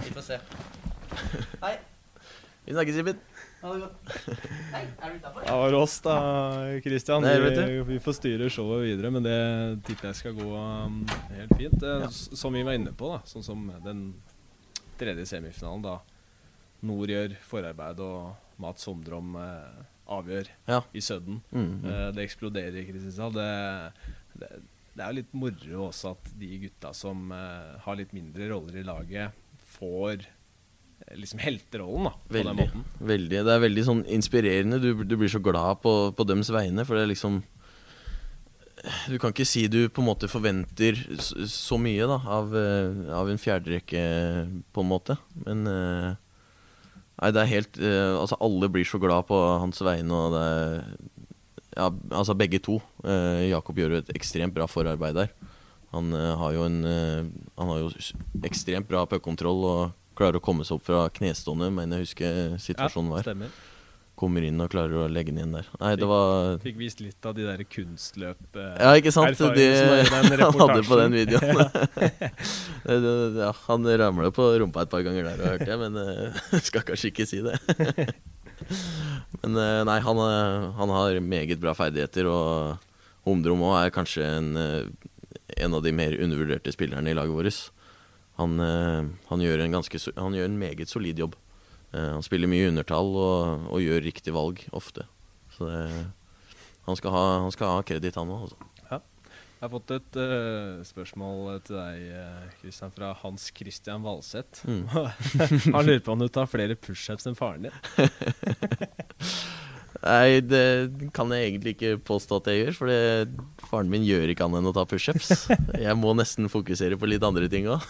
Vi 0.06 0.14
får 0.16 0.26
se. 0.30 0.40
Hei. 1.66 1.74
Vi 2.64 2.78
snakkes, 2.78 2.98
Simen. 3.02 3.20
Ha 3.60 3.72
det 3.74 3.80
godt. 3.82 4.12
Hei, 4.74 4.82
er 5.04 5.10
du 5.12 5.16
utafor? 5.20 5.42
Det 5.44 5.56
var 5.60 5.74
oss 5.76 5.96
da, 6.04 6.14
Christian. 6.84 7.26
Vi, 7.26 7.74
vi 7.90 7.98
får 8.00 8.16
styre 8.16 8.48
showet 8.52 8.86
videre, 8.86 9.10
men 9.12 9.26
det 9.26 9.36
tipper 9.88 10.08
jeg 10.10 10.18
skal 10.22 10.36
gå 10.38 10.48
um, 10.56 11.02
helt 11.34 11.52
fint. 11.58 11.84
S- 12.08 12.30
Som 12.40 12.56
vi 12.56 12.62
var 12.64 12.78
inne 12.78 12.94
på, 12.96 13.10
da, 13.12 13.20
sånn 13.28 13.44
som 13.44 13.66
den 13.84 14.06
tredje 15.00 15.26
semifinalen, 15.28 15.84
da 15.84 15.98
Nord 16.88 17.12
gjør 17.12 17.34
forarbeid 17.44 18.00
og 18.00 18.56
Mats 18.60 18.86
Sondrom 18.88 19.34
eh, 19.36 19.80
avgjør 20.16 20.48
Ja. 20.68 20.80
i 20.96 21.02
Sudden. 21.04 21.42
Mm. 21.52 21.84
Eh, 21.84 22.06
det 22.16 22.24
eksploderer 22.24 22.80
i 22.80 22.86
Kristiansand. 22.88 23.36
Det, 23.36 24.40
det, 24.40 24.48
det 24.96 25.04
er 25.04 25.12
jo 25.12 25.18
litt 25.20 25.36
moro 25.36 25.84
også 25.90 26.14
at 26.16 26.32
de 26.40 26.48
gutta 26.64 26.94
som 26.96 27.28
eh, 27.36 27.76
har 27.84 28.00
litt 28.00 28.16
mindre 28.16 28.48
roller 28.54 28.80
i 28.80 28.86
laget, 28.88 29.36
får 29.76 30.24
liksom 31.18 31.40
helterollen, 31.42 32.04
da, 32.04 32.12
på 32.28 32.42
den 32.44 32.56
måten. 32.58 32.84
Veldig. 32.98 33.40
Det 33.46 33.54
er 33.54 33.64
veldig 33.64 33.86
sånn 33.86 34.02
inspirerende. 34.12 34.78
Du, 34.82 34.92
du 35.04 35.16
blir 35.18 35.30
så 35.32 35.42
glad 35.42 35.80
på, 35.82 35.94
på 36.16 36.26
dems 36.28 36.50
vegne, 36.54 36.84
for 36.86 36.98
det 36.98 37.06
er 37.06 37.12
liksom 37.12 37.40
Du 39.10 39.18
kan 39.20 39.34
ikke 39.34 39.48
si 39.48 39.66
du 39.68 39.82
på 39.92 40.00
en 40.00 40.08
måte 40.08 40.30
forventer 40.30 40.96
så, 41.20 41.76
mye 41.80 42.06
da 42.08 42.16
av, 42.38 42.54
eh, 42.56 43.12
av 43.16 43.28
en 43.28 43.40
fjerderekke, 43.40 44.02
på 44.72 44.84
en 44.84 44.90
måte. 44.90 45.18
Men 45.44 45.66
eh, 45.68 46.10
Nei, 47.20 47.28
det 47.36 47.40
er 47.42 47.50
helt 47.50 47.76
eh, 47.84 48.14
Altså, 48.16 48.38
alle 48.40 48.70
blir 48.72 48.86
så 48.88 48.96
glad 49.02 49.26
på 49.28 49.36
hans 49.36 49.82
vegne, 49.84 50.16
og 50.16 50.36
det 50.36 50.44
er 50.48 50.84
Ja, 51.76 51.86
altså 52.18 52.34
begge 52.34 52.58
to. 52.58 52.80
Jakob 53.46 53.78
gjør 53.78 53.92
jo 53.94 54.00
et 54.02 54.08
ekstremt 54.16 54.56
bra 54.56 54.66
forarbeid 54.66 55.14
der. 55.14 55.28
Han 55.94 56.10
har 56.12 56.54
jo 56.54 56.64
en 56.66 56.80
Han 56.84 57.70
har 57.70 57.78
jo 57.84 57.92
ekstremt 58.46 58.88
bra 58.90 59.04
puckkontroll 59.10 59.62
og 59.68 59.99
klarer 60.20 60.38
å 60.40 60.44
komme 60.44 60.66
seg 60.68 60.76
opp 60.78 60.86
fra 60.86 61.02
knestående, 61.16 61.72
mener 61.74 62.00
jeg 62.02 62.10
husker 62.10 62.56
situasjonen 62.60 63.12
var. 63.16 63.24
Stemmer. 63.26 63.52
Kommer 64.20 64.44
inn 64.44 64.60
og 64.60 64.68
klarer 64.68 64.98
å 65.00 65.04
legge 65.08 65.32
den 65.32 65.46
inn 65.46 65.54
der. 65.56 65.68
Nei, 65.80 65.94
det 65.96 66.04
var 66.04 66.58
Fikk 66.60 66.76
vist 66.76 66.98
litt 67.00 67.24
av 67.24 67.32
de 67.38 67.46
der 67.48 67.62
kunstløp... 67.64 68.42
eh, 68.52 68.74
Ja, 68.76 68.90
ikke 69.00 69.14
sant? 69.16 69.40
Den 69.56 70.10
han 70.12 70.58
hadde 70.60 70.82
på 70.84 70.98
den 71.00 71.16
videoen. 71.16 71.62
Ja, 73.40 73.54
han 73.64 73.88
ramla 74.02 74.28
på 74.36 74.50
rumpa 74.60 74.84
et 74.84 74.92
par 74.92 75.06
ganger 75.06 75.30
der, 75.30 75.40
hørte 75.54 75.70
jeg, 75.72 75.80
men 75.80 75.96
eh, 76.04 76.60
skal 76.68 76.84
kanskje 76.90 77.14
ikke 77.14 77.26
si 77.30 77.40
det. 77.46 77.56
Men 79.40 79.56
eh, 79.56 79.80
nei, 79.88 79.98
han, 80.04 80.20
eh, 80.26 80.68
han 80.76 80.92
har 80.98 81.20
meget 81.24 81.60
bra 81.62 81.72
ferdigheter, 81.78 82.28
og 82.28 82.86
Humdrom 83.24 83.64
òg 83.68 83.76
er 83.86 83.92
kanskje 83.94 84.24
en, 84.36 84.52
en 85.56 85.76
av 85.76 85.84
de 85.84 85.92
mer 85.96 86.16
undervurderte 86.20 86.72
spillerne 86.76 87.12
i 87.12 87.16
laget 87.16 87.36
vårt. 87.36 87.58
Han, 88.40 88.56
eh, 88.64 89.10
han, 89.28 89.44
gjør 89.44 89.64
en 89.64 89.78
ganske, 89.78 90.00
han 90.16 90.36
gjør 90.36 90.48
en 90.48 90.58
meget 90.60 90.90
solid 90.90 91.20
jobb. 91.20 91.36
Eh, 91.92 92.10
Han 92.16 92.24
spiller 92.26 92.50
mye 92.50 92.70
undertall 92.72 93.12
og, 93.12 93.68
og 93.70 93.84
gjør 93.84 94.04
riktig 94.06 94.34
valg 94.34 94.64
ofte. 94.72 95.06
Så 95.56 95.68
det, 95.68 95.84
han 96.88 96.98
skal 96.98 97.14
ha, 97.14 97.24
han 97.44 97.54
skal 97.54 97.76
ha 97.76 97.86
kreditt, 97.86 98.18
han 98.18 98.32
òg. 98.32 98.56
Jeg 99.60 99.66
har 99.66 99.72
fått 99.74 99.90
et 99.92 100.16
uh, 100.16 100.78
spørsmål 100.88 101.58
til 101.66 101.76
deg, 101.76 102.04
Kristian, 102.62 102.92
fra 102.96 103.10
Hans 103.20 103.50
Christian 103.52 104.00
Valseth. 104.00 104.62
Mm. 104.64 104.86
Han 105.76 105.84
lurer 105.84 106.00
på 106.00 106.14
om 106.14 106.22
du 106.22 106.30
tar 106.32 106.48
flere 106.48 106.78
pushups 106.80 107.28
enn 107.28 107.36
faren 107.36 107.68
din. 107.68 107.76
Nei, 110.00 110.40
det 110.40 111.10
kan 111.12 111.28
jeg 111.34 111.50
egentlig 111.50 111.74
ikke 111.76 111.98
påstå 112.08 112.38
at 112.40 112.48
jeg 112.48 112.62
gjør, 112.62 112.76
for 112.78 112.88
det, 112.88 113.42
faren 113.68 113.90
min 113.92 114.06
gjør 114.06 114.32
ikke 114.32 114.46
annet 114.46 114.62
enn 114.62 114.70
å 114.70 114.74
ta 114.76 114.86
pushups. 114.88 115.44
Jeg 115.86 115.96
må 116.00 116.14
nesten 116.16 116.48
fokusere 116.52 116.96
på 117.00 117.10
litt 117.10 117.24
andre 117.26 117.50
ting 117.52 117.68
òg. 117.68 117.84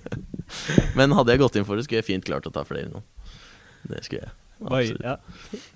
Men 0.98 1.14
hadde 1.14 1.34
jeg 1.34 1.42
gått 1.44 1.58
inn 1.60 1.66
for 1.68 1.78
det, 1.78 1.84
skulle 1.86 2.00
jeg 2.00 2.08
fint 2.08 2.26
klart 2.26 2.46
å 2.48 2.52
ta 2.54 2.64
flere 2.66 2.88
nå. 2.90 3.02
Det 3.86 4.00
skulle 4.06 4.24
jeg. 4.24 4.34
Absolutt. 4.58 5.04
ja. 5.04 5.14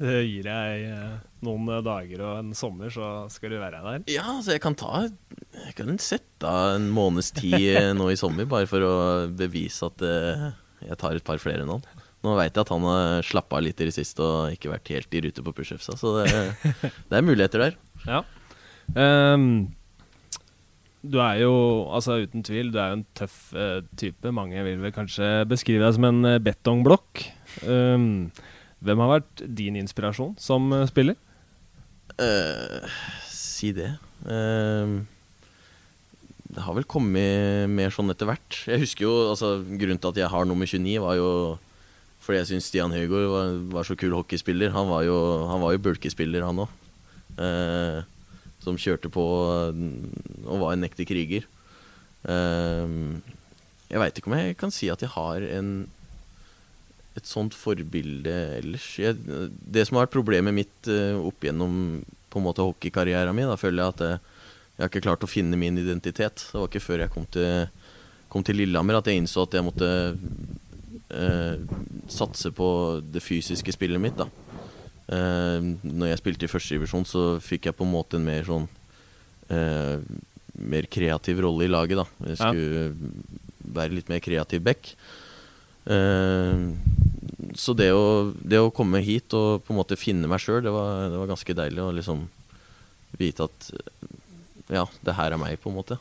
Det 0.00 0.14
gir 0.26 0.48
jeg 0.48 0.86
eh, 0.90 1.10
noen 1.46 1.68
dager 1.86 2.24
og 2.26 2.38
en 2.40 2.54
sommer, 2.58 2.90
så 2.90 3.28
skal 3.30 3.54
du 3.54 3.60
være 3.60 3.82
der. 3.84 4.06
Ja, 4.10 4.24
altså 4.32 4.56
jeg 4.56 4.62
kan 4.64 4.74
ta 4.78 5.04
Jeg 5.04 5.76
kan 5.78 6.00
sette 6.02 6.48
av 6.48 6.78
en 6.80 6.88
måneds 6.94 7.30
tid 7.36 7.68
eh, 7.76 7.92
nå 7.94 8.08
i 8.10 8.18
sommer, 8.18 8.48
bare 8.50 8.66
for 8.70 8.82
å 8.82 8.94
bevise 9.30 9.86
at 9.86 10.02
eh, 10.08 10.48
jeg 10.88 10.98
tar 10.98 11.14
et 11.20 11.26
par 11.26 11.38
flere 11.42 11.62
enn 11.62 11.76
han. 11.76 11.86
Nå 12.22 12.36
veit 12.38 12.54
jeg 12.54 12.62
at 12.62 12.70
han 12.70 12.86
har 12.86 13.26
slappa 13.26 13.58
av 13.58 13.66
litt 13.66 13.80
i 13.82 13.88
det 13.88 13.96
siste 13.96 14.22
og 14.22 14.54
ikke 14.54 14.70
vært 14.70 14.92
helt 14.94 15.14
i 15.18 15.22
rute 15.24 15.42
på 15.42 15.54
pushupsa, 15.56 15.96
så 15.98 16.20
det, 16.20 16.42
det 17.10 17.18
er 17.18 17.26
muligheter 17.26 17.66
der. 17.66 17.78
Ja. 18.06 18.22
Um, 18.94 19.72
du 21.02 21.18
er 21.18 21.40
jo, 21.42 21.52
altså 21.90 22.20
uten 22.22 22.44
tvil, 22.46 22.70
du 22.70 22.78
er 22.78 22.92
jo 22.92 23.00
en 23.00 23.06
tøff 23.18 23.38
uh, 23.58 23.82
type. 23.98 24.30
Mange 24.30 24.62
vil 24.62 24.78
vel 24.84 24.94
kanskje 24.94 25.42
beskrive 25.50 25.82
deg 25.82 25.96
som 25.96 26.06
en 26.06 26.28
eh, 26.30 26.42
betongblokk. 26.42 27.24
Um, 27.66 28.30
hvem 28.82 29.02
har 29.02 29.16
vært 29.16 29.42
din 29.58 29.78
inspirasjon 29.78 30.36
som 30.42 30.70
eh, 30.74 30.86
spiller? 30.90 31.18
Uh, 32.18 32.86
si 33.30 33.72
det. 33.74 33.92
Eh, 34.26 34.94
det 36.52 36.64
har 36.66 36.76
vel 36.76 36.86
kommet 36.86 37.70
mer 37.72 37.94
sånn 37.94 38.12
etter 38.12 38.28
hvert. 38.28 38.58
Jeg 38.68 38.82
husker 38.82 39.06
jo, 39.06 39.12
altså 39.32 39.54
Grunnen 39.64 40.00
til 40.02 40.12
at 40.12 40.22
jeg 40.24 40.32
har 40.34 40.48
nummer 40.48 40.68
29, 40.68 40.98
var 41.02 41.16
jo 41.16 41.30
fordi 42.22 42.38
jeg 42.38 42.50
syns 42.52 42.68
Stian 42.70 42.94
Høgård 42.94 43.28
var, 43.32 43.54
var 43.74 43.86
så 43.88 43.96
kul 43.98 44.14
hockeyspiller. 44.14 44.70
Han 44.74 44.90
var 44.90 45.02
jo, 45.06 45.16
han 45.50 45.62
var 45.62 45.74
jo 45.74 45.82
bulkespiller, 45.82 46.44
han 46.46 46.62
òg. 46.62 46.76
Eh, 47.42 48.02
som 48.62 48.78
kjørte 48.78 49.10
på 49.10 49.24
eh, 49.50 49.80
og 50.46 50.62
var 50.62 50.76
en 50.76 50.86
ekte 50.86 51.06
kriger. 51.08 51.48
Eh, 52.30 52.94
jeg 53.90 54.00
veit 54.00 54.16
ikke 54.20 54.30
om 54.30 54.38
jeg 54.38 54.56
kan 54.60 54.72
si 54.72 54.88
at 54.92 55.02
jeg 55.02 55.12
har 55.16 55.44
en 55.58 55.74
et 57.12 57.28
sånt 57.28 57.52
forbilde 57.56 58.32
ellers. 58.58 58.86
Jeg, 59.00 59.18
det 59.20 59.84
som 59.84 59.98
har 59.98 60.06
vært 60.06 60.14
problemet 60.14 60.56
mitt 60.56 60.88
eh, 60.90 61.16
opp 61.18 61.44
gjennom 61.44 62.02
hockeykarrieren 62.32 63.36
min, 63.36 63.50
da 63.50 63.58
føler 63.60 63.82
jeg 63.82 63.92
at 63.92 64.04
jeg, 64.06 64.20
jeg 64.72 64.80
har 64.80 64.90
ikke 64.90 65.04
klart 65.04 65.26
å 65.26 65.28
finne 65.28 65.58
min 65.60 65.76
identitet. 65.76 66.46
Det 66.48 66.56
var 66.56 66.70
ikke 66.70 66.84
før 66.86 67.04
jeg 67.04 67.12
kom 67.12 67.26
til, 67.34 67.66
kom 68.32 68.46
til 68.46 68.62
Lillehammer 68.62 69.02
at 69.02 69.10
jeg 69.10 69.20
innså 69.20 69.44
at 69.44 69.58
jeg 69.58 69.66
måtte 69.66 69.90
eh, 71.12 71.56
satse 72.08 72.50
på 72.56 72.68
det 73.12 73.22
fysiske 73.22 73.72
spillet 73.74 74.00
mitt. 74.00 74.16
da. 74.16 74.26
Eh, 75.12 75.60
når 75.84 76.08
jeg 76.12 76.18
spilte 76.22 76.44
i 76.48 76.52
førstedivisjon, 76.52 77.04
så 77.08 77.24
fikk 77.42 77.66
jeg 77.68 77.76
på 77.76 77.84
en 77.84 77.92
måte 77.92 78.16
en 78.16 78.24
mer 78.24 78.44
sånn 78.48 78.68
eh, 79.52 79.98
mer 80.62 80.86
kreativ 80.92 81.40
rolle 81.44 81.64
i 81.66 81.72
laget. 81.72 81.96
da. 82.02 82.06
Jeg 82.26 82.38
Ja. 82.38 82.50
skulle 82.52 82.94
være 83.72 83.94
litt 83.94 84.08
mer 84.08 84.20
kreativ 84.20 84.62
back. 84.62 84.94
Eh, 85.86 86.72
så 87.58 87.74
det 87.76 87.90
å, 87.92 88.32
det 88.38 88.58
å 88.62 88.70
komme 88.74 89.00
hit 89.02 89.34
og 89.34 89.64
på 89.66 89.72
en 89.74 89.80
måte 89.80 89.98
finne 89.98 90.28
meg 90.30 90.38
sjøl, 90.40 90.62
det, 90.62 90.70
var- 90.72 91.10
det 91.10 91.18
var 91.18 91.26
ganske 91.32 91.54
deilig 91.58 91.82
å 91.82 91.92
liksom 91.96 92.28
vite 93.18 93.44
at 93.44 93.70
ja, 94.72 94.86
det 95.04 95.14
her 95.18 95.32
er 95.34 95.40
meg, 95.42 95.58
på 95.60 95.68
en 95.70 95.76
måte. 95.76 95.98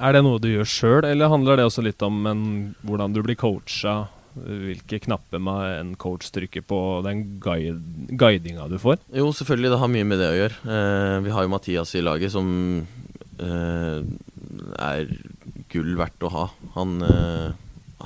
Er 0.00 0.14
det 0.16 0.22
noe 0.24 0.38
du 0.40 0.48
gjør 0.48 0.64
sjøl, 0.70 1.04
eller 1.04 1.28
handler 1.28 1.56
det 1.60 1.66
også 1.68 1.82
litt 1.84 2.00
om 2.02 2.22
en, 2.26 2.42
hvordan 2.86 3.12
du 3.12 3.20
blir 3.22 3.36
coacha? 3.36 4.08
Hvilke 4.32 5.00
knapper 5.04 5.42
en 5.78 5.92
coach 6.00 6.30
trykker 6.32 6.64
på, 6.64 6.78
den 7.04 7.38
guide, 7.42 7.76
guidinga 8.16 8.68
du 8.70 8.78
får? 8.80 9.02
Jo, 9.12 9.28
selvfølgelig, 9.36 9.72
det 9.74 9.80
har 9.82 9.92
mye 9.92 10.08
med 10.08 10.22
det 10.22 10.30
å 10.30 10.38
gjøre. 10.38 10.60
Eh, 10.76 11.16
vi 11.26 11.34
har 11.34 11.44
jo 11.44 11.52
Mathias 11.52 11.92
i 11.98 12.04
laget 12.04 12.32
som 12.32 12.46
eh, 13.42 13.98
er 14.80 15.12
gull 15.72 15.92
verdt 16.00 16.24
å 16.24 16.32
ha. 16.32 16.46
Han, 16.78 16.96
eh, 17.04 17.52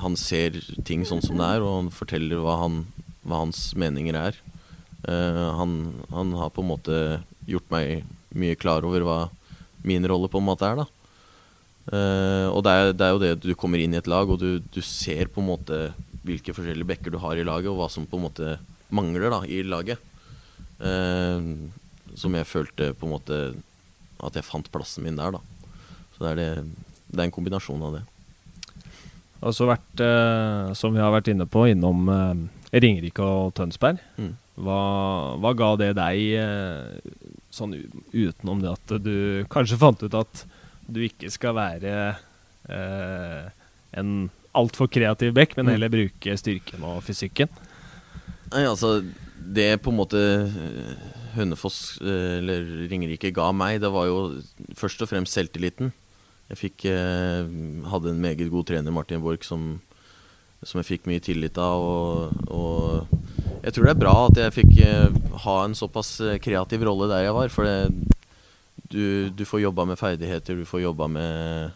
han 0.03 0.19
ser 0.19 0.59
ting 0.87 1.07
sånn 1.07 1.23
som 1.23 1.39
det 1.39 1.47
er, 1.55 1.63
og 1.63 1.81
han 1.81 1.95
forteller 1.95 2.43
hva, 2.43 2.59
han, 2.65 2.83
hva 3.23 3.45
hans 3.45 3.71
meninger 3.79 4.19
er. 4.19 4.43
Eh, 5.07 5.47
han, 5.61 5.79
han 6.11 6.35
har 6.35 6.51
på 6.51 6.65
en 6.65 6.71
måte 6.73 7.01
gjort 7.47 7.71
meg 7.71 8.03
mye 8.35 8.59
klar 8.59 8.83
over 8.83 9.05
hva 9.07 9.19
min 9.87 10.05
rolle 10.09 10.27
på 10.31 10.41
en 10.41 10.49
måte 10.49 10.67
er, 10.67 10.83
da. 10.83 10.91
Uh, 11.87 12.51
og 12.51 12.65
det 12.67 12.71
er, 12.75 12.89
det 12.91 13.05
er 13.05 13.13
jo 13.13 13.19
det 13.21 13.29
du 13.45 13.53
kommer 13.55 13.79
inn 13.79 13.93
i 13.95 13.99
et 14.01 14.09
lag, 14.11 14.27
og 14.27 14.41
du, 14.41 14.59
du 14.59 14.81
ser 14.83 15.29
på 15.31 15.39
en 15.39 15.47
måte 15.53 15.77
hvilke 16.27 16.55
forskjellige 16.55 16.91
bekker 16.91 17.13
du 17.13 17.21
har 17.23 17.39
i 17.39 17.45
laget, 17.47 17.71
og 17.71 17.79
hva 17.81 17.89
som 17.91 18.07
på 18.09 18.19
en 18.19 18.27
måte 18.27 18.57
mangler 18.93 19.31
da 19.33 19.41
i 19.47 19.61
laget. 19.65 20.03
Eh, 20.79 21.49
som 22.17 22.35
jeg 22.37 22.49
følte 22.49 22.93
på 22.97 23.07
en 23.07 23.15
måte 23.15 23.39
at 24.23 24.37
jeg 24.37 24.47
fant 24.47 24.69
plassen 24.73 25.05
min 25.05 25.17
der, 25.19 25.37
da. 25.37 25.41
Så 26.15 26.25
det 26.25 26.29
er, 26.31 26.37
det, 26.39 26.93
det 27.13 27.21
er 27.21 27.27
en 27.27 27.35
kombinasjon 27.35 27.83
av 27.87 27.99
det. 27.99 28.03
Og 29.45 29.53
så 29.53 29.67
vært, 29.69 30.01
eh, 30.01 30.73
som 30.77 30.95
vi 30.95 31.01
har 31.03 31.13
vært 31.13 31.29
inne 31.29 31.45
på, 31.49 31.67
innom 31.69 32.07
eh, 32.09 32.45
Ringerike 32.73 33.21
og 33.23 33.53
Tønsberg. 33.57 34.01
Mm. 34.17 34.33
Hva, 34.65 34.79
hva 35.37 35.51
ga 35.53 35.67
det 35.77 35.91
deg, 35.99 36.23
eh, 36.41 37.43
sånn 37.53 37.75
utenom 38.13 38.63
det 38.63 38.73
at 38.73 38.95
du 39.03 39.45
kanskje 39.53 39.77
fant 39.81 40.01
ut 40.01 40.17
at 40.17 40.43
du 40.87 41.03
ikke 41.05 41.29
skal 41.29 41.53
være 41.57 41.93
eh, 42.71 43.45
en 43.99 44.11
altfor 44.57 44.89
kreativ 44.91 45.33
back, 45.37 45.55
men 45.57 45.67
Mm. 45.67 45.71
heller 45.75 45.89
bruke 45.93 46.37
styrken 46.41 46.83
og 46.83 47.03
fysikken? 47.05 47.49
Nei, 48.51 48.63
altså 48.65 49.03
Det 49.37 49.77
på 49.83 49.91
en 49.93 49.97
måte 49.99 50.19
eh, 50.19 50.95
Hønefoss 51.37 51.99
eh, 52.01 52.39
eller 52.41 52.65
Ringerike 52.89 53.29
ga 53.35 53.51
meg, 53.55 53.79
det 53.83 53.91
var 53.93 54.07
jo 54.09 54.41
først 54.75 55.01
og 55.05 55.09
fremst 55.11 55.37
selvtilliten. 55.37 55.93
Jeg 56.49 56.57
fikk 56.57 56.85
eh, 56.89 57.45
hadde 57.91 58.09
en 58.11 58.21
meget 58.23 58.49
god 58.51 58.65
trener, 58.67 58.91
Martin 58.91 59.21
Borch, 59.23 59.45
som, 59.47 59.79
som 60.63 60.81
jeg 60.81 60.87
fikk 60.89 61.07
mye 61.07 61.23
tillit 61.23 61.57
av. 61.61 61.79
Og, 61.79 62.51
og 62.51 63.63
jeg 63.63 63.73
tror 63.75 63.85
det 63.87 63.93
er 63.95 64.01
bra 64.03 64.15
at 64.25 64.41
jeg 64.41 64.55
fikk 64.57 64.73
ha 65.45 65.57
en 65.65 65.75
såpass 65.77 66.17
kreativ 66.43 66.83
rolle 66.87 67.07
der 67.11 67.27
jeg 67.27 67.35
var. 67.37 67.49
For 67.53 67.67
det, 67.67 67.91
du, 68.89 69.29
du 69.35 69.43
får 69.45 69.63
jobba 69.67 69.85
med 69.85 69.99
ferdigheter, 69.99 70.55
du 70.59 70.65
får 70.67 70.81
jobba 70.87 71.07
med 71.11 71.71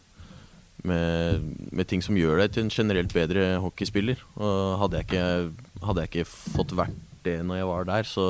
med, 0.87 1.45
med 1.71 1.87
ting 1.89 2.01
som 2.03 2.17
gjør 2.17 2.41
deg 2.41 2.55
til 2.55 2.65
en 2.65 2.73
generelt 2.73 3.13
bedre 3.15 3.55
hockeyspiller. 3.63 4.21
Og 4.39 4.81
hadde 4.81 4.99
jeg 4.99 5.09
ikke, 5.09 5.25
hadde 5.85 6.03
jeg 6.03 6.11
ikke 6.11 6.29
fått 6.31 6.75
vært 6.77 6.99
det 7.25 7.37
når 7.45 7.61
jeg 7.61 7.69
var 7.69 7.89
der, 7.89 8.07
så, 8.09 8.27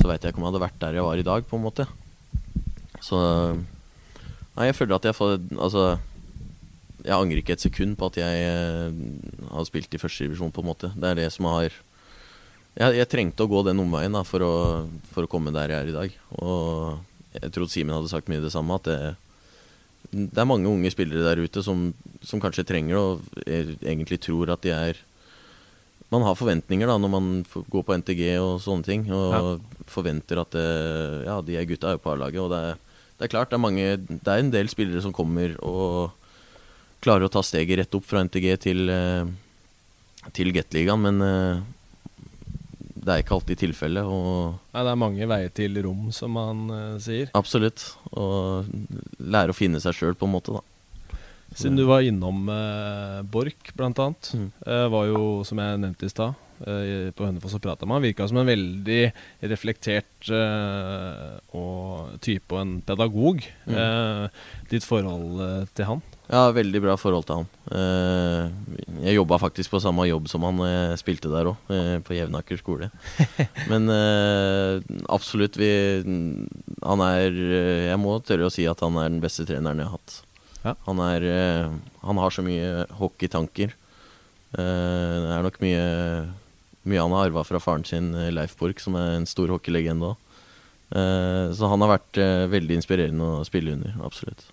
så 0.00 0.08
veit 0.08 0.24
jeg 0.24 0.32
ikke 0.32 0.40
om 0.40 0.46
jeg 0.46 0.52
hadde 0.54 0.64
vært 0.64 0.82
der 0.82 0.96
jeg 0.96 1.06
var 1.06 1.20
i 1.20 1.26
dag, 1.26 1.48
på 1.48 1.58
en 1.58 1.66
måte. 1.66 1.88
Så 3.04 3.18
Nei, 4.56 4.70
jeg 4.70 4.76
føler 4.78 4.96
at 4.96 5.04
jeg 5.04 5.16
får 5.16 5.34
Altså, 5.60 5.82
jeg 7.04 7.14
angrer 7.14 7.42
ikke 7.42 7.54
et 7.54 7.64
sekund 7.64 7.98
på 8.00 8.08
at 8.08 8.16
jeg 8.18 8.46
eh, 8.48 9.00
har 9.52 9.66
spilt 9.68 9.92
i 9.94 10.00
førstedivisjon, 10.00 10.54
på 10.54 10.64
en 10.64 10.70
måte. 10.70 10.90
Det 10.96 11.10
er 11.10 11.20
det 11.20 11.28
som 11.34 11.48
har 11.52 11.68
Jeg, 12.76 12.96
jeg 12.98 13.08
trengte 13.08 13.44
å 13.44 13.48
gå 13.48 13.62
den 13.64 13.80
omveien 13.80 14.16
da, 14.16 14.24
for 14.26 14.44
å, 14.44 14.54
for 15.12 15.24
å 15.24 15.30
komme 15.30 15.52
der 15.54 15.72
jeg 15.72 15.84
er 15.84 15.92
i 15.92 15.94
dag. 15.96 16.16
Og 16.40 17.36
jeg 17.36 17.52
trodde 17.52 17.72
Simen 17.72 17.94
hadde 17.96 18.10
sagt 18.10 18.28
mye 18.32 18.42
det 18.42 18.52
samme, 18.52 18.76
at 18.76 18.88
det, 18.88 18.98
det 20.12 20.38
er 20.38 20.48
mange 20.48 20.68
unge 20.70 20.90
spillere 20.92 21.24
der 21.26 21.42
ute 21.44 21.62
som, 21.64 21.92
som 22.22 22.40
kanskje 22.42 22.64
trenger 22.68 22.94
det, 22.96 23.02
og 23.02 23.46
er- 23.46 23.76
egentlig 23.90 24.20
tror 24.24 24.52
at 24.54 24.62
de 24.62 24.70
er 24.74 24.96
Man 26.10 26.22
har 26.22 26.36
forventninger 26.38 26.86
da 26.86 26.94
når 27.02 27.10
man 27.10 27.28
går 27.68 27.82
på 27.82 27.96
NTG 27.98 28.20
og 28.38 28.60
sånne 28.62 28.84
ting, 28.86 29.08
og 29.10 29.60
forventer 29.90 30.38
at 30.38 30.52
det, 30.54 30.66
ja, 31.26 31.40
de 31.42 31.56
er 31.58 31.64
gutta 31.66 31.88
er 31.90 31.96
jo 31.96 32.02
på 32.04 32.12
A-laget. 32.12 32.38
Og 32.44 32.50
det 32.52 32.60
er, 32.62 32.76
det 33.18 33.24
er 33.26 33.32
klart, 33.32 33.50
det 33.50 33.56
er, 33.58 33.64
mange, 33.64 33.86
det 34.06 34.28
er 34.30 34.38
en 34.44 34.52
del 34.54 34.68
spillere 34.70 35.02
som 35.02 35.12
kommer 35.12 35.56
og 35.66 36.12
klarer 37.02 37.26
å 37.26 37.32
ta 37.34 37.42
steget 37.42 37.80
rett 37.82 37.98
opp 37.98 38.06
fra 38.06 38.22
NTG 38.22 38.46
til, 38.62 38.86
eh, 38.88 39.26
til 40.32 40.52
Gateligaen, 40.54 41.02
men 41.08 41.18
eh, 41.26 41.60
det 43.06 43.14
er 43.14 43.22
ikke 43.22 43.36
alltid 43.38 43.60
tilfellet. 43.60 44.08
Nei, 44.74 44.82
det 44.82 44.92
er 44.92 44.98
mange 44.98 45.28
veier 45.30 45.52
til 45.54 45.78
rom, 45.84 46.08
som 46.14 46.34
man 46.34 46.64
uh, 46.72 46.96
sier. 47.02 47.30
absolutt. 47.38 47.84
Og 48.12 48.66
lære 49.22 49.54
å 49.54 49.56
finne 49.56 49.82
seg 49.82 49.94
sjøl, 49.94 50.16
på 50.18 50.26
en 50.26 50.34
måte, 50.34 50.56
da. 50.56 50.64
Siden 51.56 51.78
du 51.78 51.84
var 51.86 52.02
innom 52.04 52.48
uh, 52.50 53.22
Borch, 53.30 53.70
blant 53.78 54.00
annet. 54.02 54.32
Mm. 54.34 54.48
Uh, 54.66 54.86
var 54.92 55.06
jo, 55.12 55.22
som 55.46 55.62
jeg 55.62 55.78
nevnte 55.84 56.08
i 56.08 56.12
stad, 56.12 56.34
eh, 56.64 57.12
på 57.14 57.26
Hønefoss 57.26 57.56
og 57.56 57.62
prata 57.64 57.86
med 57.86 57.98
han, 57.98 58.06
virka 58.06 58.26
som 58.28 58.40
en 58.40 58.48
veldig 58.48 59.00
reflektert 59.52 60.30
eh, 60.32 61.36
og 61.56 62.16
type 62.24 62.54
og 62.54 62.62
en 62.62 62.74
pedagog. 62.86 63.44
Mm. 63.66 63.78
Eh, 63.82 64.44
ditt 64.72 64.86
forhold 64.86 65.42
eh, 65.44 65.72
til 65.76 65.90
han? 65.90 66.04
Ja, 66.26 66.48
veldig 66.50 66.80
bra 66.82 66.96
forhold 66.98 67.26
til 67.28 67.38
han. 67.38 67.48
Eh, 67.70 68.96
jeg 69.06 69.18
jobba 69.20 69.38
faktisk 69.38 69.70
på 69.70 69.80
samme 69.82 70.08
jobb 70.08 70.26
som 70.30 70.42
han 70.46 70.58
jeg 70.66 70.98
spilte 70.98 71.30
der 71.30 71.52
òg, 71.52 71.68
på 72.06 72.16
Jevnaker 72.16 72.58
skole. 72.58 72.88
Men 73.70 73.86
eh, 73.92 74.80
absolutt, 75.12 75.58
vi 75.60 75.70
Han 76.82 77.02
er 77.04 77.30
eh, 77.30 77.84
Jeg 77.92 78.00
må 78.02 78.16
tørre 78.26 78.48
å 78.48 78.52
si 78.52 78.66
at 78.66 78.82
han 78.82 78.98
er 78.98 79.12
den 79.12 79.22
beste 79.22 79.46
treneren 79.46 79.82
jeg 79.84 79.90
har 79.90 79.98
hatt. 80.00 80.16
Ja. 80.64 80.74
Han 80.88 81.02
er 81.04 81.28
eh, 81.30 81.76
Han 82.02 82.18
har 82.22 82.34
så 82.34 82.42
mye 82.46 82.88
hockeytanker. 82.98 83.76
Eh, 84.56 85.14
det 85.22 85.32
er 85.36 85.46
nok 85.46 85.62
mye 85.62 85.86
Mye 86.86 87.02
han 87.02 87.14
har 87.16 87.26
arva 87.26 87.42
fra 87.46 87.58
faren 87.62 87.86
sin, 87.86 88.12
eh, 88.14 88.30
Leif 88.34 88.54
Borch, 88.58 88.82
som 88.82 88.94
er 88.98 89.16
en 89.16 89.26
stor 89.26 89.50
hockeylegende 89.50 90.12
òg. 90.12 90.18
Eh, 90.94 91.46
så 91.58 91.70
han 91.70 91.82
har 91.82 91.96
vært 91.96 92.18
eh, 92.22 92.44
veldig 92.50 92.76
inspirerende 92.78 93.30
å 93.40 93.46
spille 93.46 93.74
under. 93.74 93.96
Absolutt. 94.06 94.44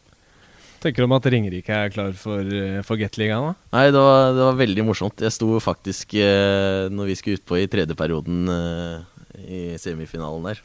Tenker 0.84 1.00
du 1.04 1.08
om 1.08 1.16
at 1.16 1.28
Ringerike 1.32 1.72
er 1.72 1.92
klar 1.94 2.12
for, 2.20 2.44
eh, 2.44 2.82
for 2.84 3.00
Gateligaen? 3.00 3.54
Nei, 3.72 3.86
det 3.94 4.02
var, 4.04 4.34
det 4.36 4.44
var 4.50 4.58
veldig 4.60 4.84
morsomt. 4.84 5.22
Jeg 5.24 5.32
sto 5.32 5.48
faktisk 5.64 6.16
eh, 6.20 6.90
Når 6.92 7.08
vi 7.08 7.16
skulle 7.16 7.40
utpå 7.40 7.60
i 7.62 7.70
tredje 7.72 7.96
perioden 7.96 8.42
eh, 8.52 8.98
i 9.48 9.62
semifinalen 9.80 10.44
der, 10.50 10.60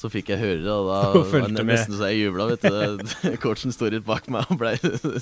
så 0.00 0.08
fikk 0.10 0.32
jeg 0.32 0.40
høre 0.40 0.62
det, 0.64 0.72
og 0.72 0.88
da 0.88 0.96
Og 1.20 1.28
var 1.30 1.44
det 1.52 1.66
nesten 1.68 1.98
så 1.98 2.08
jeg 2.08 2.24
jubla. 2.24 2.48
Coachen 3.44 3.74
sto 3.76 3.90
rett 3.92 4.06
bak 4.08 4.30
meg 4.32 4.48
og 4.48 4.58
blei 4.64 4.72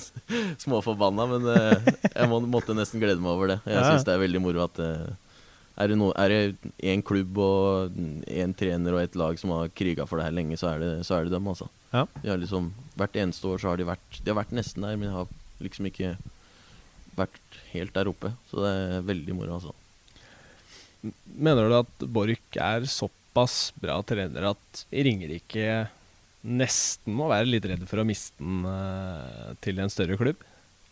småforbanna, 0.63 1.27
men 1.35 1.51
jeg 1.51 2.31
må, 2.31 2.39
måtte 2.47 2.73
nesten 2.77 3.03
glede 3.03 3.19
meg 3.21 3.35
over 3.35 3.53
det. 3.53 3.59
Jeg 3.67 3.75
Ja. 3.77 3.83
syns 3.91 4.07
det 4.07 4.15
er 4.15 4.23
veldig 4.23 4.41
moro 4.41 4.63
at 4.65 4.79
er 5.73 5.89
det, 5.89 5.97
no, 5.97 6.11
én 6.15 7.01
klubb 7.05 7.37
og 7.41 7.95
én 8.29 8.55
trener 8.57 8.95
og 8.95 9.03
et 9.03 9.15
lag 9.19 9.37
som 9.41 9.51
har 9.55 9.71
kriga 9.73 10.05
for 10.09 10.21
det 10.21 10.27
her 10.29 10.35
lenge, 10.39 10.57
så 10.57 10.71
er 10.73 10.81
det, 10.81 10.91
så 11.07 11.17
er 11.19 11.27
det 11.27 11.33
dem, 11.35 11.47
altså. 11.49 11.67
Ja. 11.93 12.05
De 12.23 12.29
har 12.29 12.37
liksom, 12.41 12.71
Hvert 12.99 13.17
eneste 13.17 13.49
år 13.49 13.61
så 13.61 13.71
har 13.71 13.79
de 13.79 13.87
vært 13.87 14.19
De 14.21 14.29
har 14.29 14.37
vært 14.37 14.53
nesten 14.53 14.85
der, 14.85 14.97
men 14.99 15.09
de 15.09 15.15
har 15.15 15.31
liksom 15.63 15.87
ikke 15.89 16.13
vært 17.17 17.57
helt 17.73 17.93
der 17.95 18.09
oppe. 18.11 18.33
Så 18.49 18.61
det 18.63 18.71
er 18.73 19.07
veldig 19.07 19.37
moro, 19.37 19.57
altså. 19.57 19.73
Mener 21.35 21.67
du 21.69 21.75
at 21.77 22.05
Borch 22.15 22.57
er 22.61 22.87
såpass 22.89 23.73
bra 23.81 23.97
trener 24.07 24.53
at 24.53 24.85
Ringerike 24.93 25.83
nesten 26.43 27.15
må 27.15 27.29
være 27.31 27.49
litt 27.49 27.67
redd 27.67 27.83
for 27.87 28.01
å 28.01 28.07
miste 28.07 28.39
den 28.39 28.65
eh, 28.67 29.53
til 29.63 29.79
en 29.79 29.91
større 29.91 30.17
klubb? 30.19 30.41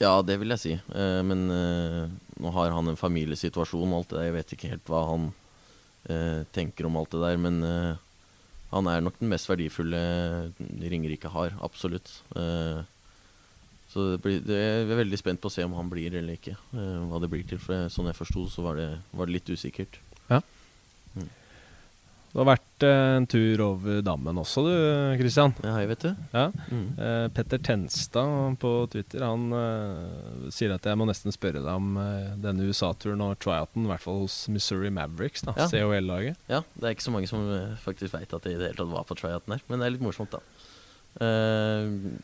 Ja, 0.02 0.14
det 0.26 0.38
vil 0.42 0.54
jeg 0.56 0.62
si. 0.62 0.76
Eh, 0.76 1.22
men 1.28 1.46
eh, 1.54 2.06
nå 2.42 2.54
har 2.56 2.74
han 2.76 2.92
en 2.92 3.00
familiesituasjon 3.00 3.92
og 3.92 3.98
alt 4.00 4.12
det 4.12 4.20
der. 4.20 4.30
Jeg 4.30 4.38
vet 4.40 4.56
ikke 4.56 4.74
helt 4.76 4.92
hva 4.92 5.06
han 5.14 5.32
tenker 6.52 6.88
om 6.88 6.96
alt 6.98 7.12
det 7.14 7.20
der. 7.22 7.36
Men 7.38 7.60
han 8.72 8.88
er 8.88 9.04
nok 9.04 9.20
den 9.20 9.32
mest 9.32 9.50
verdifulle 9.52 10.00
Ringerike 10.80 11.32
har. 11.34 11.56
Absolutt. 11.64 12.12
Eh, 12.36 12.82
så 13.92 14.06
det 14.14 14.22
blir, 14.24 14.38
det 14.48 14.56
er 14.56 14.94
veldig 14.96 15.20
spent 15.20 15.42
på 15.44 15.52
å 15.52 15.54
se 15.54 15.66
om 15.68 15.76
han 15.76 15.90
blir 15.92 16.14
eller 16.16 16.38
ikke. 16.40 16.56
eh, 16.76 17.02
hva 17.12 17.20
det 17.20 17.32
blir 17.34 17.44
til. 17.48 17.60
For 17.60 17.92
sånn 17.92 18.08
jeg 18.08 18.20
forsto, 18.22 18.46
så 18.54 18.64
var 18.64 18.80
det, 18.80 18.88
var 19.12 19.28
det 19.28 19.36
litt 19.40 19.52
usikkert. 19.52 20.00
Du 22.32 22.40
har 22.40 22.48
vært 22.48 22.84
eh, 22.88 23.16
en 23.18 23.26
tur 23.28 23.60
over 23.66 23.98
dammen 24.08 24.38
også, 24.40 24.62
du 24.64 24.72
Christian. 25.20 25.52
Ja, 25.66 25.74
jeg, 25.82 25.90
vet 25.92 26.06
du. 26.06 26.12
Ja. 26.32 26.46
Mm. 26.72 26.86
Eh, 26.96 27.26
Petter 27.36 27.60
Tenstad 27.60 28.56
på 28.62 28.72
Twitter 28.94 29.26
Han 29.28 29.50
eh, 29.58 30.46
sier 30.56 30.72
at 30.78 30.88
jeg 30.88 30.96
må 31.02 31.08
nesten 31.10 31.36
spørre 31.36 31.60
deg 31.60 31.72
om 31.74 31.98
eh, 32.00 32.30
denne 32.40 32.70
USA-turen 32.70 33.20
og 33.26 33.36
tryouten, 33.44 33.84
i 33.84 33.92
hvert 33.92 34.06
fall 34.06 34.22
hos 34.24 34.38
Missouri 34.54 34.94
Mavericks, 34.96 35.44
da, 35.44 35.58
Ja. 35.60 35.68
COL-laget. 35.74 36.40
Ja, 36.48 36.62
det 36.78 36.88
er 36.88 36.96
ikke 36.96 37.08
så 37.10 37.16
mange 37.18 37.28
som 37.32 37.44
faktisk 37.84 38.16
veit 38.16 38.32
at 38.38 38.48
jeg 38.48 38.56
i 38.56 38.62
det 38.62 38.72
hele 38.72 38.80
tatt 38.80 38.94
var 38.96 39.10
på 39.12 39.20
tryouten 39.20 39.58
her, 39.58 39.66
men 39.68 39.84
det 39.84 39.90
er 39.90 39.98
litt 39.98 40.08
morsomt, 40.08 40.32
da. 40.32 40.42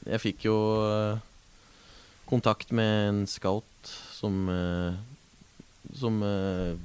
Jeg 0.08 0.22
fikk 0.24 0.46
jo 0.48 0.56
kontakt 2.32 2.72
med 2.76 3.10
en 3.10 3.20
scout 3.28 3.92
som 4.16 4.48
som 5.96 6.18
eh, 6.24 6.76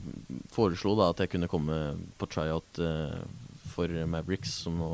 foreslo 0.54 0.94
da 0.98 1.10
at 1.12 1.22
jeg 1.24 1.32
kunne 1.34 1.48
komme 1.50 1.78
på 2.20 2.28
tryout 2.30 2.78
eh, 2.82 3.18
for 3.72 3.88
Mavericks, 4.06 4.52
som 4.66 4.76
nå 4.78 4.90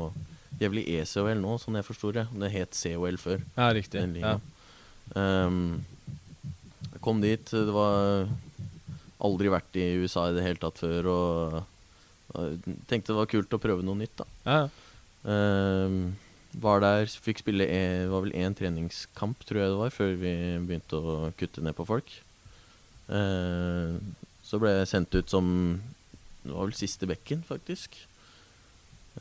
De 0.59 0.65
er 0.65 0.71
vel 0.73 0.81
i 0.81 0.97
ECOL 0.99 1.37
nå, 1.39 1.57
sånn 1.61 1.77
jeg 1.79 1.85
forsto 1.87 2.11
det. 2.15 2.25
Det 2.35 2.49
het 2.51 2.75
COL 2.75 3.17
før. 3.21 3.43
Ja, 3.55 3.69
riktig. 3.75 4.01
Ja. 4.01 4.07
ligaen. 4.11 4.41
Ehm, 5.15 5.59
jeg 6.91 7.01
kom 7.05 7.21
dit, 7.23 7.45
det 7.53 7.71
var 7.75 8.27
aldri 9.23 9.51
vært 9.53 9.75
i 9.79 9.85
USA 10.01 10.25
i 10.29 10.35
det 10.35 10.43
hele 10.43 10.59
tatt 10.59 10.81
før, 10.81 11.07
og 11.13 11.59
og 12.29 12.59
tenkte 12.85 13.09
det 13.09 13.17
var 13.17 13.25
kult 13.31 13.55
å 13.55 13.57
prøve 13.61 13.81
noe 13.81 13.97
nytt, 13.97 14.19
da. 14.21 14.25
Ja, 14.45 14.61
Um, 15.19 16.13
var 16.63 16.79
der, 16.79 17.05
fikk 17.11 17.41
spille 17.41 17.65
e- 17.67 18.05
Det 18.05 18.09
var 18.09 18.21
vel 18.23 18.31
én 18.39 18.53
treningskamp, 18.55 19.41
tror 19.43 19.59
jeg 19.59 19.73
det 19.73 19.79
var, 19.81 19.89
før 19.91 20.13
vi 20.15 20.31
begynte 20.63 20.95
å 20.95 21.17
kutte 21.35 21.59
ned 21.61 21.75
på 21.75 21.85
folk. 21.85 22.07
Ehm, 23.09 24.13
så 24.45 24.59
ble 24.61 24.75
jeg 24.79 24.89
sendt 24.91 25.15
ut 25.17 25.29
som 25.31 25.47
Det 26.43 26.53
var 26.53 26.69
vel 26.69 26.77
siste 26.77 27.07
bekken, 27.09 27.41
faktisk. 27.45 27.97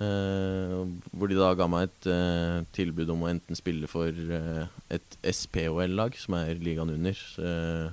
Ehm, 0.01 0.99
hvor 1.11 1.28
de 1.28 1.39
da 1.39 1.49
ga 1.59 1.66
meg 1.70 1.89
et 1.89 2.07
eh, 2.12 2.61
tilbud 2.76 3.11
om 3.11 3.24
å 3.26 3.30
enten 3.32 3.59
spille 3.59 3.89
for 3.91 4.09
eh, 4.14 4.68
et 4.95 5.16
SPOL-lag, 5.26 6.14
som 6.20 6.36
er 6.39 6.61
ligaen 6.62 6.93
under. 6.95 7.16
eh, 7.43 7.89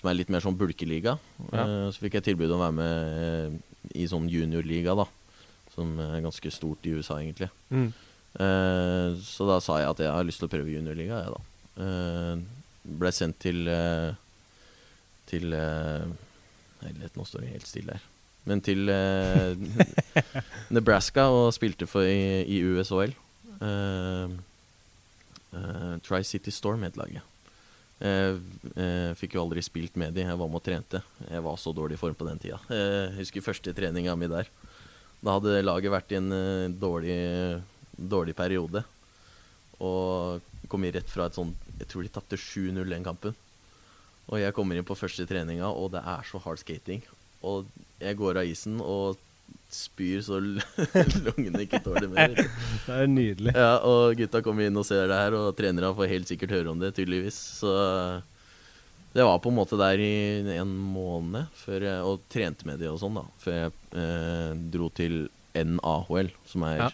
som 0.00 0.08
er 0.08 0.16
litt 0.16 0.30
mer 0.32 0.40
sånn 0.40 0.56
bulkeliga. 0.56 1.18
Ja. 1.52 1.62
Eh, 1.64 1.88
så 1.92 2.00
fikk 2.00 2.16
jeg 2.18 2.30
tilbud 2.30 2.50
om 2.54 2.62
å 2.62 2.66
være 2.66 2.76
med 2.78 3.18
eh, 3.20 3.58
i 4.00 4.06
sånn 4.08 4.28
juniorliga, 4.32 4.94
da. 4.96 5.06
Som 5.74 5.92
er 6.00 6.22
ganske 6.24 6.50
stort 6.52 6.86
i 6.88 6.94
USA, 6.96 7.18
egentlig. 7.20 7.50
Mm. 7.70 7.90
Eh, 8.40 9.20
så 9.22 9.46
da 9.48 9.58
sa 9.62 9.78
jeg 9.82 9.90
at 9.92 10.02
jeg 10.06 10.14
har 10.14 10.26
lyst 10.26 10.40
til 10.42 10.48
å 10.48 10.54
prøve 10.56 10.72
juniorliga, 10.72 11.20
jeg, 11.20 11.36
da. 11.36 11.84
Eh, 11.84 12.96
ble 13.00 13.12
sendt 13.12 13.38
til 13.44 13.68
eh, 13.70 14.16
Til 15.30 15.54
eh, 15.56 16.06
Helvete, 16.80 17.16
nå 17.18 17.26
står 17.28 17.46
helt 17.50 17.68
stille 17.68 17.96
her. 17.96 18.06
Men 18.48 18.62
til 18.64 18.88
eh, 18.88 19.58
Nebraska 20.74 21.28
og 21.32 21.50
spilte 21.54 21.88
for 21.90 22.08
i, 22.08 22.42
i 22.48 22.62
USHL. 22.64 23.12
Eh, 23.60 24.38
eh, 25.56 25.92
Tri-City 26.06 26.54
Storm 26.54 26.86
het 26.88 26.98
laget. 27.00 27.26
Jeg 28.00 28.38
jeg 28.80 29.16
fikk 29.20 29.34
jo 29.36 29.42
aldri 29.42 29.60
spilt 29.60 29.98
med 30.00 30.14
de, 30.16 30.22
jeg 30.24 30.38
var 30.40 30.48
med 30.48 30.56
og 30.56 30.64
trente. 30.64 31.02
Jeg 31.28 31.44
var 31.44 31.58
så 31.60 31.72
dårlig 31.76 31.98
i 31.98 32.00
form 32.00 32.16
på 32.16 32.24
den 32.28 32.40
tida. 32.40 32.60
Eh, 32.72 33.10
jeg 33.10 33.18
husker 33.20 33.44
første 33.44 33.74
treninga 33.76 34.14
mi 34.16 34.30
der. 34.30 34.48
Da 35.20 35.36
hadde 35.36 35.60
laget 35.60 35.92
vært 35.92 36.14
i 36.14 36.16
en 36.16 36.32
eh, 36.32 36.72
dårlig, 36.72 37.18
dårlig 37.92 38.34
periode. 38.38 38.84
Og 39.84 40.40
kom 40.70 40.84
i 40.86 40.92
rett 40.92 41.08
fra 41.08 41.26
et 41.26 41.36
sånt 41.36 41.56
Jeg 41.80 41.88
tror 41.88 42.04
de 42.04 42.12
tapte 42.12 42.36
7-0 42.36 42.84
den 42.88 43.04
kampen. 43.04 43.36
Og 44.30 44.38
jeg 44.38 44.54
kommer 44.54 44.78
inn 44.78 44.86
på 44.86 44.94
første 44.98 45.26
treninga, 45.26 45.66
og 45.74 45.90
det 45.96 46.02
er 46.06 46.22
så 46.28 46.38
hard 46.44 46.60
skating. 46.62 47.02
Og 47.42 47.66
jeg 48.00 48.16
går 48.20 48.38
av 48.42 48.46
isen 48.46 48.78
og 48.82 49.18
spyr 49.70 50.20
så 50.22 50.38
lungene 51.26 51.64
ikke 51.64 51.80
tåler 51.82 52.08
mer. 52.10 52.32
Det 52.86 52.94
er 52.96 53.06
nydelig. 53.10 53.52
Ja, 53.54 53.76
og 53.86 54.14
gutta 54.18 54.40
kommer 54.42 54.66
inn 54.66 54.78
og 54.78 54.86
ser 54.86 55.06
det 55.10 55.18
her, 55.18 55.34
og 55.38 55.52
trenerne 55.58 55.90
får 55.94 56.10
helt 56.10 56.30
sikkert 56.30 56.54
høre 56.56 56.72
om 56.72 56.78
det, 56.82 56.92
tydeligvis. 56.96 57.38
Så 57.60 57.70
det 59.14 59.26
var 59.26 59.38
på 59.42 59.50
en 59.50 59.56
måte 59.58 59.78
der 59.78 59.98
i 60.02 60.10
en 60.58 60.70
måned 60.94 61.50
før 61.58 61.86
jeg, 61.86 62.02
og 62.06 62.22
trente 62.30 62.66
med 62.70 62.78
de 62.82 62.90
og 62.90 62.98
sånn, 63.02 63.18
da. 63.18 63.24
Før 63.42 63.56
jeg 63.64 63.74
eh, 63.98 64.52
dro 64.74 64.90
til 64.94 65.16
NAHL, 65.58 66.30
som 66.46 66.66
er 66.70 66.84
Ja. 66.84 66.90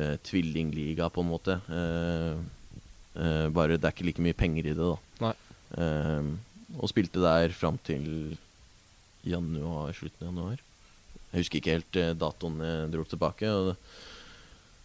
eh, 0.00 0.16
tvillingliga, 0.24 1.10
på 1.12 1.20
en 1.24 1.28
måte. 1.32 1.58
Eh, 1.68 2.40
eh, 3.20 3.46
bare 3.52 3.76
det 3.76 3.84
er 3.88 3.92
ikke 3.96 4.08
like 4.08 4.24
mye 4.24 4.36
penger 4.40 4.70
i 4.70 4.76
det, 4.76 4.80
da. 4.80 4.96
Nei. 5.74 5.90
Eh, 5.90 6.30
og 6.78 6.90
spilte 6.90 7.22
der 7.22 7.50
fram 7.56 7.78
til 7.82 8.36
januar, 9.26 9.92
slutten 9.96 10.26
av 10.26 10.30
januar. 10.30 10.60
Jeg 11.30 11.44
husker 11.44 11.60
ikke 11.60 11.74
helt 11.76 11.98
eh, 11.98 12.12
datoen 12.18 12.60
jeg 12.64 12.92
dro 12.94 13.06
tilbake. 13.08 13.50
Og, 13.50 13.72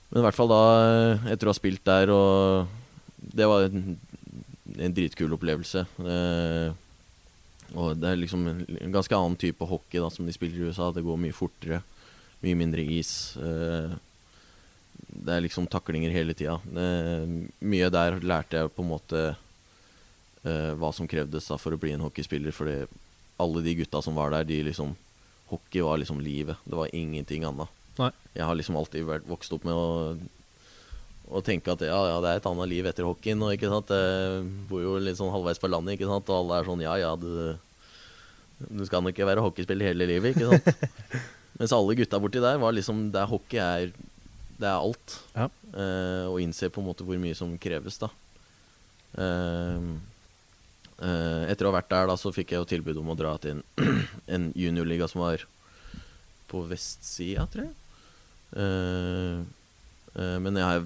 men 0.10 0.22
i 0.22 0.26
hvert 0.26 0.38
fall 0.38 0.52
da, 0.52 0.64
eh, 0.86 1.30
etter 1.34 1.48
å 1.48 1.54
ha 1.54 1.58
spilt 1.58 1.86
der, 1.88 2.12
og 2.14 3.30
det 3.36 3.48
var 3.50 3.68
en, 3.68 3.96
en 4.78 4.98
dritkul 4.98 5.38
opplevelse. 5.38 5.86
Eh, 6.06 6.82
og 7.76 7.96
det 8.00 8.12
er 8.12 8.20
liksom 8.22 8.46
en, 8.52 8.66
ganske 8.94 9.18
annen 9.18 9.38
type 9.42 9.66
hockey 9.68 10.02
da, 10.02 10.12
som 10.14 10.28
de 10.28 10.36
spiller 10.36 10.62
i 10.62 10.70
USA. 10.70 10.92
Det 10.94 11.06
går 11.06 11.22
mye 11.22 11.36
fortere, 11.36 11.82
mye 12.44 12.60
mindre 12.60 12.86
is. 12.98 13.14
Eh, 13.42 13.96
det 15.16 15.34
er 15.34 15.44
liksom 15.46 15.68
taklinger 15.72 16.14
hele 16.14 16.36
tida. 16.38 16.60
Mye 16.66 17.90
der 17.94 18.20
lærte 18.22 18.62
jeg 18.62 18.72
på 18.76 18.84
en 18.84 18.92
måte 18.92 19.26
hva 20.46 20.92
som 20.94 21.08
krevdes 21.10 21.48
da 21.50 21.56
for 21.58 21.74
å 21.74 21.80
bli 21.82 21.96
en 21.96 22.04
hockeyspiller. 22.06 22.54
Fordi 22.54 22.84
alle 23.42 23.64
de 23.66 23.74
gutta 23.80 24.02
som 24.06 24.16
var 24.18 24.30
der, 24.36 24.46
de 24.48 24.60
liksom 24.68 24.94
Hockey 25.46 25.82
var 25.82 25.98
liksom 25.98 26.22
livet. 26.22 26.58
Det 26.66 26.76
var 26.76 26.96
ingenting 26.96 27.44
annet. 27.46 27.70
Nei. 28.00 28.12
Jeg 28.34 28.48
har 28.48 28.58
liksom 28.58 28.78
alltid 28.80 29.06
vært, 29.08 29.28
vokst 29.30 29.54
opp 29.54 29.68
med 29.68 29.78
å, 29.78 30.16
å 31.38 31.42
tenke 31.46 31.72
at 31.72 31.84
ja, 31.86 32.00
ja, 32.10 32.16
det 32.24 32.32
er 32.32 32.42
et 32.42 32.50
annet 32.50 32.72
liv 32.72 32.90
etter 32.90 33.06
hockeyen. 33.08 33.44
Og, 33.46 33.54
ikke 33.54 33.70
sant? 33.72 33.94
Jeg 33.94 34.42
bor 34.70 34.82
jo 34.82 34.96
litt 34.98 35.20
sånn 35.20 35.34
halvveis 35.34 35.62
på 35.62 35.70
landet, 35.70 36.00
ikke 36.00 36.10
sant? 36.10 36.32
og 36.32 36.42
alle 36.42 36.60
er 36.60 36.70
sånn 36.70 36.84
ja, 36.84 36.96
ja, 37.04 37.14
du, 37.20 37.30
du 38.66 38.84
skal 38.90 39.06
nok 39.06 39.14
ikke 39.14 39.30
være 39.30 39.46
hockeyspiller 39.46 39.92
hele 39.92 40.10
livet, 40.10 40.34
ikke 40.34 40.50
sant. 40.50 40.90
Mens 41.60 41.76
alle 41.76 41.96
gutta 41.96 42.20
borti 42.20 42.42
der 42.44 42.58
var 42.60 42.74
liksom 42.76 42.98
Det 43.14 43.20
er 43.22 43.30
hockey 43.32 43.60
er 43.64 43.94
Det 44.60 44.68
er 44.68 44.76
alt. 44.76 45.14
Ja. 45.38 45.46
Eh, 45.72 46.26
og 46.28 46.42
innse 46.44 46.68
på 46.74 46.82
en 46.82 46.90
måte 46.90 47.06
hvor 47.08 47.22
mye 47.22 47.38
som 47.38 47.54
kreves, 47.62 48.02
da. 48.02 48.10
Eh, 49.16 49.78
eh, 49.78 50.15
etter 50.96 51.68
å 51.68 51.72
ha 51.74 51.76
vært 51.76 51.90
der, 51.92 52.06
da, 52.08 52.16
så 52.16 52.32
fikk 52.32 52.54
jeg 52.54 52.62
jo 52.62 52.68
tilbud 52.70 53.02
om 53.02 53.10
å 53.12 53.18
dra 53.20 53.34
til 53.44 53.58
en, 53.58 53.64
en 54.38 54.46
juniorliga 54.56 55.10
som 55.12 55.26
var 55.26 55.44
på 56.52 56.62
vestsida, 56.70 57.48
tror 57.52 57.68
jeg. 57.68 57.76
Eh, 58.56 59.42
eh, 60.16 60.38
men 60.44 60.62
jeg 60.62 60.86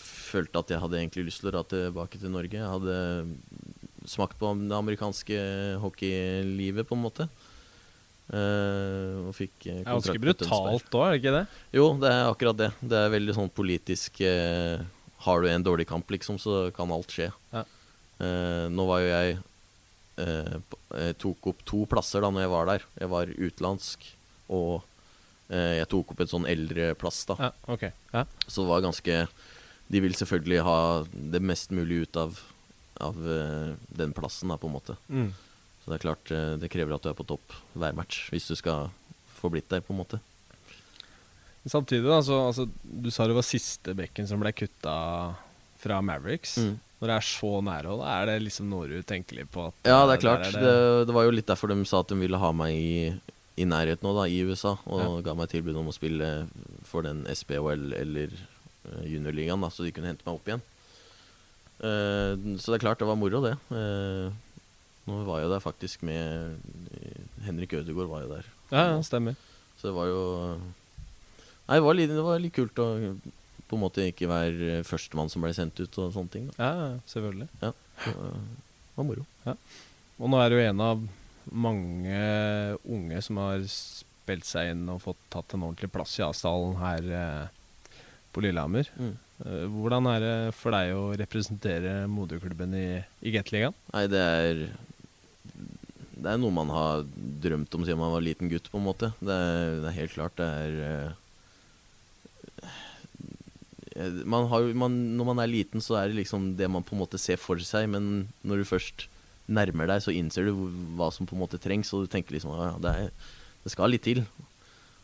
følte 0.00 0.62
at 0.62 0.72
jeg 0.72 0.82
hadde 0.82 0.98
egentlig 1.00 1.26
lyst 1.28 1.42
til 1.42 1.50
å 1.50 1.54
dra 1.54 1.64
tilbake 1.68 2.20
til 2.20 2.32
Norge. 2.32 2.56
Jeg 2.56 2.74
hadde 2.74 4.08
smakt 4.08 4.38
på 4.40 4.52
det 4.56 4.76
amerikanske 4.76 5.38
hockeylivet, 5.82 6.88
på 6.88 6.96
en 6.96 7.04
måte. 7.04 7.28
Uh, 8.30 9.26
og 9.26 9.32
fikk 9.34 9.64
eh, 9.66 9.80
ganske 9.82 10.12
kontrakt 10.14 10.22
med 10.22 10.36
Tønsberg. 10.38 10.84
brutalt 10.86 10.94
òg, 10.94 11.02
er 11.02 11.10
det 11.10 11.18
ikke 11.18 11.32
det? 11.34 11.40
Jo, 11.74 11.86
det 11.98 12.12
er 12.14 12.28
akkurat 12.28 12.58
det. 12.60 12.68
Det 12.78 13.00
er 13.00 13.10
veldig 13.10 13.34
sånn 13.34 13.50
politisk 13.50 14.20
uh, 14.22 14.84
Har 15.26 15.42
du 15.42 15.48
en 15.50 15.64
dårlig 15.66 15.88
kamp, 15.90 16.06
liksom, 16.14 16.38
så 16.38 16.60
kan 16.76 16.94
alt 16.94 17.10
skje. 17.10 17.26
Ja. 17.50 17.64
Uh, 18.20 18.68
nå 18.70 18.84
var 18.86 19.02
jo 19.02 19.08
jeg 19.10 19.34
eh, 19.34 19.42
Jeg 20.18 21.16
tok 21.22 21.50
opp 21.52 21.60
to 21.68 21.84
plasser 21.88 22.24
da 22.24 22.30
når 22.32 22.44
jeg 22.44 22.52
var 22.52 22.70
der. 22.70 22.86
Jeg 23.00 23.10
var 23.12 23.30
utenlandsk, 23.32 24.08
og 24.52 24.82
eh, 25.48 25.76
jeg 25.80 25.90
tok 25.92 26.14
opp 26.14 26.22
en 26.24 26.32
sånn 26.32 26.48
eldre 26.50 26.92
plass, 27.00 27.22
da. 27.30 27.36
Ja, 27.40 27.50
okay. 27.72 27.94
Ja. 28.14 28.24
Så 28.46 28.64
det 28.64 28.70
var 28.72 28.84
ganske 28.84 29.20
De 29.90 30.02
vil 30.04 30.14
selvfølgelig 30.14 30.64
ha 30.66 30.78
det 31.34 31.42
mest 31.42 31.72
mulig 31.74 32.04
ut 32.04 32.18
av, 32.20 32.40
av 33.02 33.16
eh, 33.18 33.72
den 34.02 34.14
plassen, 34.16 34.52
da, 34.52 34.58
på 34.60 34.70
en 34.70 34.76
måte. 34.76 34.98
Mm. 35.08 35.30
Så 35.80 35.90
det 35.90 35.98
er 35.98 36.04
klart, 36.04 36.34
eh, 36.34 36.56
det 36.62 36.70
krever 36.72 36.94
at 36.94 37.06
du 37.06 37.10
er 37.10 37.18
på 37.18 37.26
topp 37.26 37.56
hver 37.74 37.96
match 37.96 38.28
hvis 38.34 38.50
du 38.50 38.54
skal 38.58 38.90
få 39.40 39.50
blitt 39.52 39.70
der, 39.72 39.82
på 39.82 39.94
en 39.94 40.02
måte. 40.02 40.20
Samtidig, 41.68 42.06
da, 42.08 42.20
så 42.24 42.38
altså, 42.46 42.68
du 42.82 43.10
sa 43.12 43.26
det 43.28 43.36
var 43.36 43.44
siste 43.44 43.92
bekken 43.96 44.28
som 44.28 44.40
ble 44.40 44.52
kutta 44.56 44.94
fra 45.80 45.98
Mavericks. 46.04 46.56
Mm. 46.60 46.78
Når 47.00 47.08
det 47.08 47.16
er 47.16 47.24
så 47.24 47.50
nære, 47.64 47.92
da 47.96 48.08
er 48.20 48.26
det 48.28 48.34
liksom 48.44 48.66
noe 48.68 48.86
du 48.90 48.98
tenker 49.08 49.38
litt 49.40 49.48
på? 49.52 49.70
Ja, 49.88 50.02
eh, 50.02 50.06
det 50.10 50.18
er 50.18 50.20
klart. 50.26 50.42
klart. 50.44 50.52
det- 50.52 50.62
Det, 50.62 51.06
det 51.08 51.14
var 51.16 51.24
jo 51.24 51.30
litt 51.30 51.46
derfor 51.48 51.68
de 51.72 51.84
sa 51.88 52.00
at 52.00 52.08
de 52.08 52.14
ville 52.20 52.36
ha 52.38 52.50
meg 52.52 52.74
i, 52.76 53.14
i 53.56 53.64
nærheten 53.64 54.02
nå, 54.04 54.12
da, 54.14 54.24
i 54.28 54.42
USA. 54.44 54.76
Og 54.86 55.00
Ja. 55.00 55.20
ga 55.30 55.34
meg 55.34 55.48
tilbud 55.48 55.76
om 55.80 55.88
å 55.88 55.94
spille 55.96 56.46
for 56.84 57.02
den 57.02 57.24
SPHL 57.26 57.92
eller 57.96 58.28
uh, 58.84 59.04
juniorligaen, 59.08 59.60
da, 59.60 59.68
så 59.72 59.82
de 59.84 59.92
kunne 59.92 60.08
hente 60.12 60.26
meg 60.26 60.34
opp 60.34 60.46
igjen. 60.46 60.60
Uh, 61.80 62.36
så 62.60 62.72
det 62.74 62.76
er 62.82 62.84
klart, 62.84 62.98
det 63.00 63.08
var 63.08 63.16
moro, 63.16 63.40
det. 63.40 63.56
Uh, 63.72 64.28
nå 65.08 65.24
var 65.24 65.40
jeg 65.40 65.48
der 65.50 65.60
faktisk 65.64 66.02
med 66.04 66.58
eh, 66.92 67.22
Henrik 67.46 67.72
Ødegaard 67.72 68.10
var 68.12 68.20
jo 68.22 68.28
der. 68.34 68.44
Ja, 68.70 68.82
ja, 68.92 68.98
stemmer. 69.02 69.34
Så 69.80 69.88
det 69.88 69.94
var 69.96 70.06
jo 70.06 70.20
Nei, 71.70 71.78
det 71.78 71.82
var 71.86 71.94
litt, 71.96 72.10
det 72.12 72.22
var 72.26 72.38
litt 72.42 72.52
kult 72.54 72.74
å 72.82 72.86
på 73.70 73.78
en 73.78 73.84
måte 73.84 74.08
ikke 74.10 74.28
være 74.30 74.80
førstemann 74.86 75.30
som 75.32 75.46
ble 75.46 75.54
sendt 75.54 75.78
ut 75.78 76.00
og 76.02 76.10
sånne 76.16 76.34
ting. 76.34 76.50
Da. 76.50 76.58
Ja, 76.58 76.90
ja, 76.90 76.90
selvfølgelig. 77.12 77.48
Så, 77.62 77.72
eh, 78.10 78.44
det 78.90 78.98
var 78.98 79.08
moro. 79.08 79.24
Og 80.20 80.28
nå 80.28 80.42
er 80.42 80.52
du 80.52 80.58
en 80.60 80.84
av 80.84 81.08
mange 81.50 82.20
unge 82.84 83.22
som 83.24 83.40
har 83.40 83.64
spilt 83.70 84.46
seg 84.46 84.74
inn 84.74 84.84
og 84.92 85.02
fått 85.02 85.20
tatt 85.32 85.56
en 85.56 85.64
ordentlig 85.66 85.90
plass 85.92 86.18
i 86.20 86.26
Asdalen 86.26 86.76
her 86.80 87.08
eh, 87.22 88.02
på 88.34 88.44
Lillehammer. 88.44 88.90
Mm. 89.00 89.14
Eh, 89.46 89.64
hvordan 89.72 90.10
er 90.12 90.20
det 90.24 90.34
for 90.58 90.76
deg 90.76 90.92
å 90.94 91.08
representere 91.18 92.04
moderklubben 92.10 92.76
i, 92.76 92.86
i 93.24 93.34
Gateligaen? 93.34 93.76
Nei, 93.94 94.06
det 94.12 94.20
er 94.20 94.62
Det 96.20 96.28
er 96.28 96.36
noe 96.36 96.52
man 96.52 96.68
har 96.68 97.06
drømt 97.40 97.74
om 97.74 97.86
siden 97.86 98.02
man 98.02 98.12
var 98.12 98.24
liten 98.24 98.50
gutt, 98.52 98.68
på 98.68 98.76
en 98.76 98.84
måte. 98.90 99.12
Det 99.24 99.32
er, 99.32 99.78
det 99.80 99.88
er 99.88 99.98
helt 100.02 100.16
klart. 100.18 100.36
Det 100.36 100.46
er 100.46 100.80
eh, 100.90 101.18
man 104.24 104.46
har, 104.50 104.68
man, 104.76 104.94
Når 105.18 105.28
man 105.32 105.42
er 105.42 105.50
liten, 105.50 105.82
så 105.84 105.96
er 106.00 106.10
det 106.10 106.20
liksom 106.20 106.54
det 106.58 106.68
man 106.70 106.84
på 106.86 106.94
en 106.96 107.02
måte 107.02 107.18
ser 107.20 107.40
for 107.40 107.60
seg, 107.64 107.88
men 107.92 108.28
når 108.46 108.62
du 108.62 108.68
først 108.68 109.08
nærmer 109.50 109.90
deg, 109.90 110.02
så 110.04 110.14
innser 110.14 110.46
du 110.46 110.54
hva 110.98 111.10
som 111.14 111.26
på 111.26 111.34
en 111.36 111.42
måte 111.42 111.58
trengs, 111.60 111.90
og 111.94 112.04
du 112.04 112.10
tenker 112.12 112.36
liksom 112.36 112.54
ja, 112.54 112.70
det, 112.82 112.94
er, 112.94 113.34
det 113.64 113.72
skal 113.74 113.90
litt 113.92 114.06
til. 114.06 114.22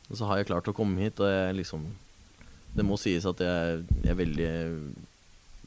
Og 0.07 0.19
så 0.19 0.29
har 0.29 0.39
jeg 0.41 0.51
klart 0.53 0.71
å 0.71 0.77
komme 0.77 1.03
hit, 1.03 1.19
og 1.21 1.31
jeg 1.31 1.61
liksom 1.63 1.87
Det 2.77 2.85
må 2.85 2.99
sies 3.01 3.25
at 3.25 3.41
jeg, 3.41 3.85
jeg 4.05 4.13
er 4.13 4.19
veldig 4.19 4.51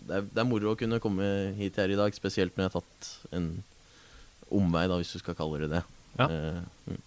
det 0.07 0.15
er, 0.15 0.25
det 0.29 0.41
er 0.41 0.47
moro 0.47 0.71
å 0.71 0.79
kunne 0.79 1.01
komme 1.03 1.25
hit 1.57 1.79
her 1.81 1.91
i 1.91 1.97
dag, 1.99 2.13
spesielt 2.15 2.55
når 2.55 2.65
jeg 2.65 2.71
har 2.71 2.81
tatt 2.81 3.35
en 3.35 3.47
omvei, 4.55 4.85
da, 4.89 4.97
hvis 4.97 5.13
du 5.13 5.21
skal 5.21 5.35
kalle 5.37 5.59
det 5.63 5.71
det. 5.73 5.81
Ja. 6.17 6.27
Uh, 6.29 6.93
mm. 6.93 7.01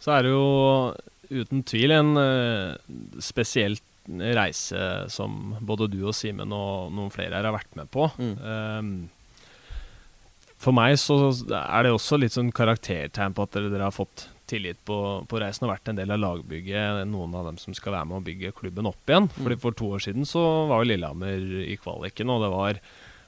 Så 0.00 0.14
er 0.14 0.24
det 0.24 0.30
jo 0.32 1.40
uten 1.42 1.64
tvil 1.66 1.94
en 1.96 2.12
uh, 2.16 2.78
spesiell 3.22 3.76
reise 4.08 5.06
som 5.12 5.56
både 5.60 5.90
du 5.92 6.00
og 6.06 6.14
Simen 6.16 6.52
og 6.54 6.92
noen 6.94 7.12
flere 7.14 7.36
her 7.38 7.48
har 7.48 7.56
vært 7.56 7.78
med 7.78 7.90
på. 7.92 8.08
Mm. 8.18 8.36
Um, 8.40 8.92
for 10.60 10.76
meg 10.76 10.98
så 11.00 11.16
er 11.56 11.86
det 11.86 11.94
også 11.94 12.18
litt 12.20 12.36
sånn 12.36 12.52
karaktertegn 12.52 13.36
på 13.36 13.46
at 13.46 13.56
dere, 13.56 13.72
dere 13.72 13.88
har 13.88 13.96
fått 13.96 14.28
tillit 14.50 14.80
på, 14.84 14.96
på 15.30 15.40
reisen 15.40 15.64
og 15.66 15.72
vært 15.72 15.88
en 15.92 16.00
del 16.00 16.12
av 16.12 16.20
lagbygget. 16.20 17.04
Noen 17.08 17.36
av 17.38 17.46
dem 17.48 17.60
som 17.60 17.76
skal 17.76 17.94
være 17.94 18.10
med 18.10 18.18
å 18.18 18.26
bygge 18.26 18.54
klubben 18.58 18.88
opp 18.90 19.08
igjen. 19.08 19.30
Fordi 19.38 19.58
For 19.62 19.76
to 19.78 19.92
år 19.96 20.04
siden 20.04 20.28
så 20.28 20.42
var 20.68 20.82
jo 20.82 20.90
Lillehammer 20.90 21.62
i 21.64 21.78
kvaliken, 21.80 22.32
og 22.34 22.44
det 22.44 22.50
var, 22.52 22.80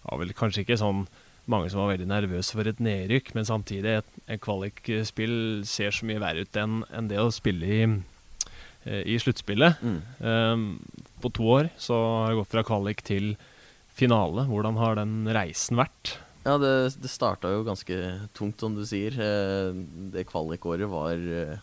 var 0.05 0.21
vel 0.21 0.35
kanskje 0.37 0.67
ikke 0.67 0.81
sånn 0.83 1.07
mange 1.51 1.71
som 1.73 1.81
var 1.83 1.95
veldig 1.95 2.07
nervøse 2.07 2.55
for 2.55 2.69
et 2.71 2.81
nedrykk, 2.83 3.33
men 3.35 3.47
samtidig, 3.49 3.97
et, 3.99 4.19
et 4.31 4.43
kvalikspill 4.43 5.65
ser 5.67 5.95
så 5.95 6.07
mye 6.07 6.23
verre 6.23 6.45
ut 6.47 6.59
enn 6.59 6.83
enn 6.95 7.09
det 7.11 7.19
å 7.19 7.33
spille 7.35 7.67
i, 7.67 7.87
i 8.85 9.15
sluttspillet. 9.23 9.79
Mm. 9.83 9.99
Ehm, 10.27 10.67
på 11.23 11.31
to 11.35 11.45
år 11.55 11.69
så 11.79 11.95
har 11.95 12.33
det 12.33 12.39
gått 12.41 12.51
fra 12.55 12.65
kvalik 12.67 13.03
til 13.07 13.35
finale. 13.95 14.47
Hvordan 14.51 14.79
har 14.81 14.99
den 14.99 15.21
reisen 15.31 15.79
vært? 15.79 16.17
Ja, 16.43 16.57
det, 16.59 16.71
det 16.99 17.11
starta 17.13 17.53
jo 17.53 17.63
ganske 17.67 17.97
tungt, 18.35 18.59
som 18.63 18.75
du 18.75 18.83
sier. 18.89 19.15
Eh, 19.15 19.77
Det 20.15 20.25
kvalikåret 20.27 20.91
var 20.91 21.15
eh, 21.15 21.61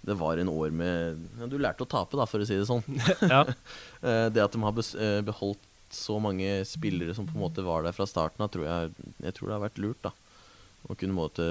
Det 0.00 0.16
var 0.16 0.40
en 0.40 0.48
år 0.48 0.70
med 0.72 1.18
ja, 1.36 1.48
Du 1.50 1.58
lærte 1.60 1.84
å 1.84 1.90
tape, 1.90 2.16
da, 2.16 2.24
for 2.24 2.40
å 2.40 2.46
si 2.48 2.56
det 2.56 2.68
sånn. 2.70 2.80
ja. 3.34 3.42
Eh, 4.00 4.28
Det 4.32 4.40
at 4.46 4.56
de 4.56 4.62
har 4.64 4.80
eh, 4.80 5.20
beholdt 5.26 5.66
så 5.92 6.20
mange 6.22 6.62
spillere 6.70 7.12
som 7.18 7.26
på 7.26 7.34
en 7.34 7.42
måte 7.42 7.64
var 7.66 7.82
der 7.82 7.92
fra 7.92 8.06
starten 8.06 8.44
av, 8.46 8.48
tror 8.54 8.64
jeg, 8.68 8.92
jeg 9.26 9.34
tror 9.36 9.50
det 9.50 9.56
har 9.58 9.64
vært 9.66 9.80
lurt. 9.82 10.00
da 10.06 10.12
Å 10.88 10.96
kunne 10.96 11.16
måte 11.18 11.48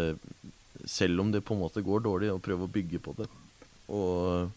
Selv 0.88 1.22
om 1.22 1.30
det 1.34 1.44
på 1.46 1.54
en 1.54 1.62
måte 1.62 1.84
går 1.86 2.02
dårlig, 2.08 2.32
å 2.34 2.42
prøve 2.42 2.66
å 2.66 2.72
bygge 2.72 3.02
på 3.04 3.14
det. 3.20 3.28
Og, 3.92 4.50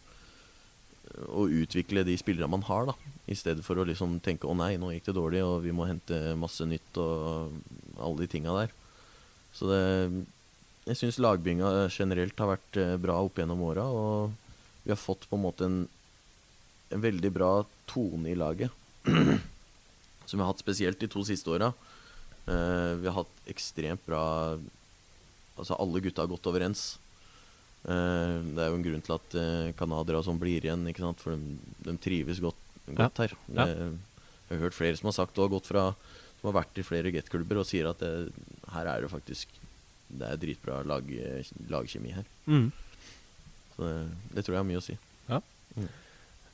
og 1.29 1.53
utvikle 1.63 2.05
de 2.07 2.17
spillerne 2.19 2.51
man 2.51 2.65
har, 2.67 2.89
da. 2.89 3.13
I 3.31 3.37
stedet 3.39 3.65
for 3.65 3.79
å 3.79 3.87
liksom 3.87 4.19
tenke 4.25 4.49
'å 4.49 4.57
nei, 4.57 4.77
nå 4.77 4.93
gikk 4.93 5.11
det 5.11 5.17
dårlig, 5.19 5.43
og 5.45 5.63
vi 5.63 5.73
må 5.73 5.87
hente 5.87 6.35
masse 6.37 6.65
nytt', 6.65 6.99
og 6.99 7.53
alle 7.99 8.19
de 8.19 8.27
tinga 8.27 8.53
der. 8.61 8.71
Så 9.53 9.69
det 9.69 10.27
Jeg 10.85 10.97
syns 10.99 11.19
lagbygginga 11.23 11.89
generelt 11.95 12.37
har 12.43 12.59
vært 12.59 12.77
eh, 12.77 12.97
bra 12.99 13.23
opp 13.23 13.37
gjennom 13.39 13.61
åra, 13.63 13.85
og 13.87 14.33
vi 14.83 14.91
har 14.91 14.99
fått 14.99 15.29
på 15.31 15.37
en 15.39 15.45
måte 15.45 15.63
en, 15.63 15.89
en 16.91 17.01
veldig 17.01 17.31
bra 17.31 17.65
tone 17.87 18.27
i 18.27 18.35
laget. 18.35 18.73
Som 20.27 20.41
vi 20.41 20.43
har 20.43 20.51
hatt 20.51 20.59
spesielt 20.59 20.99
de 20.99 21.07
to 21.07 21.23
siste 21.23 21.47
åra. 21.55 21.73
Eh, 22.51 22.99
vi 22.99 23.07
har 23.07 23.15
hatt 23.15 23.47
ekstremt 23.47 24.03
bra 24.07 24.59
Altså, 25.53 25.77
alle 25.77 26.01
gutta 26.01 26.23
har 26.25 26.31
gått 26.33 26.47
overens. 26.49 26.97
Eh, 27.83 28.37
det 28.55 28.63
er 28.63 28.71
jo 28.71 28.79
en 28.79 28.85
grunn 28.87 29.03
til 29.07 29.17
at 29.17 29.37
eh, 29.41 29.73
canadiere 29.79 30.23
sånn 30.27 30.39
blir 30.43 30.63
igjen, 30.69 30.87
for 31.19 31.35
de, 31.35 31.57
de 31.89 31.97
trives 32.03 32.41
godt, 32.45 32.61
godt 32.95 33.23
her. 33.25 33.35
Ja. 33.57 33.67
Jeg 33.73 34.59
har 34.59 34.65
hørt 34.67 34.77
flere 34.77 34.97
som 34.99 35.09
har 35.11 35.17
sagt 35.17 35.39
og 35.41 35.51
gått 35.55 35.71
fra 35.71 35.89
som 36.41 36.51
har 36.51 36.59
vært 36.63 36.79
i 36.79 36.85
flere 36.85 37.13
Get-klubber 37.15 37.61
og 37.63 37.67
sier 37.69 37.87
at 37.89 38.01
det, 38.03 38.33
her 38.75 38.89
er 38.91 39.05
det 39.05 39.11
faktisk 39.13 39.49
Det 40.13 40.27
er 40.29 40.41
dritbra 40.43 40.81
lag, 40.85 41.07
lagkjemi 41.71 42.11
her. 42.13 42.27
Mm. 42.51 42.67
Så 43.77 43.87
det, 43.87 43.95
det 44.35 44.43
tror 44.45 44.57
jeg 44.57 44.61
har 44.61 44.69
mye 44.69 44.81
å 44.83 44.85
si. 44.85 44.97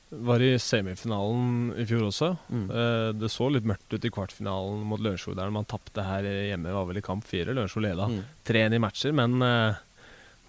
Var 0.09 0.41
i 0.41 0.53
semifinalen 0.57 1.73
i 1.77 1.83
fjor 1.85 2.07
også. 2.07 2.31
Mm. 2.49 2.63
Eh, 2.73 3.09
det 3.19 3.29
så 3.29 3.45
litt 3.53 3.67
mørkt 3.69 3.93
ut 3.93 4.05
i 4.07 4.09
kvartfinalen 4.09 4.79
mot 4.89 5.01
Lørenskog 5.05 5.35
der 5.37 5.51
man 5.53 5.67
tapte 5.69 6.01
her 6.01 6.25
hjemme. 6.25 6.71
Var 6.73 6.87
vel 6.89 6.97
i 7.01 7.03
kamp 7.05 7.27
fire. 7.29 7.53
Lørenskog 7.53 7.83
leda 7.85 8.07
Mm. 8.09 8.23
3-1 8.47 8.73
i 8.77 8.79
matcher, 8.81 9.13
men 9.13 9.35
eh, 9.45 9.77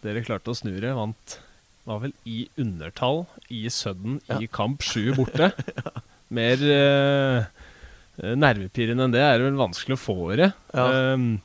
dere 0.03 0.22
klarte 0.26 0.53
å 0.53 0.57
snu 0.59 0.72
det. 0.80 0.92
Vant 0.96 1.38
var 1.88 2.03
vel 2.05 2.12
i 2.28 2.44
undertall 2.61 3.24
i 3.51 3.64
Sudden 3.72 4.20
Ja. 4.28 4.38
i 4.40 4.46
kamp 4.46 4.82
sju 4.84 5.12
borte. 5.16 5.51
Mer 6.36 6.61
eh, 6.62 7.48
nervepirrende 8.36 9.07
enn 9.09 9.14
det 9.16 9.22
er 9.24 9.38
det 9.40 9.48
vel 9.48 9.59
vanskelig 9.59 9.96
å 9.96 10.03
få 10.05 10.16
det. 10.38 10.51
Ja. 10.76 11.14
Um, 11.16 11.40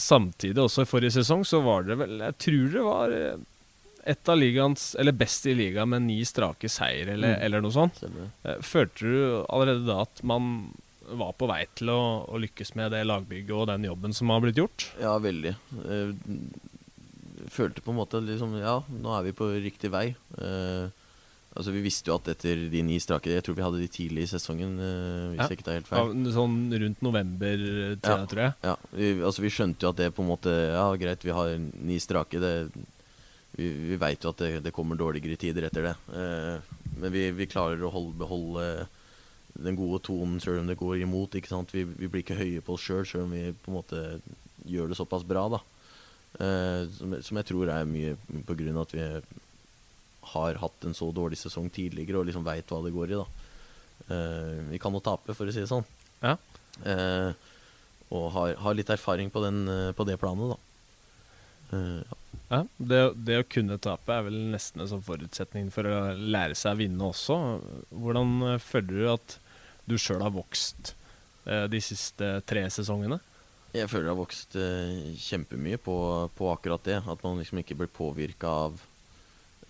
samtidig, 0.00 0.58
også 0.64 0.82
i 0.86 0.88
forrige 0.90 1.14
sesong, 1.20 1.44
så 1.46 1.60
var 1.62 1.84
det 1.86 1.98
vel 2.00 2.18
Jeg 2.24 2.38
tror 2.42 2.70
det 2.72 2.84
var 2.86 3.12
eh, 3.14 3.36
et 4.12 4.28
av 4.32 4.38
ligaens 4.40 4.86
Eller 4.98 5.14
best 5.14 5.44
i 5.46 5.52
ligaen 5.54 5.92
med 5.92 6.02
ni 6.08 6.16
strake 6.26 6.66
seier, 6.72 7.12
eller, 7.14 7.36
Mm. 7.36 7.42
eller 7.46 7.60
noe 7.62 7.70
sånt. 7.76 8.00
Stemmer. 8.00 8.32
Eh, 8.48 8.58
Følte 8.66 9.06
du 9.12 9.44
allerede 9.48 9.86
da 9.86 10.00
at 10.08 10.22
man 10.26 10.72
var 11.12 11.34
på 11.38 11.46
vei 11.50 11.66
til 11.76 11.90
å, 11.92 12.00
å 12.30 12.38
lykkes 12.40 12.74
med 12.78 12.90
det 12.94 13.04
lagbygget 13.06 13.52
og 13.54 13.66
den 13.68 13.84
jobben 13.84 14.14
som 14.16 14.30
har 14.32 14.40
blitt 14.40 14.56
gjort? 14.58 14.88
Ja, 15.02 15.18
veldig. 15.22 15.52
Eh, 17.42 17.48
følte 17.50 17.82
på 17.82 17.90
en 17.92 17.98
måte 17.98 18.20
liksom 18.24 18.56
Ja, 18.60 18.80
nå 18.88 19.18
er 19.18 19.22
vi 19.28 19.32
på 19.36 19.48
riktig 19.62 19.90
vei. 19.90 20.14
Uh, 20.38 20.88
altså 21.56 21.72
Vi 21.74 21.82
visste 21.84 22.08
jo 22.08 22.16
at 22.16 22.28
etter 22.32 22.68
de 22.70 22.82
ni 22.82 22.98
strake 23.02 23.28
Jeg 23.32 23.42
tror 23.44 23.54
vi 23.58 23.62
hadde 23.66 23.80
de 23.82 23.88
tidlig 23.92 24.22
i 24.24 24.30
sesongen, 24.32 24.78
Uh, 24.78 25.34
hvis 25.34 25.42
Ja. 25.42 25.48
ikke 25.56 25.64
tar 25.66 25.74
helt 25.80 25.90
Ja, 25.90 26.04
feil. 26.06 26.32
sånn 26.32 26.72
rundt 26.72 27.02
november-tida, 27.02 28.16
Ja. 28.18 28.26
tror 28.26 28.42
jeg. 28.46 28.54
Ja, 28.62 28.76
vi, 28.92 29.12
altså 29.22 29.42
Vi 29.42 29.50
skjønte 29.50 29.80
jo 29.82 29.88
at 29.90 29.96
det 29.96 30.14
på 30.14 30.22
en 30.22 30.28
måte 30.30 30.50
Ja, 30.72 30.94
greit, 30.96 31.22
vi 31.24 31.30
har 31.30 31.58
ni 31.58 31.98
strake. 31.98 32.38
Det, 32.40 32.70
vi 33.56 33.68
vi 33.90 33.96
veit 33.96 34.22
jo 34.22 34.30
at 34.30 34.38
det, 34.38 34.62
det 34.64 34.72
kommer 34.72 34.96
dårligere 34.96 35.36
tider 35.36 35.64
etter 35.68 35.82
det. 35.82 35.96
Uh, 36.08 36.60
men 36.98 37.12
vi, 37.12 37.30
vi 37.32 37.46
klarer 37.46 37.80
å 37.82 37.90
holde, 37.92 38.16
beholde 38.18 38.86
den 39.58 39.76
gode 39.76 40.00
tonen 40.02 40.40
sjøl 40.40 40.60
om 40.60 40.66
det 40.66 40.78
går 40.78 41.02
imot. 41.02 41.34
Vi, 41.72 41.84
vi 41.84 42.08
blir 42.08 42.22
ikke 42.22 42.38
høye 42.38 42.62
på 42.64 42.72
oss 42.72 42.80
sjøl, 42.86 43.04
sjøl 43.04 43.24
om 43.26 43.30
vi 43.32 43.52
på 43.52 43.68
en 43.68 43.76
måte 43.76 44.20
gjør 44.64 44.88
det 44.88 44.96
såpass 44.96 45.24
bra. 45.26 45.48
da. 45.48 45.58
Eh, 46.40 46.88
som, 46.96 47.12
som 47.20 47.38
jeg 47.38 47.48
tror 47.50 47.68
er 47.68 47.88
mye 47.88 48.14
på 48.48 48.56
grunn 48.56 48.78
av 48.78 48.86
at 48.86 48.94
vi 48.96 49.04
har 50.32 50.60
hatt 50.62 50.86
en 50.88 50.96
så 50.96 51.10
dårlig 51.12 51.36
sesong 51.40 51.68
tidligere 51.72 52.20
og 52.20 52.28
liksom 52.28 52.46
veit 52.46 52.70
hva 52.72 52.80
det 52.84 52.94
går 52.94 53.12
i. 53.12 53.20
da. 53.20 53.26
Eh, 54.08 54.62
vi 54.72 54.80
kan 54.82 54.94
jo 54.96 55.02
tape, 55.04 55.36
for 55.36 55.48
å 55.48 55.54
si 55.54 55.62
det 55.62 55.70
sånn. 55.70 55.86
Ja. 56.22 56.36
Eh, 56.88 57.30
og 58.12 58.26
har, 58.36 58.56
har 58.64 58.76
litt 58.76 58.92
erfaring 58.92 59.32
på, 59.32 59.42
den, 59.44 59.64
på 59.96 60.04
det 60.08 60.18
planet, 60.20 60.54
da. 60.54 60.60
Ja. 61.72 62.18
Ja, 62.52 62.58
det, 62.76 62.98
det 63.24 63.36
å 63.40 63.44
kunne 63.48 63.78
tape 63.80 64.12
er 64.12 64.26
vel 64.26 64.34
nesten 64.52 64.82
en 64.84 64.88
sånn 64.90 65.04
forutsetning 65.06 65.70
for 65.72 65.88
å 65.88 66.00
lære 66.12 66.52
seg 66.58 66.74
å 66.74 66.80
vinne 66.82 67.06
også. 67.06 67.36
Hvordan 67.88 68.58
føler 68.60 68.90
du 68.92 69.06
at 69.08 69.36
du 69.88 69.94
sjøl 69.96 70.20
har 70.20 70.34
vokst 70.34 70.92
de 71.72 71.80
siste 71.80 72.28
tre 72.44 72.66
sesongene? 72.68 73.22
Jeg 73.72 73.88
føler 73.88 74.04
det 74.04 74.12
har 74.12 74.20
vokst 74.20 74.56
eh, 74.60 75.12
kjempemye 75.16 75.78
på, 75.80 75.96
på 76.36 76.48
akkurat 76.52 76.82
det. 76.84 76.98
At 77.08 77.22
man 77.24 77.38
liksom 77.40 77.62
ikke 77.62 77.78
blir 77.80 77.92
påvirka 77.92 78.50
av 78.66 78.82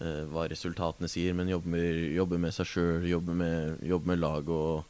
eh, 0.00 0.24
hva 0.32 0.48
resultatene 0.50 1.10
sier, 1.10 1.36
men 1.38 1.52
jobber, 1.52 2.00
jobber 2.16 2.42
med 2.42 2.56
seg 2.56 2.70
sjøl, 2.72 3.06
jobber, 3.06 3.76
jobber 3.86 4.10
med 4.10 4.22
lag 4.22 4.50
og 4.50 4.82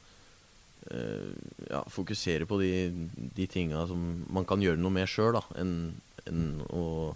eh, 0.89 1.29
ja, 1.69 1.83
fokusere 1.93 2.49
på 2.49 2.63
de, 2.63 2.73
de 3.37 3.49
tinga 3.53 3.85
som 3.91 4.25
man 4.33 4.49
kan 4.49 4.65
gjøre 4.65 4.81
noe 4.81 4.97
med 4.97 5.11
sjøl, 5.11 5.43
enn 5.61 5.77
enn 6.29 6.63
å 6.71 7.15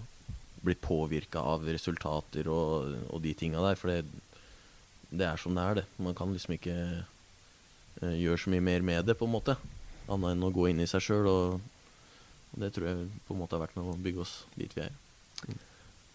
bli 0.66 0.74
påvirka 0.82 1.42
av 1.46 1.66
resultater 1.68 2.48
og, 2.50 2.94
og 3.12 3.22
de 3.22 3.34
tinga 3.38 3.62
der. 3.62 3.78
For 3.78 3.92
det, 3.92 4.00
det 5.10 5.28
er 5.28 5.40
som 5.40 5.54
det 5.54 5.62
er, 5.62 5.80
det. 5.80 5.86
Man 6.02 6.16
kan 6.18 6.32
liksom 6.34 6.56
ikke 6.56 6.74
eh, 6.74 8.16
gjøre 8.18 8.40
så 8.42 8.52
mye 8.52 8.64
mer 8.64 8.86
med 8.86 9.06
det, 9.06 9.18
på 9.18 9.28
en 9.28 9.36
måte. 9.36 9.56
Annet 10.10 10.34
enn 10.34 10.46
å 10.46 10.52
gå 10.54 10.68
inn 10.70 10.82
i 10.82 10.88
seg 10.90 11.04
sjøl. 11.06 11.30
Og 11.30 11.75
det 12.56 12.72
tror 12.74 12.88
jeg 12.90 13.08
på 13.28 13.34
en 13.34 13.40
måte 13.42 13.56
har 13.56 13.64
vært 13.66 13.78
med 13.78 13.88
å 13.92 13.96
bygge 14.02 14.24
oss 14.24 14.34
dit 14.56 14.72
vi 14.76 14.84
er. 14.86 14.92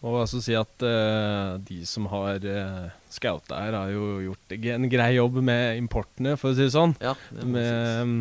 Og 0.02 0.24
også 0.24 0.42
si 0.42 0.56
at 0.58 0.86
uh, 0.86 1.60
de 1.62 1.82
som 1.86 2.08
har 2.10 2.42
uh, 2.42 2.88
scouta 3.14 3.60
her, 3.62 3.78
har 3.78 3.92
jo 3.94 4.16
gjort 4.32 4.56
en 4.74 4.88
grei 4.90 5.12
jobb 5.20 5.38
med 5.46 5.78
importene, 5.78 6.34
for 6.42 6.52
å 6.52 6.58
si 6.58 6.66
det 6.66 6.74
sånn. 6.74 6.96
Ja, 7.04 7.14
det 7.30 7.46
må 7.46 7.54
Med 7.60 8.02
um, 8.02 8.16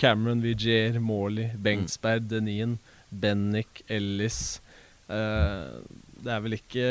Cameron, 0.00 0.40
Vigier, 0.40 0.96
Morley, 1.02 1.50
Bengtsberg, 1.60 2.30
Denien, 2.30 2.78
Bennick, 3.10 3.84
Ellis 3.92 4.60
Uh, 5.08 5.80
Det 6.20 6.28
er 6.28 6.40
vel 6.44 6.58
ikke 6.58 6.88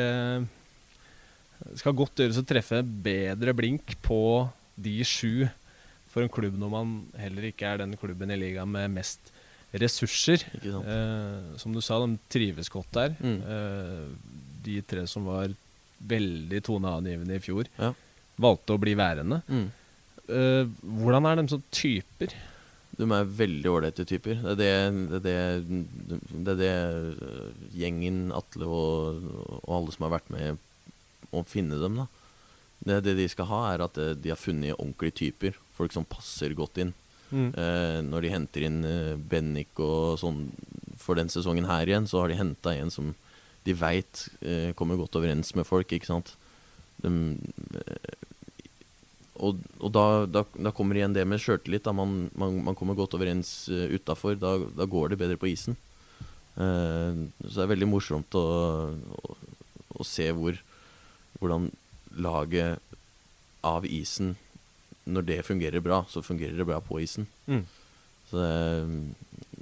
Det 1.61 1.81
skal 1.83 1.97
godt 1.97 2.23
gjøres 2.23 2.39
å 2.41 2.45
treffe 2.49 2.81
bedre 2.81 3.53
blink 3.57 3.93
på 4.05 4.21
de 4.73 4.95
sju 5.05 5.45
for 6.09 6.23
en 6.23 6.31
klubb 6.31 6.55
når 6.57 6.71
man 6.71 6.93
heller 7.19 7.49
ikke 7.49 7.69
er 7.69 7.81
den 7.81 7.93
klubben 7.99 8.31
i 8.33 8.37
ligaen 8.39 8.71
med 8.73 8.93
mest 8.95 9.29
ressurser. 9.81 10.43
Ikke 10.57 10.73
sant. 10.73 10.89
Eh, 10.93 11.57
som 11.61 11.73
du 11.75 11.81
sa, 11.83 11.99
de 12.03 12.17
trives 12.33 12.69
godt 12.73 12.91
der. 12.97 13.15
Mm. 13.21 13.39
Eh, 13.55 14.03
de 14.67 14.81
tre 14.87 15.05
som 15.07 15.25
var 15.29 15.53
veldig 15.97 16.59
toneangivende 16.67 17.37
i 17.37 17.41
fjor, 17.43 17.69
Ja. 17.79 17.93
valgte 18.37 18.75
å 18.75 18.81
bli 18.81 18.93
værende. 18.99 19.41
Mm. 19.47 19.67
Eh, 20.27 20.63
hvordan 20.83 21.25
er 21.25 21.35
de 21.41 21.47
som 21.55 21.63
typer? 21.71 22.33
De 22.97 23.05
er 23.13 23.25
veldig 23.29 23.69
ålreite 23.69 24.05
typer. 24.09 24.39
Det 24.57 24.65
er 24.65 24.91
det, 24.91 25.21
det, 25.23 25.33
er 25.33 25.59
det, 25.67 26.55
det, 26.57 26.69
er 26.69 27.11
øh, 27.21 27.51
gjengen, 27.77 28.31
Atle 28.33 28.65
og, 28.65 29.27
og 29.61 29.73
alle 29.77 29.93
som 29.93 30.07
har 30.07 30.15
vært 30.17 30.31
med 30.33 30.57
å 31.31 31.43
finne 31.45 31.77
dem, 31.81 31.99
da. 32.01 32.07
Det, 32.87 33.03
det 33.05 33.15
de 33.17 33.27
skal 33.29 33.49
ha, 33.49 33.59
er 33.73 33.83
at 33.85 33.97
eh, 34.01 34.15
de 34.17 34.31
har 34.33 34.39
funnet 34.41 34.75
ordentlige 34.77 35.17
typer. 35.23 35.57
Folk 35.77 35.93
som 35.93 36.07
passer 36.09 36.55
godt 36.57 36.81
inn. 36.81 36.93
Eh, 37.35 37.99
når 38.07 38.23
de 38.23 38.31
henter 38.31 38.67
inn 38.67 38.81
Bennick 38.83 39.29
Bennik 39.31 39.81
og 39.83 40.19
sånn 40.21 40.45
for 40.97 41.19
den 41.19 41.31
sesongen 41.31 41.67
her 41.69 41.87
igjen, 41.87 42.07
så 42.07 42.21
har 42.21 42.31
de 42.31 42.39
henta 42.39 42.73
en 42.75 42.91
som 42.93 43.13
de 43.67 43.75
veit 43.75 44.27
eh, 44.41 44.71
kommer 44.79 44.99
godt 44.99 45.17
overens 45.19 45.53
med 45.55 45.67
folk, 45.67 45.91
ikke 45.91 46.09
sant. 46.09 46.33
De, 47.03 47.11
eh, 47.81 48.15
og 49.37 49.59
og 49.77 49.91
da, 49.93 50.05
da, 50.25 50.43
da 50.55 50.73
kommer 50.73 50.97
igjen 50.97 51.13
det 51.13 51.25
med 51.27 51.41
sjøltillit. 51.43 51.85
Man, 51.93 52.29
man, 52.35 52.61
man 52.65 52.77
kommer 52.77 52.97
godt 52.97 53.13
overens 53.13 53.67
uh, 53.69 53.85
utafor. 53.93 54.33
Da, 54.39 54.55
da 54.73 54.87
går 54.89 55.13
det 55.13 55.19
bedre 55.21 55.37
på 55.37 55.51
isen. 55.51 55.77
Eh, 56.57 57.19
så 57.45 57.53
det 57.53 57.65
er 57.67 57.73
veldig 57.75 57.89
morsomt 57.91 58.33
å, 58.37 58.45
å, 58.97 59.37
å 60.01 60.07
se 60.07 60.25
hvor, 60.33 60.57
hvordan 61.37 61.69
laget 62.17 62.81
av 63.67 63.85
isen 63.85 64.33
Når 65.07 65.25
det 65.27 65.39
fungerer 65.47 65.79
bra, 65.83 66.01
så 66.11 66.21
fungerer 66.25 66.57
det 66.59 66.65
bra 66.67 66.77
på 66.83 66.99
isen. 67.03 67.27
Mm. 67.47 67.63
Så 68.27 68.37
det, 68.43 68.53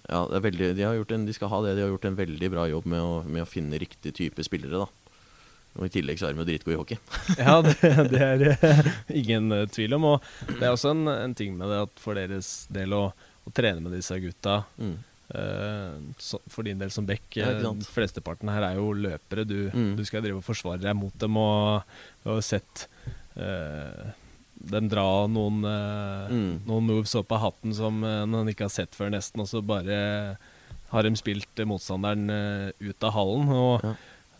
ja, 0.10 0.20
det 0.30 0.38
er 0.40 0.44
veldig, 0.48 0.70
de, 0.78 0.86
har 0.88 0.96
gjort 0.98 1.12
en, 1.14 1.26
de 1.28 1.34
skal 1.38 1.52
ha 1.52 1.60
det. 1.66 1.76
De 1.78 1.84
har 1.86 1.92
gjort 1.94 2.08
en 2.10 2.18
veldig 2.18 2.50
bra 2.54 2.64
jobb 2.72 2.86
med 2.90 3.02
å, 3.06 3.12
med 3.30 3.44
å 3.46 3.50
finne 3.50 3.78
riktig 3.82 4.14
type 4.18 4.46
spillere. 4.46 4.82
da. 4.86 4.88
Og 5.76 5.86
I 5.90 5.92
tillegg 5.92 6.18
så 6.22 6.30
er 6.30 6.34
de 6.34 6.40
jo 6.42 6.48
dritgode 6.48 6.76
i 6.76 6.80
hockey. 6.80 6.98
Ja, 7.42 7.58
det, 7.66 7.92
det 8.14 8.22
er 8.24 8.46
eh, 8.56 8.90
ingen 9.22 9.52
eh, 9.52 9.66
tvil 9.70 9.98
om. 9.98 10.06
Og 10.16 10.30
det 10.56 10.64
er 10.64 10.72
også 10.72 10.94
en, 10.96 11.04
en 11.12 11.36
ting 11.38 11.58
med 11.60 11.68
det 11.74 11.82
at 11.90 12.00
for 12.02 12.16
deres 12.18 12.54
del 12.74 12.96
å, 12.96 13.04
å 13.46 13.54
trene 13.54 13.84
med 13.86 13.94
disse 14.00 14.18
gutta 14.24 14.62
Mm. 14.80 14.96
uh, 15.36 15.98
så, 16.22 16.40
For 16.54 16.64
din 16.66 16.80
del 16.82 16.92
som 16.96 17.06
back, 17.10 17.26
eh, 17.38 17.60
ikke 17.60 17.90
flesteparten 17.92 18.50
her 18.54 18.66
er 18.72 18.80
jo 18.80 18.92
løpere. 18.98 19.44
Du, 19.50 19.58
Mm. 19.76 19.94
du 20.00 20.04
skal 20.08 20.24
drive 20.26 20.40
og 20.42 20.48
forsvare 20.48 20.80
deg 20.86 20.96
mot 20.98 21.14
dem, 21.22 21.38
og 21.38 21.84
du 22.24 22.30
har 22.34 22.42
sett 22.46 22.88
eh, 23.36 24.14
dem 24.72 24.88
dra 24.90 25.06
noen, 25.28 25.64
eh, 25.66 26.34
Mm. 26.34 26.62
noen 26.66 26.86
moves 26.88 27.14
opp 27.16 27.32
av 27.32 27.42
hatten 27.42 27.74
som 27.74 28.04
eh, 28.04 28.26
man 28.26 28.48
ikke 28.48 28.66
har 28.66 28.74
sett 28.74 28.96
før, 28.96 29.12
nesten, 29.14 29.42
og 29.42 29.48
så 29.48 29.62
bare 29.66 30.38
har 30.92 31.04
de 31.04 31.12
spilt 31.16 31.56
motstanderen 31.68 32.30
eh, 32.30 32.72
ut 32.90 33.04
av 33.04 33.14
hallen. 33.14 33.50
Og 33.50 33.84
Ja. 33.84 33.94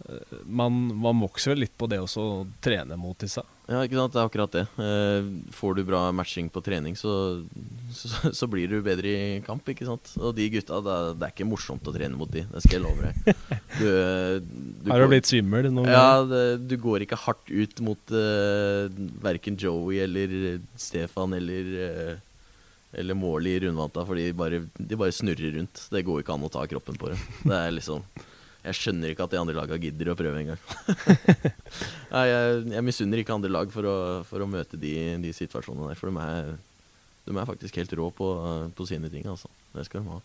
Eh, 0.10 0.40
man, 0.46 0.78
man 1.00 1.20
vokser 1.24 1.54
vel 1.54 1.66
litt 1.66 1.76
på 1.78 1.88
det 1.92 2.02
også, 2.04 2.24
å 2.24 2.40
trene 2.64 2.98
mot 3.00 3.18
disse. 3.22 3.44
Ja, 3.66 3.80
ikke 3.82 3.98
sant. 3.98 4.14
Det 4.14 4.20
er 4.22 4.28
akkurat 4.30 4.54
det. 4.54 4.64
Eh, 4.78 5.30
får 5.56 5.78
du 5.78 5.82
bra 5.88 6.02
matching 6.14 6.52
på 6.54 6.62
trening, 6.66 6.98
så, 7.00 7.14
så, 7.96 8.32
så 8.36 8.50
blir 8.52 8.70
du 8.70 8.78
bedre 8.86 9.10
i 9.10 9.40
kamp, 9.46 9.66
ikke 9.72 9.88
sant. 9.88 10.14
Og 10.22 10.36
de 10.38 10.46
gutta, 10.54 10.82
det 10.86 10.98
er, 10.98 11.16
det 11.18 11.28
er 11.28 11.34
ikke 11.34 11.50
morsomt 11.50 11.90
å 11.90 11.96
trene 11.96 12.20
mot 12.20 12.30
de, 12.32 12.46
det 12.52 12.62
skal 12.66 12.78
jeg 12.78 12.86
love 12.86 13.10
deg. 13.10 13.34
Du, 13.76 13.90
eh, 13.92 14.38
du 14.40 14.88
Har 14.88 15.02
du 15.04 15.10
blitt 15.12 15.28
svimmel 15.28 15.66
noen 15.68 15.90
Ja, 15.92 16.22
det, 16.24 16.62
du 16.70 16.78
går 16.80 17.04
ikke 17.04 17.18
hardt 17.20 17.50
ut 17.50 17.82
mot 17.84 18.14
uh, 18.16 18.88
verken 19.20 19.58
Joey 19.60 20.00
eller 20.06 20.62
Stefan 20.80 21.36
eller 21.36 21.74
uh, 21.76 22.14
eller 22.96 23.18
Morley 23.20 23.58
i 23.58 23.60
rundvanta, 23.60 24.06
for 24.08 24.16
de 24.16 24.30
bare, 24.38 24.62
de 24.78 24.96
bare 24.96 25.12
snurrer 25.12 25.58
rundt. 25.58 25.82
Det 25.92 26.06
går 26.08 26.22
ikke 26.24 26.38
an 26.38 26.48
å 26.48 26.52
ta 26.54 26.64
kroppen 26.72 26.96
på 27.00 27.12
dem. 27.12 27.26
Det 27.44 27.58
er 27.58 27.76
liksom 27.76 28.06
Jeg 28.66 28.78
skjønner 28.80 29.12
ikke 29.12 29.26
at 29.28 29.34
de 29.34 29.40
andre 29.40 29.56
laga 29.58 29.78
gidder 29.82 30.12
å 30.12 30.18
prøve 30.18 30.42
engang. 30.42 30.62
jeg, 32.26 32.62
jeg 32.74 32.86
misunner 32.86 33.22
ikke 33.22 33.36
andre 33.36 33.52
lag 33.54 33.74
for 33.74 33.90
å, 33.90 33.98
for 34.26 34.42
å 34.42 34.50
møte 34.50 34.80
de, 34.82 34.96
de, 35.22 35.34
situasjonene 35.38 35.92
der. 35.92 36.00
For 36.00 36.10
de 36.10 36.24
er, 36.24 36.56
de 37.28 37.36
er 37.36 37.50
faktisk 37.50 37.78
helt 37.82 37.94
rå 38.00 38.10
på, 38.16 38.30
på, 38.78 38.88
sine 38.90 39.12
ting, 39.14 39.28
altså. 39.30 39.52
Det 39.76 39.86
skal 39.88 40.02
de 40.02 40.16
ha. 40.16 40.22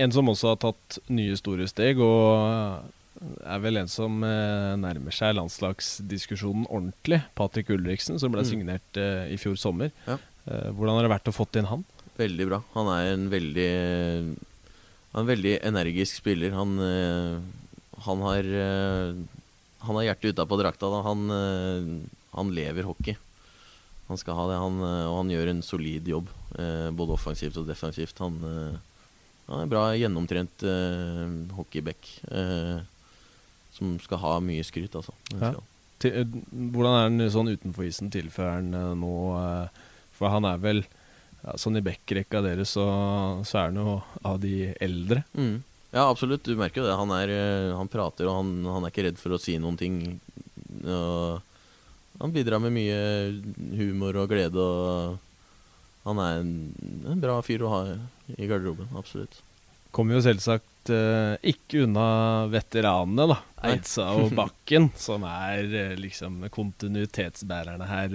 En 0.00 0.14
som 0.14 0.30
også 0.32 0.54
har 0.54 0.58
tatt 0.62 0.98
nye 1.12 1.36
store 1.38 1.66
steg, 1.70 2.02
og 2.02 2.90
er 3.20 3.62
vel 3.62 3.80
en 3.80 3.90
som 3.90 4.22
eh, 4.24 4.74
nærmer 4.80 5.14
seg 5.14 5.34
landslagsdiskusjonen 5.36 6.66
ordentlig. 6.70 7.20
Patrick 7.38 7.72
Ulriksen, 7.74 8.18
som 8.22 8.32
ble 8.32 8.44
mm. 8.44 8.48
signert 8.48 9.00
eh, 9.00 9.30
i 9.34 9.38
fjor 9.40 9.58
sommer. 9.60 9.92
Ja. 10.06 10.16
Eh, 10.46 10.70
hvordan 10.74 10.96
har 10.96 11.06
det 11.06 11.14
vært 11.14 11.30
å 11.30 11.34
få 11.36 11.48
inn 11.58 11.68
han? 11.68 11.84
Veldig 12.20 12.46
bra. 12.48 12.62
Han 12.76 12.88
er 12.94 13.12
en 13.14 13.28
veldig 13.32 13.70
Han 15.10 15.20
er 15.20 15.24
en 15.24 15.30
veldig 15.32 15.54
energisk 15.66 16.20
spiller. 16.20 16.54
Han, 16.54 16.76
eh, 16.84 17.40
han 18.06 18.22
har 18.26 18.46
eh, 18.46 19.18
Han 19.80 19.96
har 19.96 20.10
hjertet 20.10 20.36
utapå 20.36 20.58
drakta. 20.60 20.90
Han, 21.06 21.30
han 22.36 22.50
lever 22.52 22.84
hockey. 22.84 23.16
Han 24.10 24.18
skal 24.20 24.36
ha 24.36 24.44
det, 24.50 24.58
han, 24.60 24.76
og 24.82 25.14
han 25.22 25.30
gjør 25.32 25.48
en 25.48 25.62
solid 25.64 26.08
jobb. 26.08 26.28
både 26.92 27.14
offensivt 27.14 27.56
og 27.56 27.64
defensivt. 27.64 28.18
Han, 28.20 28.36
han 29.46 29.56
er 29.56 29.62
en 29.64 29.72
bra 29.72 29.84
gjennomtrent 29.96 30.66
hockeyback. 31.56 32.10
som 33.72 33.96
skal 34.04 34.20
ha 34.20 34.34
mye 34.44 34.66
skryt, 34.68 34.98
altså. 35.00 35.16
Ja. 35.40 35.54
Til, 36.02 36.28
hvordan 36.52 36.92
er 36.92 37.06
han 37.06 37.32
sånn 37.32 37.54
utenfor 37.54 37.88
isen? 37.88 38.12
Tilfører 38.12 38.60
han 38.60 39.00
nå 39.00 39.14
For 40.12 40.28
han 40.28 40.44
er 40.44 40.60
vel 40.60 40.84
ja, 41.44 41.56
sånn 41.60 41.80
i 41.80 41.84
backrekka 41.84 42.42
deres, 42.44 42.74
så, 42.76 42.86
så 43.46 43.58
er 43.60 43.70
han 43.70 43.80
jo 43.80 43.98
av 44.26 44.40
de 44.42 44.70
eldre. 44.80 45.24
Mm. 45.34 45.60
Ja, 45.90 46.06
absolutt. 46.06 46.44
Du 46.46 46.54
merker 46.58 46.82
jo 46.82 46.88
det. 46.88 46.98
Han, 46.98 47.12
er, 47.16 47.32
eh, 47.34 47.72
han 47.74 47.90
prater, 47.90 48.28
og 48.30 48.40
han, 48.40 48.52
han, 48.68 48.84
er 48.84 48.92
ikke 48.92 49.06
redd 49.08 49.18
for 49.20 49.34
å 49.34 49.40
si 49.42 49.56
noen 49.58 49.78
ting. 49.80 49.98
Og 50.84 52.20
han 52.20 52.34
bidrar 52.34 52.62
med 52.62 52.74
mye 52.76 53.00
humor 53.80 54.20
og 54.22 54.30
glede, 54.30 54.60
og 54.60 56.06
han 56.06 56.20
er 56.22 56.42
en, 56.42 56.56
en 57.10 57.22
bra 57.22 57.40
fyr 57.44 57.64
å 57.64 57.72
ha 57.72 57.80
i 58.36 58.46
garderoben. 58.46 58.92
Absolutt. 58.98 59.40
Kommer 59.90 60.16
jo 60.16 60.22
selvsagt 60.22 60.92
uh, 60.94 61.34
ikke 61.42 61.82
unna 61.88 62.46
veteranene, 62.52 63.26
da. 63.32 63.40
Eidsa 63.72 64.12
og 64.14 64.30
Bakken, 64.38 64.92
som 65.00 65.24
er 65.26 65.66
uh, 65.66 65.96
liksom 65.98 66.44
kontinuitetsbærerne 66.54 67.88
her. 67.90 68.14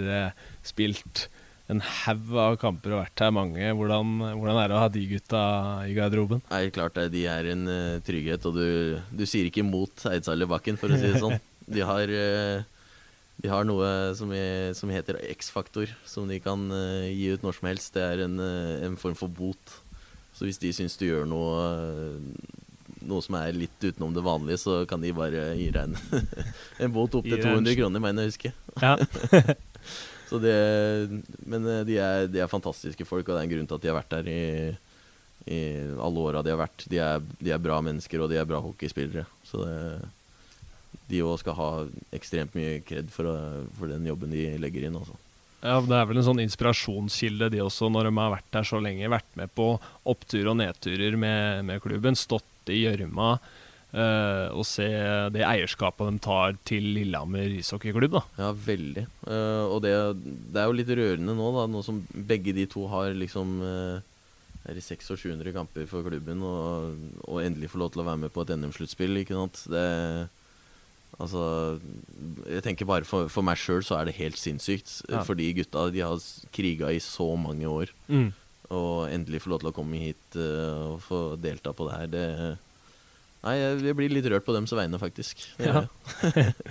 Spilt 0.64 1.28
en 1.72 1.82
haug 1.82 2.36
av 2.38 2.56
kamper 2.62 2.94
og 2.94 3.02
vært 3.02 3.24
her 3.24 3.34
mange. 3.34 3.72
Hvordan, 3.78 4.14
hvordan, 4.38 4.60
er 4.62 4.70
det 4.70 4.78
å 4.78 4.84
ha 4.84 4.92
de 4.94 5.06
gutta 5.10 5.42
i 5.90 5.96
garderoben? 5.98 6.44
Nei, 6.52 6.62
klart 6.74 6.98
det. 7.00 7.08
De 7.16 7.26
er 7.30 7.50
en 7.56 7.66
uh, 7.66 7.98
trygghet, 8.06 8.46
og 8.46 8.60
du, 8.60 8.68
du, 9.10 9.26
sier 9.26 9.50
ikke 9.50 9.64
imot 9.64 10.06
Eidsall 10.12 10.46
Bakken, 10.50 10.78
for 10.82 10.94
å 10.94 11.00
si 11.00 11.10
det 11.10 11.22
sånn. 11.24 11.40
De 11.66 11.82
har, 11.82 12.12
uh, 12.14 12.60
de 13.42 13.50
har 13.50 13.64
noe 13.66 13.88
som, 14.14 14.30
er, 14.38 14.76
som 14.78 14.92
heter 14.94 15.18
X-faktor, 15.32 15.90
som 16.06 16.30
de 16.30 16.38
kan 16.38 16.62
uh, 16.70 17.08
gi 17.10 17.32
ut 17.34 17.42
når 17.42 17.58
som 17.58 17.70
helst. 17.72 17.96
Det 17.96 18.04
er 18.06 18.22
en, 18.28 18.38
en, 18.86 19.00
form 19.02 19.18
for 19.18 19.34
bot. 19.34 19.74
Så 20.38 20.46
hvis 20.46 20.62
de 20.62 20.70
syns 20.78 20.94
du 21.02 21.08
gjør 21.08 21.26
noe 21.26 21.66
noe 23.06 23.22
som 23.26 23.38
er 23.40 23.58
litt 23.58 23.82
utenom 23.82 24.14
det 24.14 24.22
vanlige, 24.26 24.62
så 24.62 24.78
kan 24.90 25.02
de 25.02 25.14
bare 25.18 25.48
gi 25.58 25.72
deg 25.74 25.90
en, 25.90 25.98
en 26.86 26.94
bot 26.94 27.18
opp 27.18 27.26
til 27.26 27.42
200 27.42 27.80
kroner, 27.82 28.06
mener 28.06 28.30
jeg 28.30 28.30
å 28.30 28.36
huske. 28.36 28.54
Ja. 28.82 29.56
Det, 30.44 31.22
men 31.46 31.68
eh, 31.72 31.84
de 31.88 32.00
er, 32.02 32.28
de 32.32 32.42
er, 32.42 32.52
fantastiske 32.52 33.08
folk, 33.08 33.28
og 33.28 33.36
det 33.36 33.42
er 33.42 33.48
en 33.48 33.54
grunn 33.54 33.70
til 33.70 33.78
at 33.78 33.86
de 33.86 33.92
har 33.92 33.98
vært 34.00 34.16
der 34.18 34.30
i, 34.32 34.44
i 35.56 35.62
alle 36.02 36.28
åra 36.30 36.44
de 36.46 36.54
har 36.54 36.62
vært. 36.62 36.86
De 36.92 37.02
er, 37.02 37.26
de 37.40 37.54
er, 37.54 37.62
bra 37.62 37.80
mennesker, 37.86 38.22
og 38.22 38.32
de 38.32 38.40
er 38.42 38.50
bra 38.50 38.62
hockeyspillere. 38.64 39.26
Så 39.48 39.64
det, 39.64 39.76
de 41.12 41.22
òg 41.26 41.38
skal 41.42 41.58
ha 41.60 41.70
ekstremt 42.16 42.56
mye 42.58 42.80
kred 42.86 43.12
for, 43.14 43.30
for, 43.78 43.92
den 43.92 44.08
jobben 44.10 44.34
de 44.34 44.48
legger 44.62 44.88
inn. 44.88 44.98
Også. 44.98 45.18
Ja, 45.62 45.80
Det 45.82 45.98
er 45.98 46.08
vel 46.10 46.22
en 46.22 46.28
sånn 46.30 46.44
inspirasjonskilde, 46.46 47.52
de 47.54 47.62
også, 47.66 47.92
når 47.94 48.10
de 48.10 48.16
har 48.18 48.34
vært 48.38 48.50
der 48.58 48.68
så 48.68 48.82
lenge. 48.82 49.12
Vært 49.12 49.38
med 49.38 49.54
på 49.58 49.76
opptur 50.08 50.52
og 50.52 50.60
nedturer 50.62 51.20
med, 51.20 51.66
med 51.68 51.84
klubben. 51.84 52.18
Stått 52.18 52.74
i 52.74 52.82
gjørma. 52.86 53.36
Uh, 53.96 54.52
og 54.52 54.66
se 54.68 54.86
det 55.32 55.44
eierskapet 55.48 56.10
de 56.10 56.20
tar 56.20 56.58
til 56.68 56.84
Lillehammer 56.98 57.54
ishockeyklubb. 57.62 58.18
da. 58.18 58.24
Ja, 58.42 58.50
veldig. 58.52 59.06
Uh, 59.24 59.72
og 59.72 59.78
det, 59.86 59.94
det, 60.20 60.60
er 60.60 60.68
jo 60.68 60.76
litt 60.76 60.92
rørende 60.92 61.36
nå, 61.38 61.48
da, 61.56 61.64
nå 61.72 61.84
som 61.86 62.02
begge 62.12 62.52
de 62.58 62.66
to 62.68 62.84
har 62.92 63.16
liksom 63.16 63.54
uh, 63.64 64.04
er 64.68 64.76
i 64.76 64.84
600 64.84 65.16
og 65.16 65.22
700 65.22 65.56
kamper 65.56 65.88
for 65.88 66.04
klubben, 66.04 66.44
og, 66.44 66.98
og, 67.24 67.40
endelig 67.46 67.72
får 67.72 67.84
lov 67.86 67.94
til 67.94 68.04
å 68.04 68.08
være 68.10 68.24
med 68.26 68.34
på 68.36 68.44
et 68.44 68.52
NM-sluttspill. 68.58 69.22
ikke 69.22 69.38
sant? 69.38 69.64
Det, 69.72 69.86
altså, 71.16 71.46
jeg 72.50 72.66
tenker 72.66 72.90
bare 72.90 73.08
For, 73.08 73.32
for 73.32 73.48
meg 73.48 73.62
sjøl 73.62 73.86
så 73.86 74.02
er 74.02 74.10
det 74.10 74.18
helt 74.20 74.42
sinnssykt. 74.42 75.06
Ja. 75.08 75.24
Fordi 75.24 75.54
gutta 75.56 75.88
de 75.94 76.04
har 76.04 76.20
kriga 76.52 76.92
i 76.92 77.00
så 77.00 77.30
mange 77.40 77.70
år. 77.70 77.96
Mm. 78.12 78.34
Og 78.76 79.08
endelig 79.08 79.46
få 79.46 79.54
lov 79.54 79.64
til 79.64 79.72
å 79.72 79.78
komme 79.78 80.02
hit 80.02 80.36
og 80.36 81.00
få 81.06 81.24
delta 81.40 81.72
på 81.72 81.88
det 81.88 82.00
her. 82.02 82.12
det 82.12 82.28
Nei, 83.46 83.56
jeg 83.62 83.98
blir 83.98 84.14
litt 84.14 84.26
rørt 84.32 84.46
på 84.46 84.56
dem 84.56 84.66
som 84.70 84.80
vegne, 84.80 84.98
faktisk. 85.02 85.44
Ja. 85.62 85.86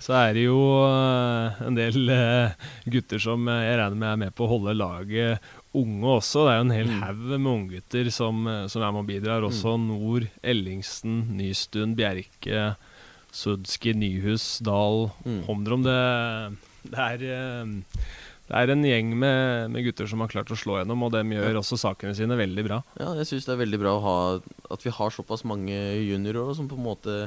Så 0.00 0.14
er 0.16 0.32
det 0.32 0.46
jo 0.46 0.58
uh, 0.88 1.58
en 1.66 1.76
del 1.76 2.08
uh, 2.08 2.68
gutter 2.88 3.20
som 3.20 3.44
uh, 3.48 3.58
jeg 3.60 3.76
regner 3.76 3.98
med 4.00 4.08
er 4.08 4.20
med 4.22 4.36
på 4.36 4.46
å 4.46 4.52
holde 4.54 4.72
laget 4.78 5.50
unge 5.76 6.14
også. 6.16 6.46
Det 6.46 6.52
er 6.52 6.56
jo 6.56 6.64
en 6.64 6.72
hel 6.72 6.88
mm. 6.88 7.02
haug 7.04 7.26
med 7.34 7.50
unggutter 7.52 8.08
som, 8.12 8.48
som 8.72 8.82
er 8.82 8.94
med 8.96 9.02
og 9.02 9.10
bidrar. 9.10 9.44
Også 9.46 9.76
mm. 9.76 9.84
Nord, 9.90 10.26
Ellingsen, 10.40 11.20
Nystuen, 11.36 11.92
Bjerke, 11.98 12.64
Sudski, 13.30 13.92
Nyhus, 13.94 14.56
Dahl, 14.66 15.10
mm. 15.22 15.44
Homdrom. 15.46 15.84
Det, 15.84 16.00
det 16.90 17.06
er 17.06 17.84
det 18.50 18.58
er 18.58 18.72
en 18.72 18.82
gjeng 18.82 19.12
med, 19.14 19.70
med, 19.70 19.84
gutter 19.86 20.08
som 20.10 20.24
har 20.24 20.30
klart 20.32 20.50
å 20.50 20.56
slå 20.58 20.80
gjennom, 20.80 21.04
og 21.06 21.12
de 21.14 21.22
gjør 21.36 21.60
også 21.60 21.76
sakene 21.78 22.16
sine 22.18 22.34
veldig 22.34 22.64
bra. 22.66 22.80
Ja, 22.98 23.12
jeg 23.20 23.28
syns 23.28 23.46
det 23.46 23.52
er 23.54 23.60
veldig 23.60 23.78
bra 23.78 23.92
ha, 24.02 24.14
at 24.74 24.86
vi 24.86 24.90
har 24.96 25.14
såpass 25.14 25.44
mange 25.46 25.76
juniorer 26.02 26.50
som 26.58 26.66
på 26.70 26.78
en 26.78 26.88
måte 26.88 27.18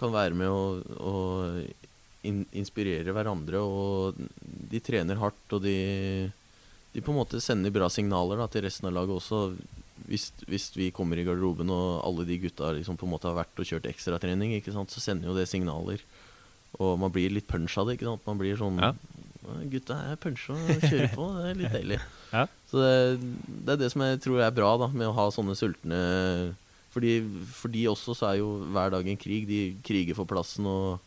kan 0.00 0.12
være 0.12 0.36
med 0.36 0.52
og, 0.52 0.82
og 1.00 2.26
in, 2.28 2.42
inspirere 2.52 3.14
hverandre. 3.16 3.62
Og 3.64 4.18
de 4.42 4.82
trener 4.84 5.20
hardt, 5.22 5.56
og 5.56 5.64
de, 5.64 5.76
de, 6.92 7.00
på 7.00 7.14
en 7.14 7.22
måte 7.22 7.40
sender 7.40 7.72
bra 7.72 7.88
signaler 7.92 8.44
da, 8.44 8.50
til 8.52 8.66
resten 8.66 8.90
av 8.90 8.96
laget 8.98 9.16
også. 9.22 9.40
Hvis, 10.10 10.28
hvis, 10.50 10.68
vi 10.76 10.90
kommer 10.92 11.16
i 11.16 11.24
garderoben 11.24 11.72
og 11.72 12.02
alle 12.04 12.26
de 12.28 12.40
gutta 12.42 12.74
liksom 12.76 12.98
på 13.00 13.08
en 13.08 13.14
måte 13.14 13.30
har 13.30 13.38
vært 13.38 13.56
og 13.56 13.68
kjørt 13.68 13.88
ekstratrening, 13.88 14.52
så 14.68 15.00
sender 15.00 15.30
jo 15.30 15.38
det 15.38 15.48
signaler. 15.48 16.04
Og 16.76 16.98
man 17.00 17.12
blir 17.14 17.32
litt 17.32 17.48
punch 17.48 17.80
av 17.80 17.88
det. 17.88 18.02
Man 18.04 18.40
blir 18.40 18.60
sånn 18.60 18.84
ja. 18.84 18.92
Gutta 19.42 19.96
er 20.12 20.18
punsja 20.22 20.54
og 20.54 20.84
kjører 20.84 21.14
på. 21.16 21.28
Det 21.36 21.46
er 21.50 21.56
litt 21.58 21.74
deilig. 21.74 21.98
ja. 22.36 22.44
Så 22.70 22.82
det, 22.82 23.30
det, 23.46 23.74
er 23.74 23.80
det 23.80 23.88
som 23.92 24.04
jeg 24.06 24.20
tror 24.22 24.42
er 24.44 24.54
bra 24.54 24.74
da, 24.80 24.88
med 24.92 25.08
å 25.08 25.16
ha 25.16 25.28
sånne 25.34 25.56
sultne 25.58 26.02
fordi, 26.92 27.14
for 27.56 27.72
de 27.72 27.86
også 27.88 28.14
så 28.16 28.28
er 28.28 28.40
jo 28.42 28.50
hver 28.72 28.92
dag 28.92 29.06
en 29.08 29.20
krig. 29.20 29.46
De 29.48 29.60
kriger 29.84 30.16
for 30.16 30.28
plassen 30.28 30.66
og 30.68 31.00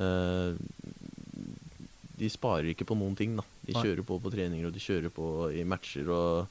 uh, 0.00 0.56
De 2.16 2.30
sparer 2.32 2.72
ikke 2.72 2.88
på 2.88 2.96
noen 2.96 3.18
ting. 3.18 3.36
da 3.36 3.44
De 3.68 3.76
kjører 3.76 4.00
på 4.06 4.16
på 4.22 4.32
treninger 4.32 4.70
og 4.70 4.72
de 4.72 4.82
kjører 4.82 5.12
på 5.12 5.26
i 5.52 5.66
matcher. 5.68 6.08
Og 6.08 6.48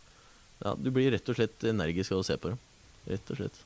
ja, 0.61 0.75
Du 0.77 0.91
blir 0.93 1.09
rett 1.15 1.33
og 1.33 1.39
slett 1.39 1.65
energisk 1.71 2.13
av 2.13 2.21
å 2.21 2.29
se 2.29 2.37
på 2.37 2.53
dem. 2.53 2.61
Rett 3.09 3.33
og 3.33 3.41
slett. 3.41 3.59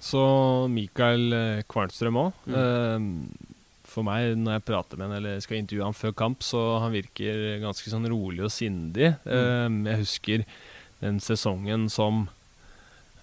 Så 0.00 0.24
Mikael 0.72 1.26
Kvernstrøm 1.28 1.68
Kvarnstrøm 1.68 2.20
òg. 2.24 2.44
Mm. 2.48 2.56
Uh, 2.56 3.56
for 3.90 4.06
meg, 4.06 4.34
når 4.38 4.58
jeg 4.58 4.66
prater 4.70 4.98
med 4.98 5.08
han 5.08 5.18
eller 5.18 5.40
skal 5.44 5.60
intervjue 5.60 5.86
han 5.88 5.96
før 5.96 6.14
kamp, 6.16 6.44
så 6.46 6.60
han 6.82 6.94
virker 6.94 7.60
ganske 7.62 7.92
sånn 7.92 8.08
rolig 8.10 8.44
og 8.46 8.52
sindig. 8.54 9.14
Mm. 9.24 9.40
Um, 9.40 9.80
jeg 9.90 10.02
husker 10.04 10.44
den 11.00 11.20
sesongen 11.24 11.88
som 11.92 12.26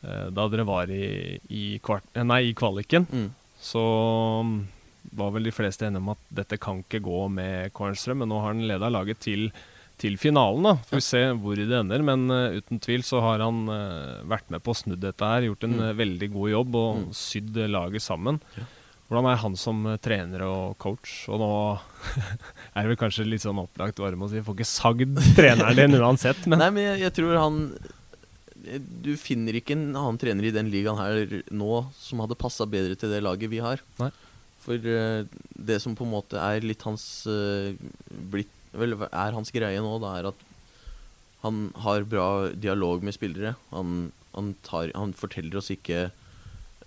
uh, 0.01 0.27
Da 0.33 0.47
dere 0.49 0.65
var 0.67 0.91
i, 0.93 1.37
i, 1.53 1.65
kvart, 1.83 2.07
eh, 2.15 2.25
nei, 2.25 2.47
i 2.49 2.57
kvaliken, 2.57 3.07
mm. 3.09 3.29
så 3.61 3.85
um, 4.41 4.59
var 5.17 5.33
vel 5.35 5.47
de 5.47 5.55
fleste 5.55 5.87
enige 5.87 6.03
om 6.03 6.13
at 6.15 6.29
dette 6.41 6.59
kan 6.61 6.83
ikke 6.83 7.03
gå 7.05 7.25
med 7.31 7.73
Kornstrøm, 7.77 8.23
men 8.23 8.31
nå 8.31 8.41
har 8.43 8.55
han 8.55 8.67
leda 8.67 8.91
laget 8.91 9.21
til, 9.23 9.47
til 10.01 10.17
finalen. 10.19 10.67
da. 10.67 10.73
Får 10.89 10.99
vi 10.99 11.05
se 11.05 11.21
hvor 11.43 11.59
det 11.59 11.79
ender, 11.79 12.03
men 12.05 12.27
uh, 12.33 12.57
uten 12.57 12.81
tvil 12.83 13.05
så 13.07 13.23
har 13.23 13.45
han 13.45 13.63
uh, 13.71 14.25
vært 14.27 14.51
med 14.53 14.65
på 14.65 14.75
å 14.75 14.81
snu 14.81 14.97
dette 14.99 15.31
her. 15.31 15.47
Gjort 15.47 15.69
en 15.69 15.77
mm. 15.79 15.91
veldig 16.01 16.33
god 16.35 16.53
jobb 16.57 16.81
og 16.81 17.05
mm. 17.05 17.13
sydd 17.21 17.61
laget 17.71 18.03
sammen. 18.03 18.41
Ja. 18.57 18.67
Hvordan 19.07 19.29
er 19.31 19.39
han 19.39 19.53
som 19.59 19.85
eh, 19.87 19.99
trener 20.03 20.43
og 20.43 20.77
coach? 20.83 21.13
Og 21.31 21.39
nå 21.39 21.51
er 22.75 22.81
det 22.81 22.89
vel 22.91 22.99
kanskje 22.99 23.27
litt 23.27 23.45
sånn 23.45 23.61
opplagt 23.61 24.01
varme 24.03 24.27
å 24.27 24.31
si 24.31 24.43
får 24.43 24.57
ikke 24.57 24.67
sagd 24.67 25.21
treneren 25.37 25.79
din 25.79 25.99
uansett, 25.99 26.43
men 26.45 26.61
Nei, 26.63 26.71
men 26.75 26.89
jeg, 26.89 27.05
jeg, 27.05 27.15
tror 27.19 27.39
han 27.39 27.61
Du 28.99 29.13
finner 29.21 29.55
ikke 29.57 29.77
en 29.77 29.89
annen 29.93 30.19
trener 30.19 30.49
i 30.49 30.53
den 30.55 30.71
ligaen 30.73 30.99
her 30.99 31.39
nå 31.55 31.85
som 31.95 32.23
hadde 32.23 32.39
passa 32.39 32.67
bedre 32.67 32.99
til 32.99 33.13
det 33.13 33.23
laget 33.23 33.53
vi 33.53 33.63
har. 33.63 33.83
Nei. 34.01 34.11
For 34.65 34.75
uh, 34.75 35.23
det 35.55 35.79
som 35.79 35.95
på 35.95 36.03
en 36.03 36.11
måte 36.11 36.41
er 36.43 36.65
litt 36.65 36.83
hans 36.83 37.07
blitt 38.09 38.51
Vel, 38.77 38.93
er 38.93 39.33
hans 39.33 39.49
greie 39.49 39.79
nå, 39.81 39.93
da 40.03 40.09
er 40.19 40.27
at 40.29 40.41
han 41.41 41.69
har 41.81 42.03
bra 42.09 42.49
dialog 42.53 43.01
med 43.01 43.15
spillere. 43.15 43.55
Han, 43.71 44.11
han, 44.35 44.51
tar, 44.67 44.91
han 44.93 45.15
forteller 45.17 45.57
oss 45.61 45.71
ikke 45.73 46.09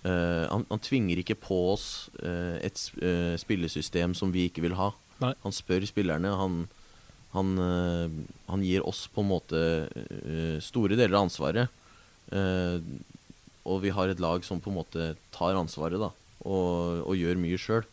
eh, 0.03 0.45
han, 0.49 0.65
han 0.69 0.81
tvinger 0.81 1.21
ikke 1.21 1.37
på 1.37 1.57
oss 1.73 1.85
uh, 2.23 2.57
et 2.57 2.79
eh, 3.01 3.35
spillesystem 3.37 4.15
som 4.17 4.33
vi 4.33 4.47
ikke 4.49 4.63
vil 4.65 4.77
ha. 4.79 4.91
Nei. 5.21 5.33
Han 5.43 5.53
spør 5.53 5.85
spillerne. 5.85 6.31
Han, 6.37 6.63
han, 7.35 7.51
han 8.49 8.63
gir 8.65 8.81
oss 8.89 9.05
på 9.13 9.21
en 9.21 9.29
måte 9.29 9.59
store 10.65 10.97
deler 10.97 11.13
av 11.13 11.27
ansvaret. 11.27 11.69
Og 13.69 13.77
vi 13.83 13.93
har 13.93 14.09
et 14.09 14.23
lag 14.23 14.41
som 14.43 14.59
på 14.59 14.71
en 14.71 14.79
måte 14.79 15.11
tar 15.31 15.59
ansvaret 15.59 16.01
da, 16.01 16.09
og, 16.41 17.05
og 17.05 17.13
gjør 17.15 17.39
mye 17.39 17.61
sjøl. 17.61 17.85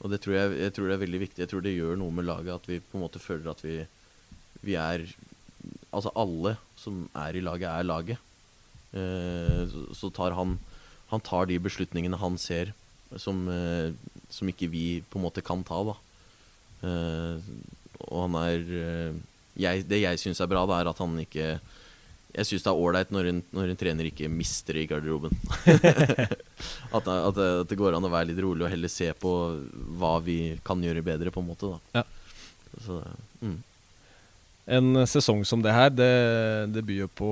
Og 0.00 0.10
det 0.10 0.22
tror 0.24 0.38
jeg, 0.38 0.56
jeg 0.64 0.74
tror 0.74 0.88
det 0.88 0.96
er 0.96 1.04
veldig 1.04 1.22
viktig. 1.26 1.42
Jeg 1.44 1.52
tror 1.52 1.62
det 1.62 1.76
gjør 1.76 2.00
noe 2.00 2.16
med 2.16 2.26
laget 2.26 2.56
at 2.56 2.66
vi 2.72 2.80
på 2.80 2.96
en 2.96 3.04
måte 3.04 3.22
føler 3.22 3.52
at 3.52 3.60
vi, 3.62 3.82
vi 4.64 4.80
er 4.80 5.06
Altså 5.92 6.08
alle 6.16 6.56
som 6.80 7.04
er 7.14 7.36
i 7.36 7.44
laget, 7.44 7.68
er 7.68 7.84
laget. 7.84 8.28
Så, 8.90 9.82
så 9.94 10.08
tar 10.16 10.32
han 10.34 10.56
Han 11.12 11.22
tar 11.24 11.48
de 11.50 11.60
beslutningene 11.62 12.18
han 12.20 12.38
ser 12.40 12.72
som, 13.20 13.44
eh, 13.48 13.92
som 14.32 14.48
ikke 14.48 14.70
vi 14.72 14.86
på 15.10 15.20
en 15.20 15.26
måte 15.26 15.44
kan 15.44 15.62
ta, 15.66 15.82
da. 15.84 15.96
Eh, 16.88 17.52
og 18.08 18.24
han 18.24 18.38
er 18.40 18.72
eh, 18.74 19.20
jeg, 19.52 19.84
Det 19.86 20.00
jeg 20.00 20.18
syns 20.18 20.40
er 20.40 20.48
bra, 20.50 20.64
da, 20.66 20.80
er 20.80 20.90
at 20.90 20.98
han 21.02 21.14
ikke 21.22 21.60
jeg 22.32 22.48
syns 22.48 22.64
det 22.64 22.70
er 22.70 22.80
ålreit 22.80 23.10
når, 23.12 23.26
når 23.52 23.70
en 23.70 23.76
trener 23.76 24.08
ikke 24.08 24.30
mister 24.32 24.78
i 24.80 24.86
garderoben. 24.88 25.34
at, 26.96 27.04
at, 27.04 27.08
at 27.12 27.68
det 27.68 27.76
går 27.76 27.92
an 27.92 28.08
å 28.08 28.12
være 28.12 28.30
litt 28.30 28.40
rolig 28.40 28.64
og 28.64 28.72
heller 28.72 28.88
se 28.88 29.10
på 29.12 29.32
hva 30.00 30.14
vi 30.24 30.38
kan 30.64 30.80
gjøre 30.80 31.04
bedre, 31.04 31.32
på 31.34 31.42
en 31.42 31.50
måte. 31.50 31.74
Da. 31.74 32.00
Ja. 32.00 32.06
Så, 32.86 33.02
mm. 33.44 33.58
En 34.66 34.94
sesong 35.10 35.40
som 35.44 35.62
det 35.62 35.72
her, 35.74 35.90
det, 35.90 36.12
det 36.70 36.84
byr 36.86 37.08
på 37.18 37.28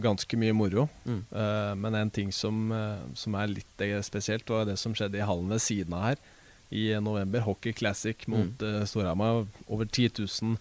ganske 0.00 0.38
mye 0.40 0.54
moro. 0.56 0.86
Mm. 1.04 1.22
Uh, 1.28 1.72
men 1.76 1.98
en 1.98 2.12
ting 2.12 2.30
som, 2.32 2.70
eh, 2.72 3.02
som 3.14 3.36
er 3.36 3.52
litt 3.52 3.84
eh, 3.84 3.98
spesielt, 4.04 4.48
var 4.48 4.64
det 4.64 4.78
som 4.80 4.94
skjedde 4.96 5.20
i 5.20 5.26
hallen 5.26 5.52
ved 5.52 5.60
siden 5.60 5.96
av 5.96 6.06
her 6.08 6.22
i 6.70 6.86
november. 7.02 7.44
Hockey 7.44 7.74
Classic 7.76 8.24
mot 8.30 8.64
uh, 8.64 8.80
Storhamar. 8.88 9.44
Over 9.68 9.84
10 9.84 10.24
000 10.24 10.56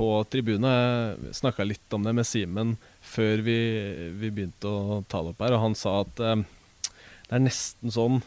på 0.00 0.08
Jeg 0.32 1.34
Snakka 1.36 1.66
litt 1.66 1.92
om 1.92 2.06
det 2.06 2.14
med 2.16 2.24
Simen 2.24 2.76
før 3.04 3.42
vi, 3.44 3.58
vi 4.16 4.30
begynte 4.30 4.70
å 4.70 5.02
ta 5.10 5.20
det 5.20 5.34
opp 5.34 5.42
her, 5.44 5.58
og 5.58 5.64
han 5.66 5.76
sa 5.76 6.00
at 6.06 6.22
uh, 6.24 6.38
det 7.28 7.36
er 7.36 7.44
nesten 7.44 7.92
sånn 7.92 8.22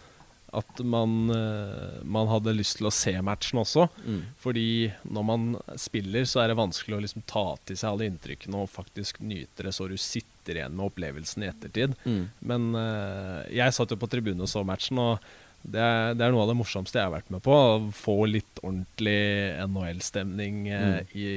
at 0.54 0.82
man, 0.86 1.14
eh, 1.34 1.99
man 2.06 2.28
hadde 2.30 2.54
lyst 2.56 2.78
til 2.80 2.88
å 2.89 2.93
se 2.93 3.14
matchen 3.26 3.60
også. 3.64 3.88
Mm. 4.06 4.22
Fordi 4.43 4.66
når 5.10 5.26
man 5.28 5.47
spiller, 5.82 6.28
så 6.30 6.43
er 6.43 6.51
det 6.54 6.60
vanskelig 6.62 6.97
å 6.99 7.04
liksom 7.04 7.24
ta 7.30 7.45
til 7.66 7.80
seg 7.80 7.89
alle 7.91 8.10
inntrykkene 8.12 8.62
og 8.64 8.70
faktisk 8.74 9.20
nyte 9.26 9.66
det, 9.68 9.74
så 9.74 9.88
du 9.89 9.95
sitter 9.97 10.60
igjen 10.60 10.76
med 10.78 10.88
opplevelsen 10.91 11.45
i 11.45 11.49
ettertid. 11.51 11.95
Mm. 12.06 12.26
Men 12.51 12.70
eh, 12.80 13.39
jeg 13.60 13.74
satt 13.78 13.91
jo 13.95 13.99
på 14.01 14.10
tribunen 14.14 14.45
og 14.45 14.51
så 14.51 14.62
matchen, 14.68 14.99
og 15.01 15.32
det 15.64 15.80
er, 15.80 16.14
det 16.20 16.26
er 16.26 16.34
noe 16.36 16.43
av 16.43 16.49
det 16.51 16.58
morsomste 16.60 16.99
jeg 16.99 17.08
har 17.08 17.14
vært 17.14 17.30
med 17.32 17.39
på. 17.45 17.54
Å 17.56 17.78
få 17.95 18.18
litt 18.28 18.60
ordentlig 18.62 19.20
NHL-stemning 19.64 20.68
eh, 20.68 20.82
Mm. 20.84 21.14
i 21.16 21.28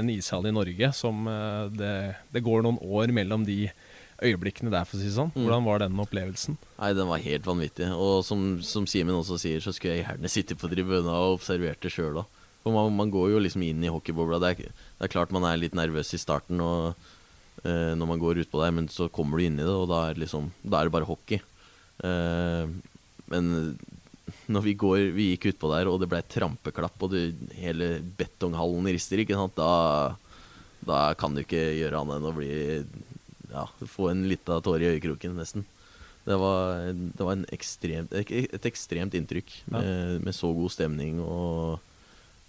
en 0.00 0.10
ishall 0.10 0.46
i 0.50 0.52
Norge. 0.54 0.92
Som 0.96 1.24
det, 1.78 1.92
det 2.34 2.42
går 2.44 2.64
noen 2.66 2.80
år 2.82 3.12
mellom 3.14 3.44
de 3.46 3.68
øyeblikkene 4.22 4.72
der, 4.72 4.86
for 4.88 4.96
å 4.96 5.00
si 5.00 5.10
det 5.10 5.16
sånn. 5.16 5.32
Mm. 5.34 5.42
Hvordan 5.44 5.66
var 5.66 5.82
den 5.82 6.00
opplevelsen? 6.02 6.56
Nei, 6.78 6.92
den 6.96 7.10
var 7.10 7.24
helt 7.24 7.48
vanvittig. 7.48 7.90
Og 7.92 8.22
som, 8.26 8.46
som 8.64 8.88
Simen 8.88 9.16
også 9.16 9.38
sier, 9.40 9.62
så 9.64 9.74
skulle 9.76 9.98
jeg 9.98 10.06
gjerne 10.06 10.32
sitte 10.32 10.56
på 10.58 10.70
tribunen 10.72 11.10
og 11.12 11.38
observert 11.38 11.82
det 11.84 11.92
sjøl 11.94 12.22
òg. 12.22 12.42
For 12.64 12.74
man, 12.74 12.96
man 12.98 13.12
går 13.14 13.30
jo 13.34 13.42
liksom 13.44 13.62
inn 13.62 13.84
i 13.86 13.92
hockeybobla. 13.92 14.40
Det 14.42 14.48
er, 14.54 14.72
det 14.98 15.06
er 15.06 15.12
klart 15.12 15.34
man 15.34 15.46
er 15.46 15.60
litt 15.60 15.76
nervøs 15.78 16.10
i 16.16 16.18
starten 16.18 16.62
og, 16.64 16.96
eh, 17.62 17.92
når 17.94 18.10
man 18.10 18.22
går 18.22 18.42
utpå 18.42 18.62
der, 18.62 18.72
men 18.74 18.88
så 18.90 19.06
kommer 19.12 19.38
du 19.38 19.46
inn 19.46 19.60
i 19.60 19.66
det, 19.66 19.70
og 19.70 19.86
da 19.92 20.08
er, 20.08 20.18
liksom, 20.18 20.50
da 20.64 20.80
er 20.80 20.88
det 20.88 20.96
bare 20.96 21.06
hockey. 21.06 21.38
Eh, 22.02 22.72
men 23.30 23.52
når 24.50 24.64
vi, 24.64 24.74
går, 24.78 24.98
vi 25.14 25.30
gikk 25.32 25.52
utpå 25.52 25.70
der, 25.70 25.90
og 25.90 26.00
det 26.02 26.08
ble 26.10 26.22
trampeklapp, 26.26 26.98
og 27.06 27.12
det, 27.14 27.24
hele 27.58 27.96
betonghallen 28.18 28.90
rister, 28.90 29.22
ikke 29.22 29.38
sant, 29.38 29.58
da, 29.58 30.16
da 30.86 31.00
kan 31.18 31.34
du 31.34 31.44
ikke 31.44 31.62
gjøre 31.78 32.02
annet 32.02 32.18
enn 32.18 32.30
å 32.30 32.34
bli 32.34 32.50
Ja, 33.56 33.64
få 33.88 34.10
en 34.12 34.26
lita 34.28 34.58
tåre 34.64 34.84
i 34.84 34.90
øyekroken, 34.94 35.34
nesten. 35.40 35.64
Det 36.26 36.34
var, 36.42 36.90
det 36.92 37.22
var 37.22 37.36
en 37.36 37.44
ekstremt, 37.54 38.12
et, 38.18 38.64
ekstremt 38.66 39.14
inntrykk 39.14 39.52
Ja. 39.70 39.78
med, 39.78 40.24
med 40.26 40.34
så 40.34 40.50
god 40.56 40.72
stemning. 40.74 41.20
Og 41.22 41.78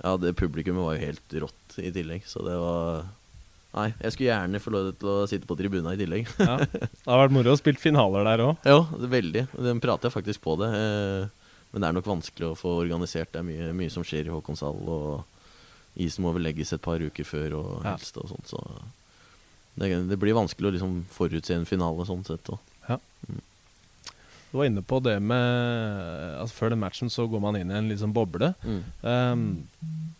ja, 0.03 0.15
det 0.21 0.35
publikummet 0.39 0.83
var 0.83 0.97
jo 0.97 1.05
helt 1.05 1.35
rått 1.45 1.77
i 1.81 1.91
tillegg, 1.95 2.25
så 2.29 2.43
det 2.45 2.57
var 2.61 3.05
Nei, 3.77 3.91
jeg 4.01 4.13
skulle 4.15 4.29
gjerne 4.31 4.59
få 4.63 4.71
lov 4.73 4.87
til 4.97 5.09
å 5.11 5.15
sitte 5.29 5.45
på 5.45 5.53
tribuna 5.59 5.91
i 5.93 5.99
tillegg. 5.99 6.29
Ja. 6.41 6.55
Det 6.65 6.87
har 7.05 7.19
vært 7.21 7.33
moro 7.35 7.51
å 7.53 7.59
spille 7.59 7.77
finaler 7.77 8.25
der 8.25 8.41
òg. 8.47 8.63
ja, 8.65 8.79
veldig. 9.11 9.43
Den 9.67 9.81
prater 9.83 10.07
jeg 10.09 10.15
faktisk 10.15 10.41
på 10.47 10.55
det. 10.57 10.69
Eh, 10.73 11.27
men 11.69 11.83
det 11.83 11.89
er 11.91 11.97
nok 11.99 12.07
vanskelig 12.09 12.47
å 12.47 12.55
få 12.57 12.71
organisert. 12.79 13.29
Det 13.35 13.43
er 13.43 13.45
mye, 13.45 13.67
mye 13.77 13.91
som 13.93 14.05
skjer 14.07 14.31
i 14.31 14.33
Håkonshall, 14.33 14.79
og 14.89 15.99
isen 15.99 16.25
må 16.25 16.31
vel 16.33 16.47
legges 16.47 16.73
et 16.73 16.81
par 16.81 17.03
uker 17.03 17.27
før 17.27 17.57
og 17.59 17.69
helst 17.85 18.17
og 18.17 18.31
sånt, 18.31 18.49
så 18.49 18.63
det, 19.78 19.91
det 20.09 20.17
blir 20.19 20.38
vanskelig 20.38 20.71
å 20.71 20.75
liksom 20.78 20.97
forutse 21.13 21.53
en 21.55 21.69
finale 21.69 22.05
sånn 22.09 22.25
sett. 22.28 22.49
Og. 22.53 22.59
Du 24.47 24.57
var 24.61 24.69
inne 24.69 24.82
på 24.82 24.99
det 25.03 25.17
med 25.19 26.38
altså 26.39 26.55
Før 26.55 26.71
den 26.73 26.80
matchen 26.82 27.11
så 27.11 27.28
går 27.30 27.41
man 27.43 27.57
inn 27.59 27.71
i 27.71 27.78
en 27.78 27.89
liksom 27.91 28.13
boble. 28.15 28.53
Mm. 28.63 28.84
Um, 29.03 29.47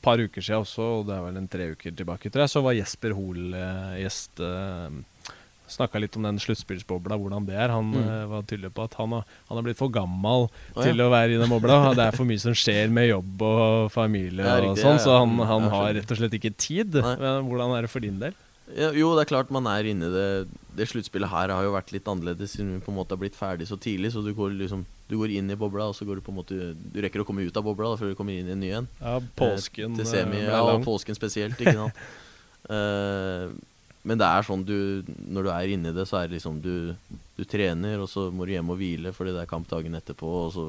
par 0.04 0.20
uker 0.20 0.44
siden 0.44 0.66
også, 0.66 0.88
og 1.00 1.06
det 1.08 1.16
er 1.16 1.24
vel 1.26 1.40
en 1.40 1.52
tre 1.52 1.70
uker 1.74 1.96
tilbake, 1.96 2.30
tror 2.32 2.44
jeg, 2.46 2.54
så 2.54 2.64
var 2.66 2.76
Jesper 2.78 3.16
Hoel 3.18 3.56
uh, 3.56 3.96
gjest. 4.02 4.42
Uh, 4.44 5.34
Snakka 5.68 6.00
litt 6.00 6.14
om 6.16 6.24
den 6.24 6.38
sluttspillsbobla, 6.40 7.18
hvordan 7.20 7.44
det 7.48 7.58
er. 7.60 7.74
Han 7.74 7.90
Mm. 7.92 8.04
uh, 8.08 8.28
var 8.32 8.46
tydelig 8.48 8.70
på 8.76 8.86
at 8.88 8.94
han 9.00 9.12
har, 9.18 9.26
han 9.50 9.58
har 9.58 9.66
blitt 9.66 9.80
for 9.80 9.92
gammel 9.92 10.48
oh, 10.48 10.80
til 10.80 10.96
ja. 10.96 11.08
å 11.08 11.12
være 11.12 11.36
i 11.36 11.40
den 11.42 11.52
bobla. 11.52 11.80
Det 11.98 12.06
er 12.06 12.16
for 12.16 12.28
mye 12.30 12.40
som 12.40 12.56
skjer 12.56 12.92
med 12.94 13.10
jobb 13.10 13.44
og 13.48 13.92
familie 13.92 14.46
Ja, 14.46 14.60
og 14.60 14.64
riktig, 14.64 14.84
sånn, 14.86 15.00
ja, 15.00 15.04
så 15.04 15.18
han, 15.20 15.36
han 15.50 15.68
har 15.74 15.96
rett 15.98 16.14
og 16.14 16.20
slett 16.22 16.38
ikke 16.40 16.54
tid. 16.56 17.00
Nei. 17.00 17.16
Men 17.24 17.50
Hvordan 17.50 17.76
er 17.76 17.88
det 17.88 17.92
for 17.92 18.04
din 18.04 18.20
del? 18.22 18.36
Ja, 18.76 18.90
jo, 18.92 19.14
det 19.16 19.24
er 19.24 19.30
klart 19.30 19.52
man 19.54 19.68
er 19.72 19.88
inne 19.88 20.10
i 20.10 20.14
det. 20.14 20.26
Det 20.76 20.88
sluttspillet 20.92 21.32
her 21.32 21.54
har 21.56 21.64
jo 21.64 21.72
vært 21.74 21.94
litt 21.96 22.08
annerledes 22.12 22.58
siden 22.58 22.74
vi 22.76 22.84
på 22.84 22.92
en 22.92 22.98
måte 23.00 23.16
har 23.16 23.22
blitt 23.22 23.38
ferdig 23.38 23.70
så 23.70 23.78
tidlig. 23.80 24.12
Så 24.14 24.24
du 24.26 24.34
går 24.36 24.58
liksom 24.60 24.86
Du 25.08 25.16
går 25.16 25.32
inn 25.40 25.48
i 25.50 25.56
bobla, 25.56 25.86
og 25.88 25.96
så 25.96 26.04
går 26.04 26.20
du 26.20 26.22
på 26.26 26.34
en 26.34 26.40
måte 26.42 26.58
Du 26.76 27.00
rekker 27.00 27.24
å 27.24 27.26
komme 27.28 27.46
ut 27.48 27.56
av 27.56 27.64
bobla 27.64 27.94
da, 27.94 28.00
før 28.02 28.12
du 28.12 28.18
kommer 28.20 28.36
inn 28.36 28.50
i 28.50 28.56
en 28.58 28.60
ny 28.60 28.74
en. 28.82 28.90
Ja, 29.00 29.22
påsken 29.40 29.94
Eh, 29.96 30.02
til 30.02 30.06
eh, 30.06 30.12
semi, 30.12 30.42
ja, 30.44 30.60
og 30.68 30.84
påsken 30.84 31.16
spesielt, 31.16 31.60
ikke 31.60 31.78
sant. 31.80 32.08
Eh, 32.68 33.52
men 34.04 34.20
det 34.20 34.28
er 34.28 34.44
sånn 34.44 34.66
du 34.68 35.06
Når 35.08 35.46
du 35.46 35.50
er 35.54 35.72
inni 35.72 35.94
det, 35.96 36.04
så 36.10 36.18
er 36.20 36.28
det 36.28 36.36
liksom 36.36 36.58
du, 36.60 36.92
du 37.38 37.44
trener, 37.48 38.02
og 38.04 38.10
så 38.12 38.26
må 38.28 38.44
du 38.44 38.52
hjem 38.52 38.74
og 38.74 38.82
hvile 38.82 39.14
fordi 39.16 39.32
det 39.32 39.46
er 39.46 39.48
kamp 39.48 39.70
dagen 39.72 39.96
etterpå, 39.96 40.28
og 40.48 40.52
så 40.52 40.66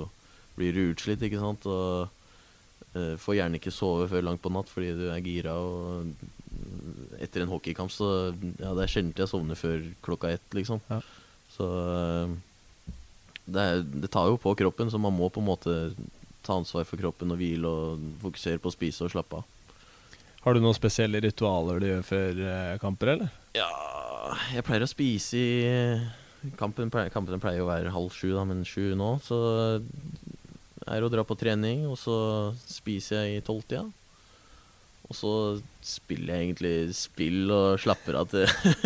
blir 0.55 0.77
du 0.77 0.93
utslitt, 0.93 1.25
ikke 1.27 1.41
sant. 1.43 1.67
Og 1.67 2.07
eh, 2.95 3.17
får 3.19 3.39
gjerne 3.41 3.59
ikke 3.59 3.75
sove 3.75 4.07
før 4.13 4.29
langt 4.29 4.45
på 4.45 4.53
natt 4.55 4.71
fordi 4.71 4.93
du 4.99 5.09
er 5.11 5.25
gira. 5.27 5.57
Og 5.59 6.13
etter 7.23 7.45
en 7.45 7.53
hockeykamp 7.53 7.93
så 7.93 8.09
Ja, 8.59 8.75
det 8.77 8.85
er 8.85 8.93
sjelden 8.93 9.17
jeg 9.17 9.31
sovner 9.31 9.59
før 9.59 9.83
klokka 10.05 10.33
ett, 10.37 10.47
liksom. 10.57 10.83
Ja. 10.91 11.01
Så 11.55 11.67
eh, 11.67 12.37
det, 13.49 13.65
er, 13.65 13.85
det 14.05 14.11
tar 14.13 14.31
jo 14.31 14.41
på 14.41 14.55
kroppen, 14.59 14.91
så 14.93 15.01
man 15.01 15.17
må 15.17 15.31
på 15.33 15.43
en 15.43 15.49
måte 15.49 15.77
ta 16.47 16.59
ansvar 16.59 16.87
for 16.89 17.01
kroppen 17.01 17.35
og 17.35 17.41
hvile 17.41 17.69
og 17.69 18.05
fokusere 18.23 18.61
på 18.63 18.71
å 18.71 18.75
spise 18.77 19.07
og 19.07 19.13
slappe 19.13 19.41
av. 19.41 19.55
Har 20.45 20.55
du 20.55 20.63
noen 20.63 20.77
spesielle 20.77 21.21
ritualer 21.21 21.83
du 21.83 21.89
gjør 21.91 22.07
før 22.07 22.43
eh, 22.47 22.79
kamper, 22.81 23.15
eller? 23.17 23.35
Ja, 23.59 23.69
jeg 24.55 24.65
pleier 24.67 24.87
å 24.87 24.91
spise 24.91 25.39
i 25.41 25.53
Kampen 26.55 26.87
pleier, 26.87 27.11
kampen 27.11 27.41
pleier 27.43 27.65
å 27.65 27.67
være 27.67 27.91
halv 27.91 28.13
sju, 28.15 28.29
da, 28.31 28.45
men 28.47 28.61
sju 28.63 28.93
nå. 28.95 29.09
Så 29.25 29.39
er 30.87 31.01
det 31.01 31.09
å 31.09 31.11
dra 31.11 31.25
på 31.27 31.37
trening, 31.39 31.83
og 31.91 31.99
så 31.99 32.19
spiser 32.63 33.25
jeg 33.27 33.41
i 33.41 33.45
tolvtida. 33.45 33.89
Og 35.09 35.17
så 35.17 35.31
spiller 35.89 36.35
jeg 36.35 36.45
egentlig 36.51 36.73
spill 36.93 37.49
og 37.55 37.79
slapper 37.81 38.19
av 38.21 38.27
til, 38.29 38.45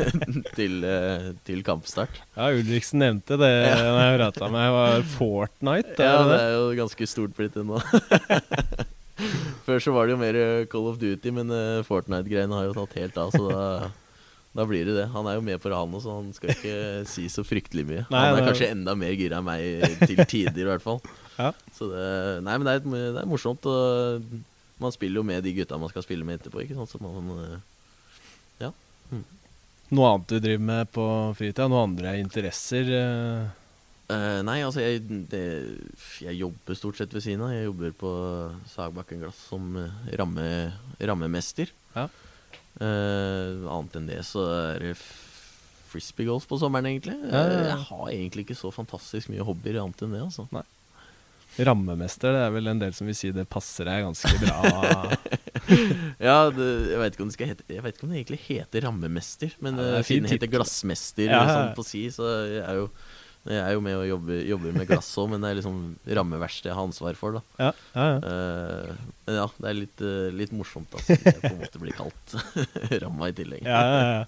til, 0.59 0.77
eh, 0.87 1.33
til 1.49 1.65
kampstart. 1.67 2.21
Ja, 2.37 2.53
Ulriksen 2.55 3.03
nevnte 3.03 3.39
det 3.41 3.49
Ja. 3.51 3.81
når 3.97 4.05
jeg 4.05 4.21
prata 4.21 4.51
med 4.53 4.63
deg. 4.63 4.77
Var 4.77 5.09
Fortnite? 5.17 5.97
Ja, 5.99 6.21
det 6.23 6.29
det? 6.31 6.37
er 6.45 6.55
jo 6.55 6.69
ganske 6.79 7.09
stort 7.11 7.35
blitt 7.39 7.59
det 7.59 7.65
nå. 7.67 7.81
Før 9.67 9.83
så 9.83 9.95
var 9.95 10.07
det 10.07 10.15
jo 10.15 10.21
mer 10.23 10.39
eh, 10.39 10.63
Call 10.71 10.87
of 10.93 11.01
Duty, 11.03 11.33
men 11.35 11.51
eh, 11.55 11.83
Fortnite-greiene 11.87 12.55
har 12.55 12.71
jo 12.71 12.77
tatt 12.79 12.95
helt 12.99 13.19
av, 13.23 13.35
så 13.35 13.43
da, 13.51 13.67
da 14.63 14.69
blir 14.71 14.87
det 14.89 14.97
det. 15.01 15.09
Han 15.15 15.27
er 15.31 15.41
jo 15.41 15.45
med 15.47 15.59
på 15.63 15.71
det, 15.71 15.79
han 15.79 15.99
også, 15.99 16.07
så 16.07 16.17
han 16.21 16.31
skal 16.39 16.55
ikke 16.55 16.79
si 17.11 17.27
så 17.35 17.45
fryktelig 17.47 17.85
mye. 17.91 18.07
Nei, 18.15 18.23
han 18.29 18.39
er 18.39 18.47
kanskje 18.47 18.71
enda 18.77 18.95
mer 18.99 19.15
gira 19.19 19.43
enn 19.43 19.47
meg 19.51 19.99
til 20.07 20.23
tider, 20.23 20.63
i 20.65 20.71
hvert 20.71 20.87
fall. 20.87 21.03
Ja. 21.35 21.51
Så 21.75 21.91
det, 21.91 22.09
nei, 22.47 22.57
men 22.63 22.67
det 22.71 22.79
er, 22.79 22.87
det 23.19 23.23
er 23.23 23.31
morsomt. 23.31 23.67
Og 23.67 24.27
man 24.83 24.95
spiller 24.95 25.23
jo 25.23 25.27
med 25.27 25.45
de 25.45 25.55
gutta 25.57 25.79
man 25.81 25.93
skal 25.93 26.05
spille 26.05 26.27
med 26.27 26.41
etterpå, 26.41 26.65
ikke 26.65 26.77
sant. 26.79 26.91
Så 26.93 27.01
man, 27.03 27.31
eh, 27.47 27.61
Noe 29.93 30.09
annet 30.09 30.31
du 30.31 30.39
driver 30.41 30.65
med 30.65 30.89
på 30.89 31.05
fritida? 31.37 31.67
Noen 31.69 31.91
andre 31.91 32.15
interesser? 32.21 32.89
Eh, 34.13 34.39
nei, 34.45 34.59
altså 34.65 34.81
jeg, 34.81 35.03
det, 35.29 35.43
jeg 36.25 36.39
jobber 36.39 36.79
stort 36.79 37.01
sett 37.01 37.13
ved 37.13 37.25
siden 37.25 37.45
av. 37.45 37.53
Jeg 37.53 37.67
jobber 37.69 37.93
på 38.01 38.13
Sagbakken 38.73 39.21
Glass 39.21 39.43
som 39.51 39.77
ramme, 40.17 40.47
rammemester. 40.97 41.75
Ja. 41.93 42.07
Uh, 42.81 43.69
annet 43.69 43.99
enn 43.99 44.09
det 44.09 44.23
så 44.25 44.47
er 44.49 44.81
det 44.81 44.95
f 44.97 45.05
frisbeegolf 45.93 46.47
på 46.49 46.57
sommeren, 46.57 46.89
egentlig. 46.89 47.19
Ja, 47.29 47.43
ja, 47.45 47.49
ja. 47.53 47.65
Jeg 47.75 47.85
har 47.91 48.07
egentlig 48.09 48.47
ikke 48.47 48.57
så 48.57 48.71
fantastisk 48.73 49.29
mye 49.29 49.45
hobbyer 49.45 49.77
annet 49.83 50.05
enn 50.07 50.15
det, 50.17 50.23
altså. 50.25 50.47
Rammemester, 51.59 52.33
det 52.33 52.45
er 52.47 52.53
vel 52.55 52.71
en 52.73 52.81
del 52.81 52.95
som 52.97 53.09
vil 53.11 53.17
si 53.19 53.33
det 53.35 53.45
passer 53.51 53.89
deg 53.89 54.07
ganske 54.09 54.37
bra. 54.43 54.61
Ja, 56.23 56.51
det, 56.51 56.67
jeg 56.91 56.99
vet 56.99 57.15
ikke 57.15 57.47
ikke 57.47 58.05
om 58.05 58.11
det 58.11 58.19
egentlig 58.19 58.39
heter 58.49 58.83
rammemester, 58.89 59.53
men 59.63 59.79
Ja, 59.79 59.99
det 59.99 60.01
fint 60.09 60.09
siden 60.09 60.27
det 60.27 60.33
heter 60.35 60.51
glassmester 60.51 61.29
Ja, 61.29 61.39
ja, 61.39 61.53
sånn 61.55 61.77
på 61.79 61.85
si, 61.87 62.03
så 62.13 62.27
jeg 62.51 62.65
er 62.67 62.81
jo 62.81 62.89
jeg 63.43 63.59
er 63.59 63.73
jo 63.75 63.81
med 63.83 63.97
og 63.99 64.05
jobber, 64.07 64.37
jobber 64.47 64.75
med 64.77 64.87
glass 64.87 65.09
òg, 65.19 65.33
men 65.33 65.43
det 65.43 65.49
er 65.51 65.57
liksom 65.59 65.79
rammeverkstedet 66.19 66.71
jeg 66.71 66.77
har 66.79 66.87
ansvar 66.87 67.17
for. 67.19 67.39
da 67.39 67.65
ja, 67.65 67.71
ja, 67.97 68.05
ja. 68.07 68.19
Eh, 68.29 69.01
Men 69.27 69.39
ja, 69.41 69.47
det 69.57 69.71
er 69.71 69.79
litt, 69.81 70.03
eh, 70.07 70.29
litt 70.39 70.53
morsomt 70.55 70.95
at 70.95 71.09
det 71.11 71.35
på 71.41 71.51
en 71.51 71.59
måte 71.59 71.83
blir 71.83 71.97
kalt 71.97 72.37
ramma 73.03 73.33
i 73.33 73.35
tillegg. 73.41 73.67
Ja, 73.67 73.81
ja, 73.83 73.99
ja. 74.15 74.23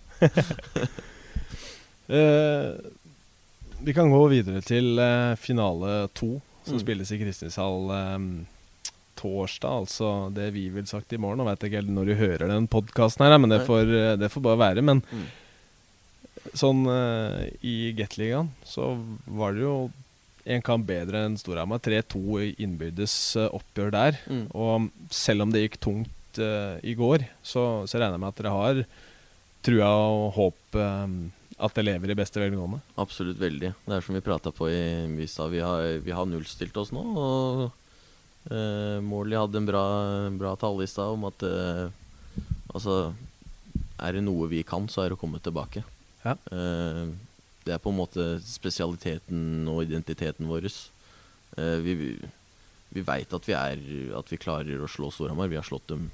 uh, 2.11 2.75
vi 3.87 3.95
kan 3.95 4.11
gå 4.11 4.25
videre 4.35 4.65
til 4.67 4.99
uh, 4.99 5.39
finale 5.39 6.09
to, 6.19 6.33
som 6.65 6.75
Mm. 6.79 6.81
spilles 6.83 7.11
i 7.13 7.19
Kristinshall 7.21 7.91
um, 7.93 8.29
torsdag. 9.21 9.85
Altså 9.85 10.33
det 10.35 10.51
vi 10.55 10.69
vil 10.75 10.87
sagt 10.91 11.13
i 11.13 11.19
morgen. 11.21 11.39
Nå 11.39 11.45
vet 11.49 11.61
jeg 11.63 11.71
ikke 11.73 11.83
helt 11.83 11.95
når 11.95 12.07
du 12.11 12.15
hører 12.19 12.49
den 12.49 12.67
podkasten 12.69 13.25
her, 13.27 13.39
men 13.39 13.51
det 13.53 13.63
får, 13.67 13.85
eh, 13.95 14.17
det 14.17 14.31
får 14.33 14.43
bare 14.43 14.59
være. 14.63 14.83
Men 14.83 15.03
Mm. 15.13 15.27
sånn 16.55 16.83
uh, 16.87 17.45
i 17.65 17.93
Gateligaen 17.97 18.51
så 18.69 18.91
var 19.27 19.53
det 19.55 19.63
jo 19.65 19.91
en 20.45 20.61
kamp 20.63 20.85
bedre 20.87 21.23
enn 21.25 21.39
Storhamar. 21.41 21.81
3-2 21.81 22.55
innbyrdes 22.61 23.15
eh, 23.41 23.49
oppgjør 23.49 23.91
der. 23.95 24.19
Mm. 24.29 24.43
Og 24.53 24.91
selv 25.11 25.43
om 25.47 25.51
det 25.55 25.63
gikk 25.65 25.79
tungt 25.81 26.39
uh, 26.43 26.77
i 26.85 26.93
går, 26.99 27.25
så, 27.43 27.87
så 27.89 27.97
regner 27.97 28.19
jeg 28.19 28.21
med 28.21 28.29
at 28.35 28.43
dere 28.43 28.53
har 28.53 28.83
trua 29.65 29.89
og 29.89 30.27
håp 30.37 30.77
eh, 30.77 31.07
at 31.59 31.77
det 31.77 31.85
lever 31.85 32.11
i 32.11 32.17
beste 32.19 32.41
velgående. 32.43 32.81
Absolutt 32.99 33.39
veldig. 33.39 33.71
Det 33.87 33.97
er 33.97 34.05
som 34.05 34.17
vi 34.17 34.23
prata 34.25 34.51
på 34.55 34.69
i 34.71 35.27
stad. 35.31 35.53
Vi 35.55 35.63
har, 35.63 36.01
vi 36.03 36.15
har 36.15 36.27
nullstilt 36.27 36.77
oss 36.81 36.91
nå. 36.95 37.03
Og 37.03 37.63
eh, 38.51 38.99
Morley 39.05 39.39
hadde 39.39 39.61
en 39.61 39.69
bra, 39.69 39.85
bra 40.35 40.55
tale 40.59 40.87
i 40.87 40.91
stad 40.91 41.15
om 41.15 41.29
at 41.31 41.47
eh, 41.47 41.87
altså 42.75 43.15
Er 44.03 44.17
det 44.17 44.25
noe 44.27 44.51
vi 44.51 44.65
kan, 44.67 44.89
så 44.91 45.05
er 45.05 45.13
det 45.13 45.19
å 45.19 45.23
komme 45.23 45.39
tilbake. 45.43 45.85
Ja. 46.25 46.35
Eh, 46.51 47.07
det 47.65 47.73
er 47.73 47.81
på 47.81 47.95
en 47.95 48.01
måte 48.03 48.27
spesialiteten 48.45 49.69
og 49.71 49.85
identiteten 49.87 50.51
vår. 50.51 50.67
Eh, 50.67 51.79
vi 51.85 52.17
vi 52.95 53.03
veit 53.03 53.33
at 53.35 53.49
vi 53.49 53.55
At 54.15 54.31
vi 54.31 54.39
klarer 54.39 54.83
å 54.83 54.91
slå 54.91 55.11
Storhamar. 55.11 55.49
Vi 55.51 55.59
har 55.59 55.67
slått 55.67 55.89
dem 55.89 56.11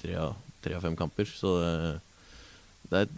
tre 0.00 0.16
av, 0.16 0.34
tre 0.62 0.74
av 0.74 0.82
fem 0.82 0.96
kamper. 0.96 1.26
Så 1.26 1.58
eh, 1.62 1.98
det 2.90 3.04
er 3.04 3.08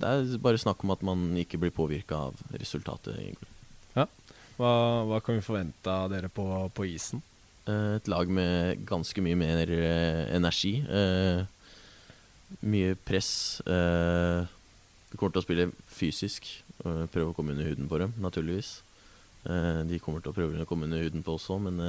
det 0.00 0.08
er 0.36 0.40
bare 0.42 0.60
snakk 0.60 0.82
om 0.84 0.92
at 0.94 1.02
man 1.06 1.28
ikke 1.40 1.58
blir 1.62 1.72
påvirka 1.74 2.28
av 2.28 2.40
resultatet. 2.56 3.16
egentlig. 3.18 3.52
Hva, 4.56 4.70
hva 5.04 5.18
kan 5.20 5.36
vi 5.36 5.44
forvente 5.44 5.92
av 5.92 6.08
dere 6.08 6.30
på, 6.32 6.44
på 6.72 6.86
isen? 6.88 7.20
Eh, 7.68 7.96
Et 7.98 8.08
lag 8.08 8.30
med 8.32 8.86
ganske 8.88 9.20
mye 9.20 9.36
mer 9.36 9.68
eh, 9.68 10.22
energi. 10.36 10.78
Eh, 10.80 11.42
mye 12.64 12.94
press. 13.04 13.60
Vi 13.66 15.18
kommer 15.18 15.34
til 15.34 15.42
å 15.42 15.44
spille 15.44 15.70
fysisk. 15.92 16.46
prøve 17.12 17.32
å 17.32 17.34
komme 17.36 17.52
under 17.52 17.66
huden 17.66 17.88
på 17.88 17.98
dem, 17.98 18.12
naturligvis. 18.22 18.80
De 19.44 19.98
kommer 20.02 20.20
til 20.22 20.30
å 20.30 20.36
prøve 20.36 20.62
å 20.62 20.66
komme 20.68 20.86
under 20.86 21.02
huden 21.02 21.22
på 21.26 21.34
oss 21.34 21.48
òg, 21.50 21.60
men 21.66 21.80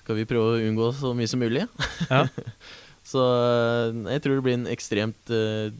skal 0.00 0.16
vi 0.16 0.26
prøve 0.28 0.54
å 0.54 0.62
unngå 0.68 0.88
så 0.96 1.12
mye 1.16 1.28
som 1.28 1.42
mulig. 1.42 1.66
Ja. 2.08 2.26
så 3.06 3.22
eh, 3.22 3.96
jeg 4.14 4.22
tror 4.24 4.38
det 4.38 4.44
blir 4.46 4.58
en 4.60 4.68
ekstremt, 4.70 5.32
eh, 5.34 5.72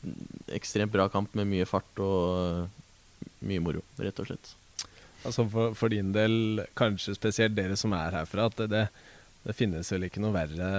ekstremt 0.56 0.92
bra 0.94 1.06
kamp 1.12 1.34
med 1.38 1.48
mye 1.50 1.66
fart 1.68 2.02
og 2.02 2.18
eh, 2.42 3.28
mye 3.48 3.62
moro, 3.62 3.84
rett 4.02 4.18
og 4.22 4.28
slett. 4.30 4.54
Altså 5.22 5.46
for, 5.50 5.76
for 5.78 5.92
din 5.92 6.10
del, 6.14 6.64
kanskje 6.78 7.14
spesielt 7.14 7.54
dere 7.54 7.76
som 7.78 7.94
er 7.94 8.16
herfra, 8.18 8.48
at 8.50 8.58
det, 8.58 8.68
det, 8.72 8.84
det 9.46 9.54
finnes 9.58 9.92
vel 9.94 10.08
ikke 10.08 10.22
noe 10.22 10.34
verre 10.34 10.72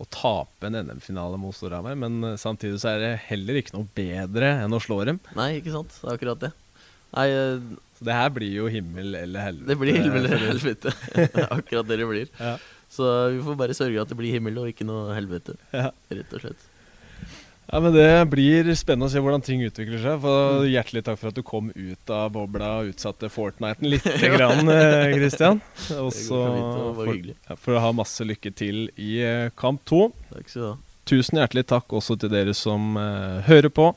å 0.00 0.06
tape 0.10 0.66
en 0.66 0.80
NM-finale 0.88 1.36
mot 1.38 1.54
Storhamar, 1.54 1.94
men 2.00 2.34
samtidig 2.40 2.80
så 2.82 2.94
er 2.94 3.02
det 3.04 3.12
heller 3.28 3.60
ikke 3.60 3.76
noe 3.76 3.86
bedre 3.94 4.48
enn 4.64 4.74
å 4.74 4.80
slå 4.82 5.02
dem. 5.06 5.20
Nei, 5.38 5.52
ikke 5.60 5.74
sant? 5.76 5.92
Det 6.00 6.08
er 6.08 6.16
akkurat 6.16 6.40
det. 6.48 6.50
Nei, 7.14 7.28
Så 7.94 8.08
det 8.08 8.16
her 8.18 8.32
blir 8.34 8.56
jo 8.56 8.64
himmel 8.72 9.14
eller 9.14 9.44
helvete. 9.46 9.68
det 9.70 9.76
blir 9.78 10.00
himmel 10.00 10.24
eller 10.26 10.48
helvete. 10.48 10.94
Akkurat 11.58 11.86
det 11.86 12.00
det 12.00 12.08
blir. 12.10 12.32
Ja. 12.40 12.56
Så 12.94 13.08
vi 13.34 13.42
får 13.42 13.58
bare 13.58 13.74
sørge 13.76 14.02
at 14.02 14.12
det 14.12 14.18
blir 14.18 14.36
himmel 14.36 14.62
og 14.62 14.70
ikke 14.70 14.86
noe 14.86 15.16
helvete, 15.16 15.56
Ja. 15.74 15.90
rett 16.14 16.36
og 16.36 16.44
slett. 16.44 16.70
Ja, 17.72 17.80
men 17.80 17.94
Det 17.94 18.28
blir 18.30 18.68
spennende 18.76 19.08
å 19.08 19.12
se 19.12 19.20
hvordan 19.24 19.42
ting 19.42 19.62
utvikler 19.64 19.98
seg. 20.02 20.20
For 20.22 20.66
Hjertelig 20.68 21.04
takk 21.06 21.18
for 21.18 21.32
at 21.32 21.38
du 21.38 21.42
kom 21.42 21.70
ut 21.74 22.12
av 22.12 22.32
bobla 22.34 22.70
og 22.82 22.92
utsatte 22.92 23.30
Fortniten 23.32 23.88
litt, 23.88 24.04
grann, 24.36 24.68
eh, 24.68 25.14
Christian. 25.16 25.62
Og 25.96 26.12
så 26.14 26.42
ja, 27.24 27.56
for 27.56 27.78
å 27.78 27.82
ha 27.82 27.94
masse 27.96 28.26
lykke 28.26 28.52
til 28.54 28.84
i 29.00 29.16
eh, 29.24 29.48
kamp 29.58 29.82
to. 29.88 30.10
Tusen 31.08 31.40
hjertelig 31.40 31.66
takk 31.72 31.92
også 31.92 32.16
til 32.20 32.30
dere 32.32 32.54
som 32.56 32.94
uh, 32.96 33.42
hører 33.44 33.68
på. 33.72 33.90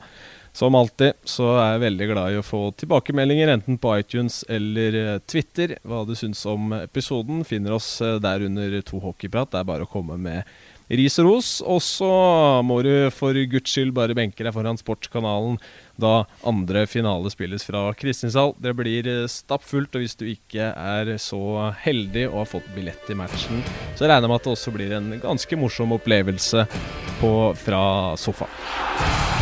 Som 0.58 0.74
alltid 0.74 1.12
så 1.22 1.52
er 1.54 1.76
jeg 1.76 1.84
veldig 1.84 2.06
glad 2.10 2.32
i 2.34 2.38
å 2.40 2.42
få 2.42 2.72
tilbakemeldinger 2.80 3.52
enten 3.52 3.76
på 3.78 3.92
iTunes 4.00 4.40
eller 4.50 4.96
eh, 4.98 5.20
Twitter. 5.30 5.76
Hva 5.86 6.00
du 6.02 6.16
syns 6.18 6.40
om 6.50 6.72
episoden. 6.74 7.44
Finner 7.46 7.76
oss 7.76 8.00
eh, 8.02 8.16
der 8.18 8.42
under 8.48 8.74
To 8.88 8.98
hockeyprat. 9.04 9.52
Det 9.52 9.60
er 9.60 9.68
bare 9.68 9.86
å 9.86 9.92
komme 9.92 10.18
med 10.18 10.50
ris 10.90 11.20
og 11.22 11.28
ros. 11.28 11.52
Og 11.62 11.78
så 11.86 12.10
må 12.66 12.80
du 12.82 12.90
for 13.14 13.38
guds 13.52 13.70
skyld 13.70 13.94
bare 13.94 14.18
benke 14.18 14.42
deg 14.42 14.50
foran 14.56 14.82
Sportskanalen 14.82 15.60
da 15.94 16.24
andre 16.42 16.88
finale 16.90 17.30
spilles 17.30 17.62
fra 17.62 17.84
Kristiansand. 17.94 18.58
Det 18.58 18.74
blir 18.82 19.06
eh, 19.14 19.30
stappfullt, 19.30 19.94
og 19.94 20.02
hvis 20.02 20.18
du 20.18 20.26
ikke 20.26 20.72
er 20.74 21.14
så 21.22 21.70
heldig 21.86 22.32
og 22.32 22.40
har 22.42 22.54
fått 22.56 22.74
billett 22.74 23.06
til 23.06 23.22
matchen, 23.22 23.62
så 23.94 24.10
regner 24.10 24.26
jeg 24.26 24.34
med 24.34 24.40
at 24.42 24.50
det 24.50 24.56
også 24.58 24.74
blir 24.74 24.98
en 24.98 25.12
ganske 25.22 25.62
morsom 25.62 25.94
opplevelse 26.02 26.66
på, 27.22 27.36
fra 27.62 27.84
sofaen. 28.18 29.37